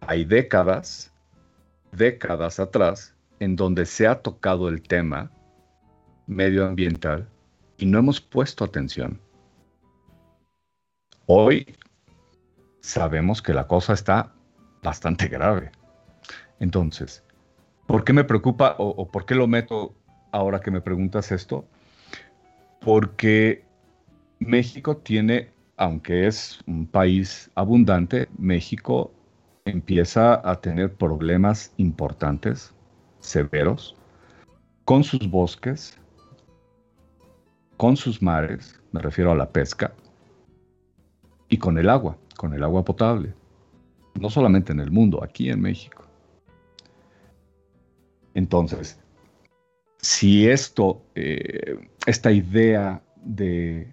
Hay 0.00 0.24
décadas, 0.24 1.12
décadas 1.92 2.60
atrás, 2.60 3.14
en 3.40 3.56
donde 3.56 3.84
se 3.86 4.06
ha 4.06 4.20
tocado 4.22 4.68
el 4.68 4.82
tema 4.82 5.30
medioambiental 6.26 7.28
y 7.76 7.86
no 7.86 7.98
hemos 7.98 8.20
puesto 8.20 8.64
atención. 8.64 9.20
Hoy 11.26 11.76
sabemos 12.80 13.42
que 13.42 13.52
la 13.52 13.66
cosa 13.66 13.92
está 13.92 14.32
bastante 14.82 15.28
grave. 15.28 15.70
Entonces, 16.60 17.24
¿por 17.86 18.04
qué 18.04 18.12
me 18.12 18.24
preocupa 18.24 18.74
o, 18.78 19.08
por 19.08 19.24
qué 19.26 19.34
lo 19.34 19.46
meto 19.46 19.94
ahora 20.32 20.60
que 20.60 20.70
me 20.70 20.80
preguntas 20.80 21.32
esto? 21.32 21.64
Porque 22.80 23.64
México 24.38 24.96
tiene, 24.96 25.50
aunque 25.76 26.26
es 26.26 26.60
un 26.66 26.86
país 26.86 27.50
abundante, 27.54 28.28
México 28.38 29.12
empieza 29.64 30.40
a 30.48 30.60
tener 30.60 30.94
problemas 30.94 31.72
importantes, 31.76 32.74
severos, 33.20 33.94
con 34.84 35.04
sus 35.04 35.30
bosques, 35.30 35.98
con 37.76 37.96
sus 37.96 38.22
mares, 38.22 38.80
me 38.92 39.00
refiero 39.00 39.30
a 39.30 39.36
la 39.36 39.50
pesca, 39.50 39.92
y 41.48 41.58
con 41.58 41.78
el 41.78 41.88
agua, 41.88 42.16
con 42.36 42.54
el 42.54 42.62
agua 42.62 42.84
potable. 42.84 43.34
No 44.20 44.30
solamente 44.30 44.72
en 44.72 44.80
el 44.80 44.90
mundo, 44.90 45.22
aquí 45.22 45.50
en 45.50 45.60
México. 45.60 46.07
Entonces, 48.38 49.00
si 49.96 50.48
esto, 50.48 51.02
eh, 51.16 51.76
esta 52.06 52.30
idea 52.30 53.02
de 53.16 53.92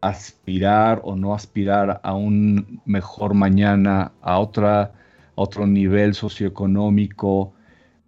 aspirar 0.00 1.00
o 1.02 1.16
no 1.16 1.34
aspirar 1.34 2.00
a 2.04 2.14
un 2.14 2.80
mejor 2.84 3.34
mañana, 3.34 4.12
a, 4.22 4.38
otra, 4.38 4.92
otro 5.34 5.66
nivel 5.66 6.14
socioeconómico, 6.14 7.52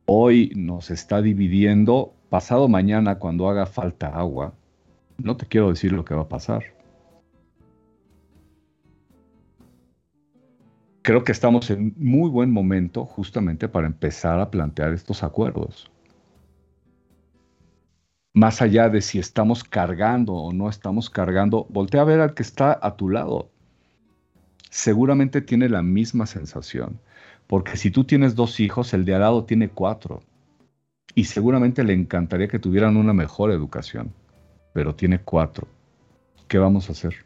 hoy 0.06 0.52
nos 0.54 0.92
está 0.92 1.20
dividiendo, 1.20 2.14
pasado 2.28 2.68
mañana 2.68 3.16
cuando 3.16 3.48
haga 3.48 3.66
falta 3.66 4.06
agua, 4.06 4.54
no 5.18 5.36
te 5.36 5.46
quiero 5.46 5.70
decir 5.70 5.90
lo 5.90 6.04
que 6.04 6.14
va 6.14 6.22
a 6.22 6.28
pasar. 6.28 6.62
Creo 11.10 11.24
que 11.24 11.32
estamos 11.32 11.68
en 11.70 11.92
muy 11.96 12.30
buen 12.30 12.52
momento 12.52 13.04
justamente 13.04 13.68
para 13.68 13.88
empezar 13.88 14.38
a 14.38 14.48
plantear 14.48 14.92
estos 14.92 15.24
acuerdos. 15.24 15.90
Más 18.32 18.62
allá 18.62 18.88
de 18.88 19.00
si 19.00 19.18
estamos 19.18 19.64
cargando 19.64 20.34
o 20.34 20.52
no 20.52 20.68
estamos 20.68 21.10
cargando, 21.10 21.66
voltea 21.68 22.02
a 22.02 22.04
ver 22.04 22.20
al 22.20 22.32
que 22.32 22.44
está 22.44 22.78
a 22.80 22.94
tu 22.94 23.08
lado. 23.08 23.50
Seguramente 24.70 25.40
tiene 25.40 25.68
la 25.68 25.82
misma 25.82 26.26
sensación, 26.26 27.00
porque 27.48 27.76
si 27.76 27.90
tú 27.90 28.04
tienes 28.04 28.36
dos 28.36 28.60
hijos, 28.60 28.94
el 28.94 29.04
de 29.04 29.16
al 29.16 29.22
lado 29.22 29.44
tiene 29.44 29.68
cuatro. 29.68 30.22
Y 31.16 31.24
seguramente 31.24 31.82
le 31.82 31.92
encantaría 31.92 32.46
que 32.46 32.60
tuvieran 32.60 32.96
una 32.96 33.12
mejor 33.12 33.50
educación, 33.50 34.14
pero 34.72 34.94
tiene 34.94 35.18
cuatro. 35.18 35.66
¿Qué 36.46 36.58
vamos 36.58 36.88
a 36.88 36.92
hacer? 36.92 37.16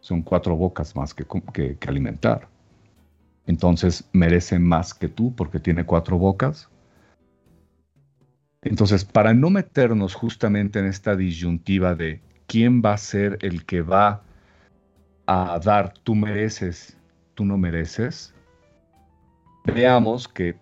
Son 0.00 0.22
cuatro 0.22 0.56
bocas 0.56 0.96
más 0.96 1.12
que, 1.12 1.26
que, 1.52 1.76
que 1.76 1.88
alimentar 1.90 2.55
entonces 3.46 4.08
merece 4.12 4.58
más 4.58 4.94
que 4.94 5.08
tú 5.08 5.34
porque 5.34 5.60
tiene 5.60 5.84
cuatro 5.84 6.18
bocas. 6.18 6.68
Entonces, 8.62 9.04
para 9.04 9.32
no 9.32 9.50
meternos 9.50 10.14
justamente 10.14 10.80
en 10.80 10.86
esta 10.86 11.14
disyuntiva 11.14 11.94
de 11.94 12.20
quién 12.46 12.82
va 12.84 12.94
a 12.94 12.98
ser 12.98 13.38
el 13.42 13.64
que 13.64 13.82
va 13.82 14.22
a 15.26 15.58
dar 15.60 15.92
tú 16.02 16.14
mereces, 16.14 16.96
tú 17.34 17.44
no 17.44 17.56
mereces, 17.58 18.34
veamos 19.64 20.26
que 20.26 20.56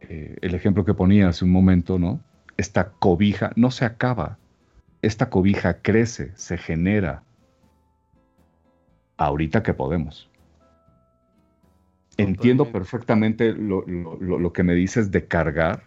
eh, 0.00 0.36
el 0.40 0.54
ejemplo 0.54 0.84
que 0.84 0.94
ponía 0.94 1.28
hace 1.28 1.44
un 1.44 1.52
momento, 1.52 1.98
¿no? 1.98 2.20
Esta 2.56 2.90
cobija 2.90 3.52
no 3.56 3.70
se 3.70 3.84
acaba, 3.84 4.38
esta 5.02 5.28
cobija 5.28 5.82
crece, 5.82 6.32
se 6.36 6.56
genera. 6.56 7.22
Ahorita 9.16 9.62
que 9.62 9.74
podemos. 9.74 10.30
Entiendo 12.18 12.72
perfectamente 12.72 13.52
lo, 13.52 14.52
que 14.52 14.64
me 14.64 14.74
dices 14.74 15.12
de 15.12 15.28
cargar 15.28 15.84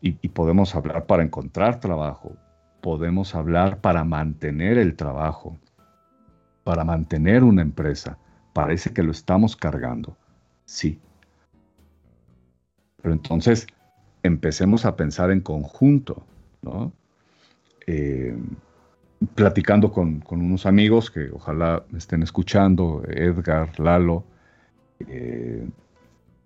y, 0.00 0.12
podemos 0.28 0.76
hablar 0.76 1.06
para 1.06 1.24
encontrar 1.24 1.80
trabajo, 1.80 2.36
podemos 2.80 3.34
hablar 3.34 3.80
para 3.80 4.04
mantener 4.04 4.78
el 4.78 4.94
trabajo, 4.94 5.58
para 6.62 6.84
mantener 6.84 7.42
una 7.42 7.62
empresa. 7.62 8.18
Parece 8.52 8.92
que 8.92 9.02
lo 9.02 9.10
estamos 9.10 9.56
cargando, 9.56 10.16
sí. 10.64 11.00
Pero 13.02 13.12
entonces 13.12 13.66
empecemos 14.22 14.84
a 14.84 14.94
pensar 14.94 15.32
en 15.32 15.40
conjunto, 15.40 16.24
¿no? 16.62 16.92
Eh, 17.88 18.38
platicando 19.34 19.90
con, 19.90 20.22
unos 20.30 20.66
amigos 20.66 21.10
que 21.10 21.30
ojalá 21.32 21.82
me 21.90 21.98
estén 21.98 22.22
escuchando, 22.22 23.02
Edgar, 23.08 23.80
Lalo, 23.80 24.24
eh, 25.06 25.68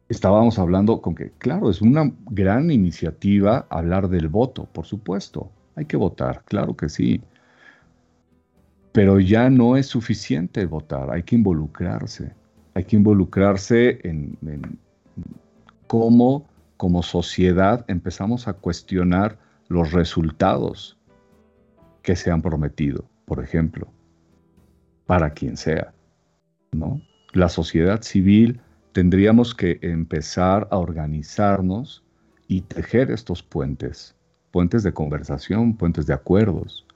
estábamos 0.09 0.59
hablando 0.59 1.01
con 1.01 1.15
que, 1.15 1.31
claro, 1.39 1.71
es 1.71 1.81
una 1.81 2.13
gran 2.31 2.71
iniciativa 2.71 3.67
hablar 3.71 4.09
del 4.09 4.29
voto, 4.29 4.67
por 4.73 4.87
supuesto, 4.87 5.51
hay 5.75 5.87
que 5.87 5.97
votar, 5.97 6.43
claro 6.45 6.77
que 6.77 6.89
sí, 6.89 7.23
pero 8.93 9.21
ya 9.21 9.49
no 9.49 9.77
es 9.77 9.87
suficiente 9.87 10.67
votar, 10.67 11.11
hay 11.11 11.23
que 11.23 11.37
involucrarse, 11.37 12.35
hay 12.75 12.85
que 12.85 12.97
involucrarse 12.97 14.01
en 14.05 14.37
cómo 15.87 16.47
como 16.83 17.05
sociedad 17.05 17.85
empezamos 17.87 18.49
a 18.49 18.55
cuestionar 18.55 19.39
los 19.69 19.93
resultados 19.93 20.99
que 22.03 22.17
se 22.17 22.29
han 22.33 22.43
prometido, 22.43 23.05
por 23.25 23.41
ejemplo, 23.41 23.87
para 25.07 25.31
quien 25.31 25.57
sea, 25.57 25.95
¿no? 26.73 27.01
La 27.33 27.49
sociedad 27.49 28.03
civil 28.03 28.61
tendríamos 28.93 29.55
que 29.55 29.79
empezar 29.81 30.69
a 30.71 30.77
organizarnos 30.77 32.05
y 32.47 32.61
tejer 32.61 33.11
estos 33.11 33.43
puentes, 33.43 34.15
puentes 34.51 34.83
de 34.83 34.93
conversación, 34.93 35.77
puentes 35.77 36.07
de 36.07 36.13
acuerdos. 36.13 36.87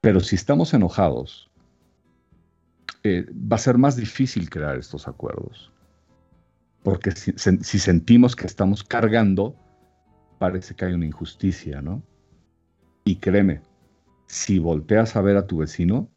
Pero 0.00 0.20
si 0.20 0.36
estamos 0.36 0.72
enojados, 0.74 1.50
eh, 3.02 3.26
va 3.32 3.56
a 3.56 3.58
ser 3.58 3.78
más 3.78 3.96
difícil 3.96 4.48
crear 4.48 4.78
estos 4.78 5.08
acuerdos. 5.08 5.72
Porque 6.84 7.10
si, 7.10 7.32
si 7.36 7.78
sentimos 7.80 8.36
que 8.36 8.46
estamos 8.46 8.84
cargando, 8.84 9.56
parece 10.38 10.74
que 10.74 10.84
hay 10.84 10.92
una 10.92 11.06
injusticia, 11.06 11.82
¿no? 11.82 12.02
Y 13.04 13.16
créeme, 13.16 13.60
si 14.26 14.60
volteas 14.60 15.16
a 15.16 15.20
ver 15.20 15.36
a 15.36 15.46
tu 15.48 15.58
vecino, 15.58 16.11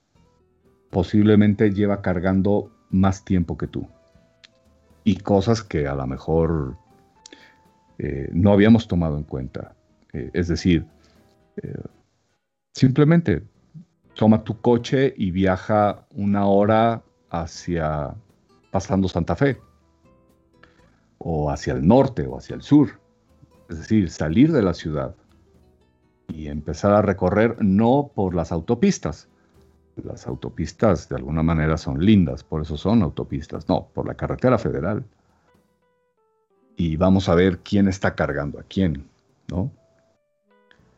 posiblemente 0.95 1.73
lleva 1.73 2.01
cargando 2.01 2.71
más 2.89 3.25
tiempo 3.25 3.57
que 3.57 3.67
tú. 3.67 3.85
Y 5.03 5.17
cosas 5.17 5.61
que 5.61 5.89
a 5.89 5.93
lo 5.93 6.07
mejor 6.07 6.77
eh, 7.97 8.29
no 8.31 8.53
habíamos 8.53 8.87
tomado 8.87 9.17
en 9.17 9.25
cuenta. 9.25 9.75
Eh, 10.13 10.29
es 10.31 10.47
decir, 10.47 10.85
eh, 11.57 11.81
simplemente 12.73 13.43
toma 14.13 14.45
tu 14.45 14.61
coche 14.61 15.13
y 15.17 15.31
viaja 15.31 16.05
una 16.11 16.45
hora 16.45 17.03
hacia 17.29 18.15
pasando 18.71 19.09
Santa 19.09 19.35
Fe, 19.35 19.57
o 21.17 21.51
hacia 21.51 21.73
el 21.73 21.85
norte 21.85 22.25
o 22.25 22.37
hacia 22.37 22.55
el 22.55 22.61
sur. 22.61 23.01
Es 23.69 23.79
decir, 23.79 24.09
salir 24.09 24.53
de 24.53 24.61
la 24.61 24.73
ciudad 24.73 25.13
y 26.29 26.47
empezar 26.47 26.93
a 26.93 27.01
recorrer 27.01 27.57
no 27.61 28.11
por 28.15 28.33
las 28.33 28.53
autopistas. 28.53 29.27
Las 30.03 30.27
autopistas 30.27 31.07
de 31.07 31.15
alguna 31.15 31.41
manera 31.41 31.77
son 31.77 32.03
lindas, 32.05 32.43
por 32.43 32.61
eso 32.61 32.75
son 32.75 33.01
autopistas, 33.01 33.69
no, 33.69 33.87
por 33.93 34.05
la 34.05 34.15
carretera 34.15 34.57
federal. 34.57 35.05
Y 36.75 36.97
vamos 36.97 37.29
a 37.29 37.35
ver 37.35 37.59
quién 37.59 37.87
está 37.87 38.15
cargando 38.15 38.59
a 38.59 38.63
quién, 38.63 39.05
¿no? 39.49 39.71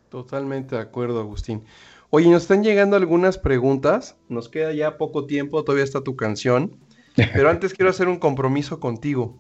Totalmente 0.10 0.76
de 0.76 0.82
acuerdo, 0.82 1.20
Agustín. 1.20 1.64
Oye, 2.10 2.30
nos 2.30 2.44
están 2.44 2.64
llegando 2.64 2.96
algunas 2.96 3.38
preguntas. 3.38 4.16
Nos 4.30 4.50
queda 4.50 4.74
ya 4.74 4.98
poco 4.98 5.26
tiempo, 5.26 5.64
todavía 5.64 5.84
está 5.84 6.02
tu 6.02 6.16
canción. 6.16 6.78
Pero 7.16 7.50
antes 7.50 7.74
quiero 7.74 7.90
hacer 7.90 8.08
un 8.08 8.18
compromiso 8.18 8.80
contigo. 8.80 9.38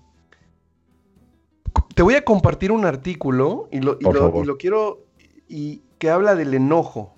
Te 1.95 2.01
voy 2.01 2.15
a 2.15 2.25
compartir 2.25 2.71
un 2.71 2.85
artículo 2.85 3.69
y 3.71 3.79
lo, 3.79 3.97
y 3.99 4.45
lo 4.45 4.57
quiero 4.57 5.05
y 5.47 5.81
que 5.97 6.09
habla 6.09 6.35
del 6.35 6.53
enojo. 6.53 7.13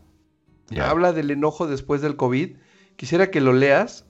Habla 0.77 1.13
del 1.13 1.31
enojo 1.31 1.67
después 1.67 2.01
del 2.01 2.15
COVID. 2.15 2.57
Quisiera 2.95 3.31
que 3.31 3.41
lo 3.41 3.53
leas 3.53 4.05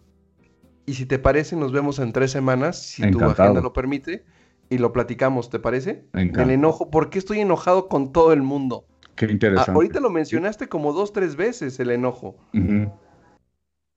y 0.85 0.95
si 0.95 1.05
te 1.05 1.19
parece 1.19 1.55
nos 1.55 1.71
vemos 1.71 1.99
en 1.99 2.11
tres 2.11 2.31
semanas, 2.31 2.81
si 2.81 3.09
tu 3.11 3.23
agenda 3.23 3.61
lo 3.61 3.73
permite, 3.73 4.25
y 4.69 4.77
lo 4.77 4.91
platicamos, 4.93 5.49
¿te 5.49 5.59
parece? 5.59 6.05
El 6.13 6.49
enojo, 6.49 6.89
¿por 6.89 7.09
qué 7.09 7.19
estoy 7.19 7.39
enojado 7.39 7.87
con 7.87 8.11
todo 8.11 8.33
el 8.33 8.41
mundo? 8.41 8.85
Qué 9.15 9.25
interesante. 9.25 9.71
ahorita 9.71 9.99
lo 9.99 10.09
mencionaste 10.09 10.67
como 10.67 10.93
dos, 10.93 11.11
tres 11.11 11.35
veces 11.35 11.79
el 11.79 11.91
enojo. 11.91 12.37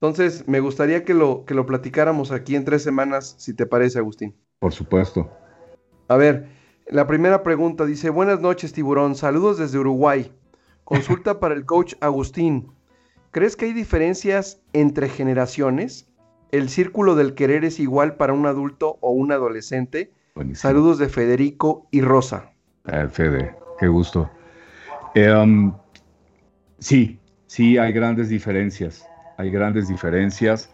Entonces, 0.01 0.47
me 0.47 0.59
gustaría 0.59 1.05
que 1.05 1.13
lo, 1.13 1.45
que 1.45 1.53
lo 1.53 1.65
platicáramos 1.65 2.31
aquí 2.31 2.55
en 2.55 2.65
tres 2.65 2.83
semanas, 2.83 3.35
si 3.37 3.55
te 3.55 3.65
parece, 3.65 3.99
Agustín. 3.99 4.35
Por 4.59 4.73
supuesto. 4.73 5.31
A 6.09 6.17
ver, 6.17 6.49
la 6.87 7.07
primera 7.07 7.41
pregunta 7.41 7.85
dice, 7.85 8.09
buenas 8.09 8.41
noches 8.41 8.73
tiburón, 8.73 9.15
saludos 9.15 9.57
desde 9.57 9.79
Uruguay. 9.79 10.31
Consulta 10.83 11.39
para 11.39 11.55
el 11.55 11.65
coach 11.65 11.95
Agustín. 12.01 12.71
¿Crees 13.31 13.55
que 13.55 13.65
hay 13.65 13.73
diferencias 13.73 14.61
entre 14.73 15.09
generaciones? 15.09 16.07
¿El 16.51 16.69
círculo 16.69 17.15
del 17.15 17.33
querer 17.33 17.65
es 17.65 17.79
igual 17.79 18.15
para 18.15 18.33
un 18.33 18.45
adulto 18.45 18.99
o 19.01 19.11
un 19.11 19.31
adolescente? 19.31 20.11
Saludos 20.53 20.99
de 20.99 21.09
Federico 21.09 21.87
y 21.89 22.01
Rosa. 22.01 22.51
Eh, 22.85 23.07
Fede, 23.09 23.55
qué 23.79 23.87
gusto. 23.87 24.29
Em, 25.15 25.73
sí, 26.79 27.19
sí, 27.47 27.77
hay 27.77 27.91
grandes 27.91 28.29
diferencias. 28.29 29.07
Hay 29.37 29.49
grandes 29.49 29.87
diferencias. 29.87 30.69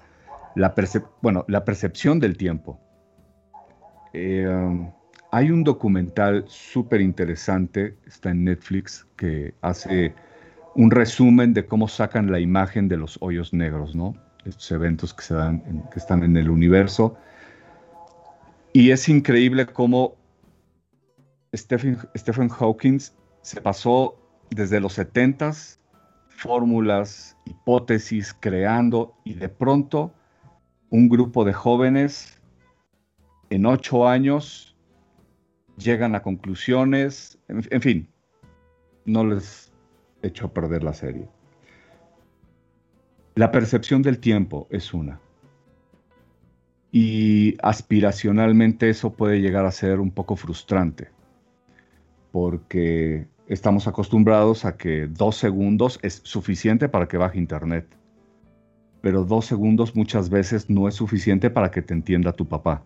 La 0.55 0.73
bueno, 1.21 1.45
la 1.47 1.63
percepción 1.63 2.19
del 2.19 2.35
tiempo. 2.35 2.79
Eh, 4.11 4.91
hay 5.31 5.51
un 5.51 5.63
documental 5.63 6.45
súper 6.47 7.01
interesante, 7.01 7.95
está 8.07 8.31
en 8.31 8.45
Netflix, 8.45 9.05
que 9.15 9.53
hace 9.61 10.13
un 10.75 10.91
resumen 10.91 11.53
de 11.53 11.65
cómo 11.65 11.87
sacan 11.87 12.31
la 12.31 12.39
imagen 12.39 12.87
de 12.87 12.97
los 12.97 13.17
hoyos 13.21 13.53
negros, 13.53 13.95
¿no? 13.95 14.15
Estos 14.45 14.71
eventos 14.71 15.13
que, 15.13 15.23
se 15.23 15.35
dan 15.35 15.61
que 15.91 15.99
están 15.99 16.23
en 16.23 16.35
el 16.37 16.49
universo. 16.49 17.15
Y 18.73 18.91
es 18.91 19.07
increíble 19.09 19.67
cómo 19.67 20.15
Stephen, 21.55 21.97
Stephen 22.17 22.49
Hawking 22.49 22.99
se 23.41 23.61
pasó 23.61 24.15
desde 24.49 24.79
los 24.79 24.97
70s, 24.97 25.77
fórmulas, 26.29 27.37
hipótesis, 27.45 28.35
creando, 28.39 29.13
y 29.25 29.33
de 29.33 29.49
pronto 29.49 30.11
un 30.89 31.07
grupo 31.07 31.45
de 31.45 31.53
jóvenes 31.53 32.41
en 33.51 33.65
ocho 33.65 34.07
años 34.07 34.68
llegan 35.79 36.15
a 36.15 36.21
conclusiones, 36.21 37.39
en, 37.47 37.81
fin, 37.81 38.07
no 39.05 39.25
les 39.25 39.71
echo 40.21 40.47
a 40.47 40.53
perder 40.53 40.83
la 40.83 40.93
serie. 40.93 41.27
La 43.35 43.51
percepción 43.51 44.01
del 44.01 44.19
tiempo 44.19 44.67
es 44.69 44.93
una. 44.93 45.19
Y 46.91 47.55
aspiracionalmente 47.61 48.89
eso 48.89 49.13
puede 49.13 49.41
llegar 49.41 49.65
a 49.65 49.71
ser 49.71 49.99
un 49.99 50.11
poco 50.11 50.35
frustrante, 50.35 51.09
porque 52.31 53.27
estamos 53.47 53.87
acostumbrados 53.87 54.65
a 54.65 54.75
que 54.75 55.07
dos 55.07 55.37
segundos 55.37 55.99
es 56.01 56.21
suficiente 56.23 56.89
para 56.89 57.07
que 57.07 57.17
baje 57.17 57.37
Internet, 57.37 57.87
pero 59.01 59.23
dos 59.23 59.45
segundos 59.45 59.95
muchas 59.95 60.29
veces 60.29 60.69
no 60.69 60.87
es 60.87 60.95
suficiente 60.95 61.49
para 61.49 61.71
que 61.71 61.81
te 61.81 61.93
entienda 61.93 62.33
tu 62.33 62.47
papá 62.47 62.83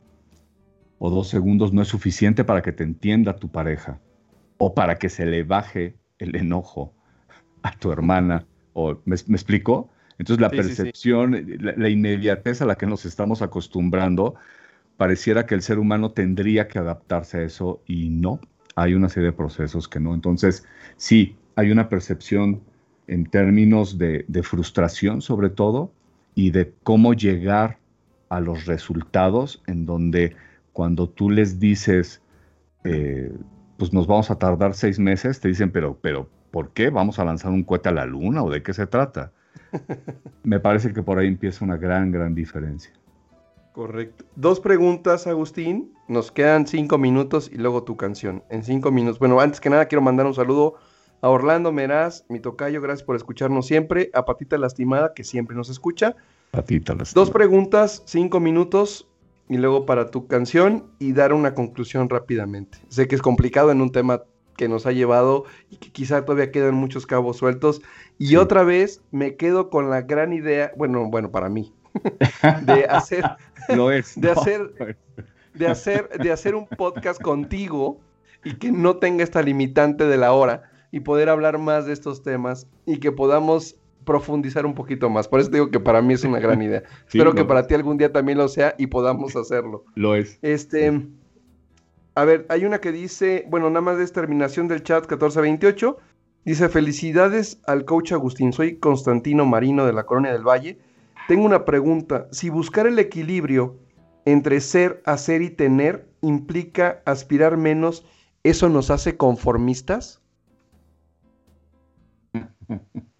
o 0.99 1.09
dos 1.09 1.27
segundos 1.27 1.73
no 1.73 1.81
es 1.81 1.87
suficiente 1.87 2.43
para 2.43 2.61
que 2.61 2.71
te 2.71 2.83
entienda 2.83 3.35
tu 3.35 3.49
pareja 3.49 3.99
o 4.57 4.73
para 4.73 4.97
que 4.97 5.09
se 5.09 5.25
le 5.25 5.43
baje 5.43 5.95
el 6.19 6.35
enojo 6.35 6.93
a 7.61 7.71
tu 7.77 7.91
hermana. 7.91 8.45
O, 8.73 8.97
¿me, 9.05 9.15
explicó? 9.15 9.89
Entonces 10.17 10.41
la 10.41 10.49
percepción, 10.49 11.45
La, 11.59 11.89
inmediatez 11.89 12.61
a 12.61 12.65
la 12.65 12.75
que 12.75 12.85
nos 12.85 13.05
estamos 13.05 13.41
acostumbrando, 13.41 14.35
pareciera 14.97 15.45
que 15.45 15.55
el 15.55 15.61
ser 15.61 15.79
humano 15.79 16.11
tendría 16.11 16.67
que 16.67 16.79
adaptarse 16.79 17.39
a 17.39 17.41
eso 17.43 17.81
y 17.87 18.09
no, 18.09 18.39
hay 18.75 18.93
una 18.93 19.09
serie 19.09 19.31
de 19.31 19.35
procesos 19.35 19.87
que 19.87 19.99
no. 19.99 20.13
Entonces, 20.13 20.65
sí, 20.97 21.35
hay 21.55 21.71
una 21.71 21.89
percepción 21.89 22.61
en 23.07 23.25
términos 23.25 23.97
de, 23.97 24.23
de 24.27 24.43
frustración 24.43 25.21
sobre 25.21 25.49
todo 25.49 25.91
y 26.35 26.51
de 26.51 26.73
cómo 26.83 27.13
llegar 27.13 27.77
a 28.29 28.39
los 28.39 28.65
resultados 28.65 29.61
en 29.67 29.85
donde 29.85 30.35
cuando 30.73 31.07
tú 31.07 31.29
les 31.29 31.59
dices, 31.59 32.21
eh, 32.83 33.31
pues 33.77 33.93
nos 33.93 34.07
vamos 34.07 34.29
a 34.31 34.39
tardar 34.39 34.73
seis 34.73 34.99
meses, 34.99 35.39
te 35.39 35.47
dicen, 35.47 35.71
pero, 35.71 35.97
pero, 36.01 36.27
¿por 36.51 36.71
qué? 36.71 36.89
¿Vamos 36.89 37.19
a 37.19 37.25
lanzar 37.25 37.51
un 37.51 37.63
cohete 37.63 37.89
a 37.89 37.93
la 37.93 38.05
luna 38.05 38.43
o 38.43 38.49
de 38.49 38.61
qué 38.63 38.73
se 38.73 38.87
trata? 38.87 39.31
Me 40.43 40.59
parece 40.59 40.91
que 40.93 41.03
por 41.03 41.19
ahí 41.19 41.27
empieza 41.27 41.63
una 41.63 41.77
gran, 41.77 42.11
gran 42.11 42.35
diferencia. 42.35 42.91
Correcto. 43.71 44.25
Dos 44.35 44.59
preguntas, 44.59 45.25
Agustín. 45.25 45.93
Nos 46.07 46.31
quedan 46.31 46.67
cinco 46.67 46.97
minutos 46.97 47.49
y 47.51 47.57
luego 47.57 47.83
tu 47.83 47.97
canción. 47.97 48.43
En 48.49 48.63
cinco 48.63 48.91
minutos. 48.91 49.17
Bueno, 49.17 49.39
antes 49.39 49.59
que 49.59 49.69
nada 49.69 49.87
quiero 49.87 50.01
mandar 50.01 50.27
un 50.27 50.35
saludo 50.35 50.75
a 51.21 51.29
Orlando 51.29 51.71
Meraz, 51.71 52.25
mi 52.29 52.39
tocayo, 52.39 52.81
gracias 52.81 53.03
por 53.03 53.15
escucharnos 53.15 53.65
siempre. 53.65 54.11
A 54.13 54.25
Patita 54.25 54.57
Lastimada, 54.57 55.13
que 55.15 55.23
siempre 55.23 55.55
nos 55.55 55.69
escucha. 55.69 56.15
Patita 56.51 56.93
Lastimada. 56.93 57.25
Dos 57.25 57.33
preguntas, 57.33 58.03
cinco 58.05 58.39
minutos 58.39 59.07
y 59.49 59.57
luego 59.57 59.85
para 59.85 60.09
tu 60.09 60.27
canción 60.27 60.85
y 60.99 61.13
dar 61.13 61.33
una 61.33 61.53
conclusión 61.53 62.09
rápidamente. 62.09 62.79
Sé 62.89 63.07
que 63.07 63.15
es 63.15 63.21
complicado 63.21 63.71
en 63.71 63.81
un 63.81 63.91
tema 63.91 64.23
que 64.55 64.67
nos 64.67 64.85
ha 64.85 64.91
llevado 64.91 65.45
y 65.69 65.77
que 65.77 65.91
quizá 65.91 66.23
todavía 66.25 66.51
quedan 66.51 66.75
muchos 66.75 67.05
cabos 67.05 67.37
sueltos. 67.37 67.81
Y 68.17 68.35
otra 68.35 68.63
vez 68.63 69.01
me 69.11 69.35
quedo 69.35 69.69
con 69.69 69.89
la 69.89 70.01
gran 70.01 70.33
idea, 70.33 70.71
bueno, 70.77 71.09
bueno, 71.09 71.31
para 71.31 71.49
mí, 71.49 71.73
de 72.65 72.85
hacer, 72.85 73.23
Lo 73.75 73.91
es. 73.91 74.19
de 74.19 74.31
hacer, 74.31 74.97
de 75.53 75.67
hacer, 75.67 76.09
de 76.09 76.31
hacer 76.31 76.55
un 76.55 76.67
podcast 76.67 77.21
contigo 77.21 77.99
y 78.43 78.55
que 78.55 78.71
no 78.71 78.97
tenga 78.97 79.23
esta 79.23 79.41
limitante 79.41 80.05
de 80.05 80.17
la 80.17 80.33
hora 80.33 80.69
y 80.91 80.99
poder 80.99 81.29
hablar 81.29 81.57
más 81.57 81.85
de 81.85 81.93
estos 81.93 82.23
temas 82.23 82.67
y 82.85 82.99
que 82.99 83.11
podamos 83.11 83.77
profundizar 84.03 84.65
un 84.65 84.73
poquito 84.73 85.09
más. 85.09 85.27
Por 85.27 85.39
eso 85.39 85.49
digo 85.49 85.69
que 85.69 85.79
para 85.79 86.01
mí 86.01 86.13
es 86.13 86.23
una 86.23 86.39
gran 86.39 86.61
idea. 86.61 86.83
Sí, 87.07 87.17
Espero 87.17 87.33
que 87.33 87.45
para 87.45 87.67
ti 87.67 87.75
algún 87.75 87.97
día 87.97 88.11
también 88.11 88.37
lo 88.37 88.47
sea 88.47 88.75
y 88.77 88.87
podamos 88.87 89.35
hacerlo. 89.35 89.85
Lo 89.95 90.15
es. 90.15 90.39
Este, 90.41 91.01
a 92.15 92.25
ver, 92.25 92.45
hay 92.49 92.65
una 92.65 92.79
que 92.79 92.91
dice, 92.91 93.45
bueno, 93.49 93.69
nada 93.69 93.81
más 93.81 93.97
de 93.97 94.07
terminación 94.07 94.67
del 94.67 94.83
chat 94.83 95.03
1428. 95.03 95.97
Dice, 96.45 96.69
felicidades 96.69 97.61
al 97.65 97.85
coach 97.85 98.11
Agustín, 98.11 98.51
soy 98.51 98.77
Constantino 98.77 99.45
Marino 99.45 99.85
de 99.85 99.93
la 99.93 100.05
Colonia 100.05 100.33
del 100.33 100.47
Valle. 100.47 100.79
Tengo 101.27 101.45
una 101.45 101.65
pregunta, 101.65 102.27
si 102.31 102.49
buscar 102.49 102.85
el 102.85 102.99
equilibrio 102.99 103.77
entre 104.25 104.59
ser, 104.59 105.01
hacer 105.05 105.41
y 105.41 105.49
tener 105.49 106.07
implica 106.21 107.01
aspirar 107.05 107.57
menos, 107.57 108.05
¿eso 108.43 108.69
nos 108.69 108.89
hace 108.89 109.17
conformistas? 109.17 110.21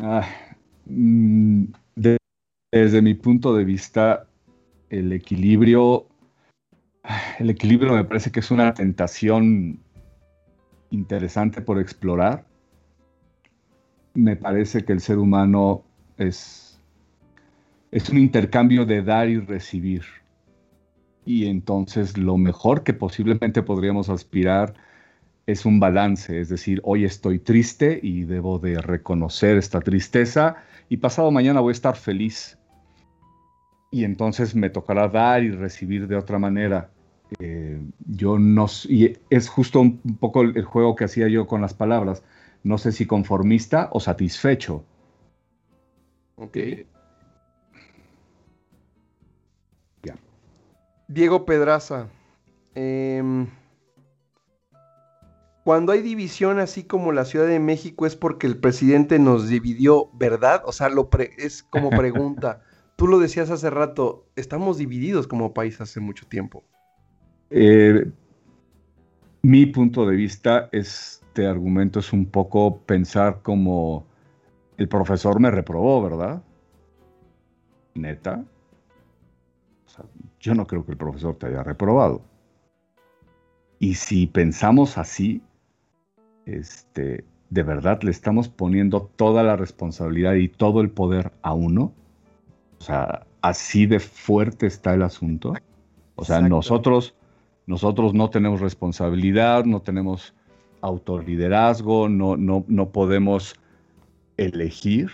Ah, 0.00 0.26
mm, 0.86 1.64
de- 1.96 2.18
desde 2.72 3.02
mi 3.02 3.14
punto 3.14 3.54
de 3.54 3.64
vista, 3.64 4.26
el 4.90 5.12
equilibrio, 5.12 6.06
el 7.38 7.50
equilibrio 7.50 7.94
me 7.94 8.04
parece 8.04 8.30
que 8.30 8.40
es 8.40 8.50
una 8.50 8.72
tentación 8.74 9.80
interesante 10.90 11.60
por 11.62 11.80
explorar. 11.80 12.46
Me 14.14 14.36
parece 14.36 14.84
que 14.84 14.92
el 14.92 15.00
ser 15.00 15.18
humano 15.18 15.82
es, 16.16 16.80
es 17.90 18.08
un 18.08 18.18
intercambio 18.18 18.84
de 18.86 19.02
dar 19.02 19.28
y 19.28 19.38
recibir. 19.40 20.02
Y 21.24 21.46
entonces 21.46 22.16
lo 22.16 22.38
mejor 22.38 22.84
que 22.84 22.94
posiblemente 22.94 23.62
podríamos 23.62 24.08
aspirar 24.08 24.74
es 25.48 25.64
un 25.64 25.80
balance, 25.80 26.38
es 26.38 26.50
decir, 26.50 26.78
hoy 26.84 27.06
estoy 27.06 27.38
triste 27.38 27.98
y 28.02 28.24
debo 28.24 28.58
de 28.58 28.82
reconocer 28.82 29.56
esta 29.56 29.80
tristeza 29.80 30.56
y 30.90 30.98
pasado 30.98 31.30
mañana 31.30 31.60
voy 31.60 31.70
a 31.70 31.72
estar 31.72 31.96
feliz. 31.96 32.58
Y 33.90 34.04
entonces 34.04 34.54
me 34.54 34.68
tocará 34.68 35.08
dar 35.08 35.42
y 35.42 35.50
recibir 35.50 36.06
de 36.06 36.16
otra 36.16 36.38
manera. 36.38 36.90
Eh, 37.38 37.80
yo 38.06 38.38
no, 38.38 38.66
y 38.90 39.16
es 39.30 39.48
justo 39.48 39.80
un, 39.80 39.98
un 40.04 40.18
poco 40.18 40.42
el, 40.42 40.62
juego 40.64 40.94
que 40.94 41.04
hacía 41.04 41.28
yo 41.28 41.46
con 41.46 41.62
las 41.62 41.72
palabras. 41.72 42.22
No 42.62 42.76
sé 42.76 42.92
si 42.92 43.06
conformista 43.06 43.88
o 43.92 44.00
satisfecho. 44.00 44.84
Ok. 46.36 46.58
Ya. 50.02 50.14
Diego 51.08 51.46
Pedraza. 51.46 52.08
em, 52.74 53.46
cuando 55.68 55.92
hay 55.92 56.00
división 56.00 56.60
así 56.60 56.84
como 56.84 57.12
la 57.12 57.26
Ciudad 57.26 57.46
de 57.46 57.60
México 57.60 58.06
es 58.06 58.16
porque 58.16 58.46
el 58.46 58.56
presidente 58.56 59.18
nos 59.18 59.50
dividió, 59.50 60.08
¿verdad? 60.14 60.62
O 60.64 60.72
sea, 60.72 60.88
lo 60.88 61.10
pre- 61.10 61.32
es 61.36 61.62
como 61.62 61.90
pregunta. 61.90 62.62
Tú 62.96 63.06
lo 63.06 63.18
decías 63.18 63.50
hace 63.50 63.68
rato, 63.68 64.24
estamos 64.34 64.78
divididos 64.78 65.26
como 65.26 65.52
país 65.52 65.78
hace 65.82 66.00
mucho 66.00 66.26
tiempo. 66.26 66.64
Eh, 67.50 68.10
mi 69.42 69.66
punto 69.66 70.06
de 70.06 70.16
vista, 70.16 70.70
este 70.72 71.46
argumento 71.46 71.98
es 71.98 72.14
un 72.14 72.24
poco 72.24 72.78
pensar 72.78 73.42
como 73.42 74.06
el 74.78 74.88
profesor 74.88 75.38
me 75.38 75.50
reprobó, 75.50 76.02
¿verdad? 76.02 76.42
Neta. 77.94 78.42
O 79.86 79.90
sea, 79.90 80.06
yo 80.40 80.54
no 80.54 80.66
creo 80.66 80.86
que 80.86 80.92
el 80.92 80.98
profesor 80.98 81.36
te 81.36 81.48
haya 81.48 81.62
reprobado. 81.62 82.22
Y 83.78 83.96
si 83.96 84.26
pensamos 84.26 84.96
así, 84.96 85.42
este, 86.48 87.24
de 87.50 87.62
verdad 87.62 88.02
le 88.02 88.10
estamos 88.10 88.48
poniendo 88.48 89.10
toda 89.16 89.42
la 89.42 89.56
responsabilidad 89.56 90.34
y 90.34 90.48
todo 90.48 90.80
el 90.80 90.90
poder 90.90 91.32
a 91.42 91.54
uno. 91.54 91.92
O 92.80 92.82
sea, 92.82 93.26
así 93.42 93.86
de 93.86 94.00
fuerte 94.00 94.66
está 94.66 94.94
el 94.94 95.02
asunto. 95.02 95.54
O 96.16 96.24
sea, 96.24 96.36
Exacto. 96.36 96.56
nosotros, 96.56 97.14
nosotros 97.66 98.14
no 98.14 98.30
tenemos 98.30 98.60
responsabilidad, 98.60 99.64
no 99.64 99.82
tenemos 99.82 100.34
autoliderazgo, 100.80 102.08
no, 102.08 102.36
no, 102.36 102.64
no 102.68 102.90
podemos 102.90 103.54
elegir. 104.36 105.10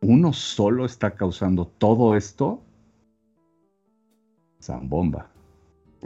Uno 0.00 0.32
solo 0.32 0.84
está 0.84 1.12
causando 1.12 1.66
todo 1.66 2.16
esto. 2.16 2.60
Zambomba. 4.60 5.30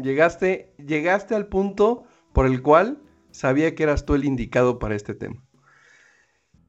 Llegaste, 0.00 0.72
llegaste 0.86 1.34
al 1.34 1.46
punto 1.46 2.04
por 2.32 2.46
el 2.46 2.62
cual 2.62 2.98
sabía 3.32 3.74
que 3.74 3.82
eras 3.82 4.04
tú 4.04 4.14
el 4.14 4.24
indicado 4.24 4.78
para 4.78 4.94
este 4.94 5.14
tema. 5.14 5.42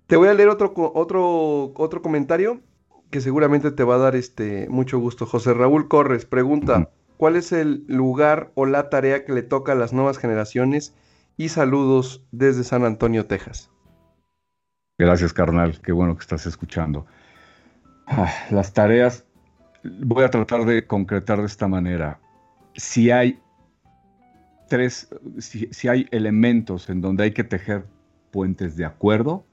Te 0.07 0.17
voy 0.17 0.27
a 0.27 0.33
leer 0.33 0.49
otro, 0.49 0.73
otro, 0.75 1.73
otro 1.75 2.01
comentario 2.01 2.61
que 3.09 3.21
seguramente 3.21 3.71
te 3.71 3.83
va 3.83 3.95
a 3.95 3.99
dar 3.99 4.15
este, 4.15 4.67
mucho 4.69 4.99
gusto. 4.99 5.25
José 5.25 5.53
Raúl 5.53 5.87
Corres 5.87 6.25
pregunta. 6.25 6.89
¿cuál 7.21 7.35
es 7.35 7.51
el 7.51 7.85
lugar 7.87 8.51
o 8.55 8.65
la 8.65 8.89
tarea 8.89 9.25
que 9.25 9.31
le 9.31 9.43
toca 9.43 9.73
a 9.73 9.75
las 9.75 9.93
nuevas 9.93 10.17
generaciones? 10.17 10.95
Y 11.37 11.49
saludos 11.49 12.25
desde 12.31 12.63
San 12.63 12.83
Antonio, 12.83 13.27
Texas. 13.27 13.69
Gracias, 14.97 15.31
carnal. 15.31 15.79
Qué 15.83 15.91
bueno 15.91 16.15
que 16.15 16.21
estás 16.21 16.47
escuchando. 16.47 17.05
Ah, 18.07 18.33
Las 18.49 18.73
tareas, 18.73 19.23
voy 19.83 20.23
a 20.23 20.31
tratar 20.31 20.65
de 20.65 20.87
concretar 20.87 21.39
de 21.41 21.45
esta 21.45 21.67
manera. 21.67 22.19
Si 22.73 23.11
hay 23.11 23.39
si 25.39 25.87
hay 25.87 26.07
elementos 26.11 26.89
en 26.89 27.01
donde 27.01 27.23
hay 27.23 27.31
que 27.31 27.43
tejer 27.43 27.85
puentes 28.31 28.75
de 28.75 28.85
acuerdo, 28.85 29.45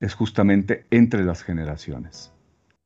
es 0.00 0.14
justamente 0.14 0.86
entre 0.90 1.24
las 1.24 1.42
generaciones. 1.42 2.32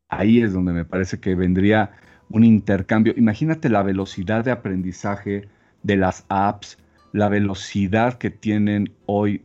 Ahí 0.08 0.42
es 0.42 0.52
donde 0.52 0.72
me 0.72 0.84
parece 0.84 1.18
que 1.20 1.34
vendría 1.34 1.92
un 2.28 2.44
intercambio. 2.44 3.14
Imagínate 3.16 3.68
la 3.68 3.82
velocidad 3.82 4.44
de 4.44 4.50
aprendizaje 4.50 5.48
de 5.82 5.96
las 5.96 6.24
apps, 6.28 6.78
la 7.12 7.28
velocidad 7.28 8.18
que 8.18 8.30
tienen 8.30 8.92
hoy 9.06 9.44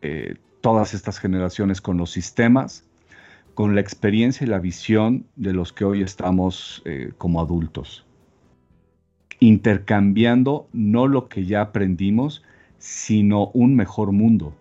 eh, 0.00 0.36
todas 0.60 0.94
estas 0.94 1.18
generaciones 1.18 1.80
con 1.80 1.96
los 1.96 2.10
sistemas, 2.10 2.84
con 3.54 3.74
la 3.74 3.80
experiencia 3.80 4.44
y 4.44 4.48
la 4.48 4.58
visión 4.58 5.26
de 5.36 5.52
los 5.52 5.72
que 5.72 5.84
hoy 5.84 6.02
estamos 6.02 6.82
eh, 6.84 7.12
como 7.18 7.40
adultos. 7.40 8.05
Intercambiando 9.38 10.68
no 10.72 11.06
lo 11.06 11.28
que 11.28 11.44
ya 11.44 11.60
aprendimos, 11.60 12.42
sino 12.78 13.48
un 13.48 13.74
mejor 13.76 14.12
mundo. 14.12 14.54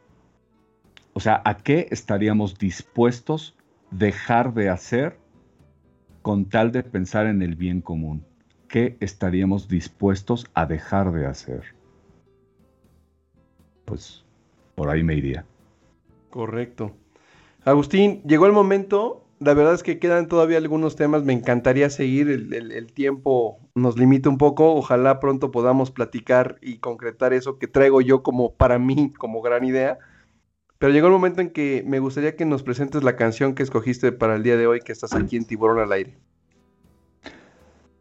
O 1.13 1.19
sea, 1.19 1.41
¿a 1.45 1.57
qué 1.57 1.87
estaríamos 1.91 2.57
dispuestos 2.57 3.55
dejar 3.91 4.53
de 4.53 4.69
hacer 4.69 5.17
con 6.21 6.45
tal 6.45 6.71
de 6.71 6.83
pensar 6.83 7.27
en 7.27 7.41
el 7.41 7.55
bien 7.55 7.81
común? 7.81 8.25
¿Qué 8.67 8.97
estaríamos 8.99 9.69
dispuestos 9.69 10.47
a 10.53 10.65
dejar 10.65 11.11
de 11.11 11.25
hacer? 11.25 11.63
Pues 13.85 14.25
por 14.75 14.89
ahí 14.89 15.03
me 15.03 15.15
iría. 15.15 15.45
Correcto. 16.29 16.91
Agustín, 17.63 18.21
llegó 18.23 18.45
el 18.45 18.51
momento. 18.51 19.24
La 19.39 19.53
verdad 19.53 19.73
es 19.73 19.83
que 19.83 19.99
quedan 19.99 20.27
todavía 20.27 20.57
algunos 20.57 20.95
temas. 20.95 21.23
Me 21.23 21.33
encantaría 21.33 21.89
seguir. 21.89 22.29
El, 22.29 22.93
tiempo 22.93 23.59
nos 23.75 23.97
limita 23.97 24.29
un 24.29 24.37
poco. 24.37 24.73
Ojalá 24.75 25.19
pronto 25.19 25.51
podamos 25.51 25.91
platicar 25.91 26.57
y 26.61 26.77
concretar 26.77 27.33
eso 27.33 27.57
que 27.57 27.67
traigo 27.67 28.01
yo 28.01 28.23
como 28.23 28.53
para 28.53 28.79
mí, 28.79 29.11
como 29.17 29.41
gran 29.41 29.65
idea. 29.65 29.99
Pero 30.77 30.93
llegó 30.93 31.07
el 31.07 31.13
momento 31.13 31.41
en 31.41 31.49
que 31.49 31.83
me 31.85 31.99
gustaría 31.99 32.35
que 32.35 32.45
nos 32.45 32.63
presentes 32.63 33.03
la 33.03 33.15
canción 33.15 33.55
que 33.55 33.63
escogiste 33.63 34.11
para 34.11 34.35
el 34.35 34.43
día 34.43 34.57
de 34.57 34.67
hoy, 34.67 34.79
que 34.79 34.91
estás 34.91 35.13
aquí 35.13 35.35
en 35.35 35.45
Tiburón 35.45 35.79
al 35.79 35.91
aire. 35.91 36.17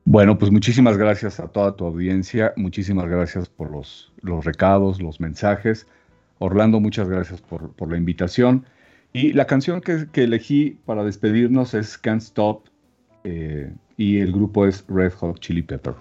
Bueno, 0.04 0.38
pues 0.38 0.50
muchísimas 0.50 0.98
gracias 0.98 1.40
a 1.40 1.48
toda 1.48 1.74
tu 1.76 1.86
audiencia, 1.86 2.52
muchísimas 2.56 3.06
gracias 3.06 3.48
por 3.48 3.70
los, 3.70 4.12
los 4.20 4.44
recados, 4.44 5.00
los 5.00 5.18
mensajes. 5.18 5.86
Orlando, 6.38 6.78
muchas 6.78 7.08
gracias 7.08 7.40
por, 7.40 7.72
por 7.72 7.90
la 7.90 7.96
invitación. 7.96 8.66
Y 9.14 9.32
la 9.32 9.46
canción 9.46 9.80
que, 9.80 10.08
que, 10.10 10.24
elegí 10.24 10.80
para 10.84 11.04
despedirnos 11.04 11.72
es 11.72 11.96
Can't 11.96 12.20
Stop 12.20 12.64
eh, 13.22 13.72
y 13.96 14.18
el 14.18 14.32
grupo 14.32 14.66
es 14.66 14.84
Red 14.88 15.12
Hot 15.12 15.38
Chili 15.38 15.62
Pepper. 15.62 15.94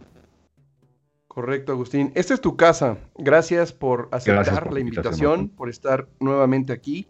Correcto, 1.28 1.74
Agustín. 1.74 2.12
Esta 2.16 2.34
es 2.34 2.42
tu 2.42 2.58
casa. 2.58 2.98
Gracias 3.16 3.72
por 3.72 4.10
aceptar 4.12 4.74
la 4.74 4.80
invitación, 4.80 5.50
por 5.50 5.70
estar 5.70 6.08
nuevamente 6.20 6.74
aquí. 6.74 7.08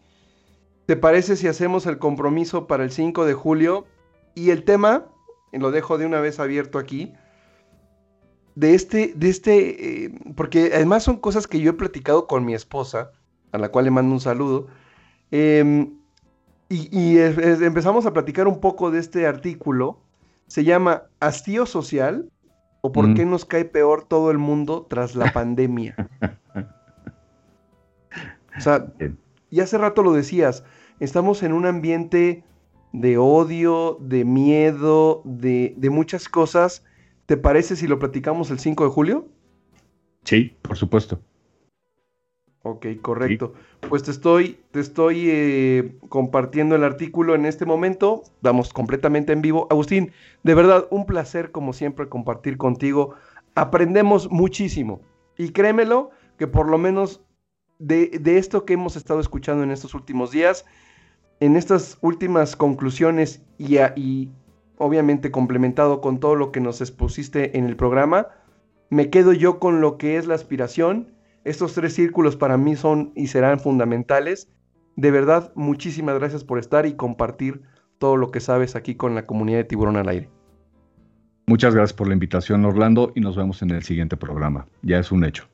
¿Te 0.88 0.98
parece 0.98 1.38
si 1.38 1.48
hacemos 1.48 1.86
el 1.86 2.00
compromiso 2.00 2.68
para 2.68 2.84
el 2.84 2.92
5 2.92 3.26
de 3.26 3.34
julio? 3.34 3.86
Y 4.36 4.50
el 4.50 4.66
tema, 4.66 5.06
lo 5.54 5.72
dejo 5.72 5.98
de 5.98 6.06
una 6.06 6.20
vez 6.20 6.38
abierto 6.42 6.80
aquí, 6.80 7.14
de 8.56 8.76
este, 8.76 9.14
de 9.16 9.30
este, 9.30 10.04
eh, 10.06 10.12
porque 10.36 10.72
además 10.76 11.04
son 11.04 11.16
cosas 11.16 11.48
que 11.48 11.62
yo 11.62 11.72
he 11.72 11.76
platicado 11.76 12.28
con 12.28 12.44
mi 12.44 12.54
esposa, 12.54 13.12
a 13.54 13.58
la 13.58 13.70
cual 13.70 13.86
le 13.86 13.92
mando 13.92 14.14
un 14.14 14.20
saludo, 14.20 14.68
em, 15.34 15.94
y, 16.70 17.18
empezamos 17.18 18.06
a 18.06 18.14
platicar 18.14 18.48
un 18.48 18.60
poco 18.60 18.92
de 18.92 19.00
este 19.00 19.28
artículo, 19.28 20.00
se 20.48 20.64
llama 20.64 21.04
Hastío 21.20 21.66
Social 21.66 22.30
o 22.82 22.92
por 22.92 23.08
mm. 23.08 23.14
qué 23.16 23.26
nos 23.26 23.46
cae 23.46 23.66
peor 23.66 24.06
todo 24.08 24.32
el 24.32 24.38
mundo 24.38 24.86
tras 24.90 25.16
la 25.16 25.32
pandemia. 25.34 25.96
o 28.58 28.62
sea, 28.62 28.94
y 29.50 29.60
hace 29.60 29.78
rato 29.78 30.04
lo 30.04 30.14
decías, 30.14 30.64
estamos 31.00 31.44
en 31.44 31.54
un 31.54 31.66
ambiente 31.66 32.44
de 32.94 33.18
odio, 33.18 33.98
de 34.00 34.24
miedo, 34.24 35.22
de, 35.26 35.76
muchas 35.92 36.30
cosas. 36.30 36.86
¿Te 37.26 37.38
parece 37.38 37.76
si 37.76 37.88
lo 37.88 38.00
platicamos 38.00 38.52
el 38.52 38.60
5 38.60 38.86
de 38.86 38.90
julio? 38.90 39.28
Sí, 40.24 40.56
por 40.62 40.78
supuesto. 40.78 41.20
Ok, 42.64 42.88
correcto. 43.02 43.54
Pues 43.88 44.04
te 44.04 44.12
estoy, 44.12 44.60
te 44.72 44.80
estoy 44.80 45.30
eh, 45.30 45.98
compartiendo 46.10 46.76
el 46.76 46.84
artículo 46.84 47.36
en 47.36 47.46
este 47.46 47.66
momento. 47.66 48.24
Vamos 48.42 48.72
completamente 48.72 49.34
en 49.34 49.42
vivo. 49.42 49.68
Agustín, 49.70 50.12
de 50.44 50.56
verdad, 50.56 50.88
un 50.90 51.06
placer 51.06 51.52
como 51.52 51.74
siempre 51.74 52.08
compartir 52.08 52.58
contigo. 52.58 53.16
Aprendemos 53.54 54.32
muchísimo. 54.32 55.02
Y 55.38 55.50
créemelo 55.50 56.12
que 56.38 56.48
por 56.48 56.70
lo 56.70 56.78
menos 56.78 57.22
de, 57.80 58.08
de 58.22 58.38
esto 58.38 58.66
que 58.66 58.74
hemos 58.74 58.96
estado 58.96 59.20
escuchando 59.20 59.64
en 59.64 59.72
estos 59.72 59.94
últimos 59.94 60.32
días, 60.32 60.66
en 61.40 61.58
estas 61.58 61.98
últimas 62.00 62.56
conclusiones 62.56 63.44
y, 63.58 64.30
obviamente 64.78 65.32
complementado 65.32 66.00
con 66.00 66.20
todo 66.22 66.36
lo 66.36 66.52
que 66.54 66.62
nos 66.62 66.80
expusiste 66.80 67.58
en 67.58 67.66
el 67.66 67.76
programa, 67.76 68.30
me 68.90 69.10
quedo 69.10 69.34
yo 69.34 69.60
con 69.60 69.82
lo 69.82 69.98
que 69.98 70.18
es 70.18 70.26
la 70.26 70.36
aspiración. 70.36 71.14
Estos 71.44 71.74
tres 71.74 71.94
círculos 71.94 72.36
para 72.36 72.58
mí 72.58 72.76
son 72.76 73.12
y 73.16 73.28
serán 73.28 73.60
fundamentales. 73.60 74.50
De 74.96 75.12
verdad, 75.12 75.52
muchísimas 75.56 76.18
gracias 76.18 76.44
por 76.44 76.60
estar 76.60 76.86
y 76.86 76.94
compartir 76.94 77.62
todo 77.98 78.16
lo 78.18 78.32
que 78.32 78.40
sabes 78.40 78.76
aquí 78.76 78.96
con 78.96 79.16
la 79.16 79.26
comunidad 79.26 79.60
de 79.60 79.64
Tiburón 79.66 79.98
al 79.98 80.08
Aire. 80.10 80.30
Muchas 81.46 81.76
gracias 81.76 81.94
por 81.94 82.08
la 82.08 82.14
invitación, 82.14 82.64
Orlando, 82.64 83.12
y 83.16 83.20
nos 83.20 83.36
vemos 83.36 83.62
en 83.62 83.72
el 83.72 83.84
siguiente 83.84 84.16
programa. 84.16 84.66
Ya 84.82 85.00
es 85.00 85.12
un 85.12 85.26
hecho. 85.26 85.50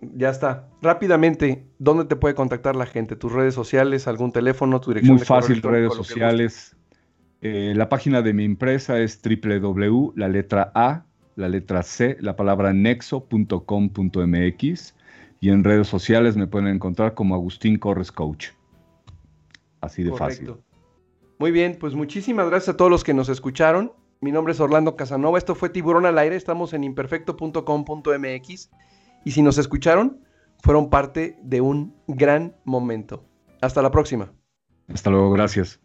Ya 0.00 0.30
está. 0.30 0.68
Rápidamente, 0.80 1.66
¿dónde 1.80 2.04
te 2.04 2.14
puede 2.14 2.36
contactar 2.36 2.76
la 2.76 2.86
gente? 2.86 3.16
¿Tus 3.16 3.32
redes 3.32 3.54
sociales, 3.54 4.06
algún 4.06 4.30
teléfono, 4.30 4.80
tu 4.80 4.90
dirección? 4.90 5.16
Muy 5.16 5.26
fácil, 5.26 5.60
redes 5.60 5.94
sociales. 5.94 6.76
Eh, 7.40 7.72
la 7.74 7.88
página 7.88 8.22
de 8.22 8.32
mi 8.32 8.44
empresa 8.44 9.00
es 9.00 9.20
www, 9.20 10.12
la 10.14 10.28
letra 10.28 10.70
A, 10.76 11.04
la 11.34 11.48
letra 11.48 11.82
C, 11.82 12.16
la 12.20 12.36
palabra 12.36 12.72
nexo.com.mx 12.72 13.58
y 15.40 15.50
en 15.50 15.64
redes 15.64 15.88
sociales 15.88 16.36
me 16.36 16.46
pueden 16.46 16.68
encontrar 16.68 17.14
como 17.14 17.34
Agustín 17.34 17.78
Corres 17.78 18.12
Coach. 18.12 18.48
Así 19.80 20.02
de 20.02 20.12
fácil. 20.12 20.56
Muy 21.38 21.52
bien, 21.52 21.76
pues 21.78 21.94
muchísimas 21.94 22.48
gracias 22.48 22.74
a 22.74 22.76
todos 22.76 22.90
los 22.90 23.04
que 23.04 23.14
nos 23.14 23.28
escucharon. 23.28 23.92
Mi 24.20 24.32
nombre 24.32 24.52
es 24.52 24.58
Orlando 24.58 24.96
Casanova. 24.96 25.38
Esto 25.38 25.54
fue 25.54 25.68
Tiburón 25.68 26.04
al 26.04 26.18
Aire. 26.18 26.34
Estamos 26.34 26.72
en 26.72 26.82
imperfecto.com.mx. 26.82 28.70
Y 29.24 29.30
si 29.30 29.42
nos 29.42 29.58
escucharon, 29.58 30.20
fueron 30.60 30.90
parte 30.90 31.38
de 31.42 31.60
un 31.60 31.94
gran 32.08 32.56
momento. 32.64 33.24
Hasta 33.60 33.82
la 33.82 33.92
próxima. 33.92 34.32
Hasta 34.88 35.10
luego, 35.10 35.30
gracias. 35.30 35.80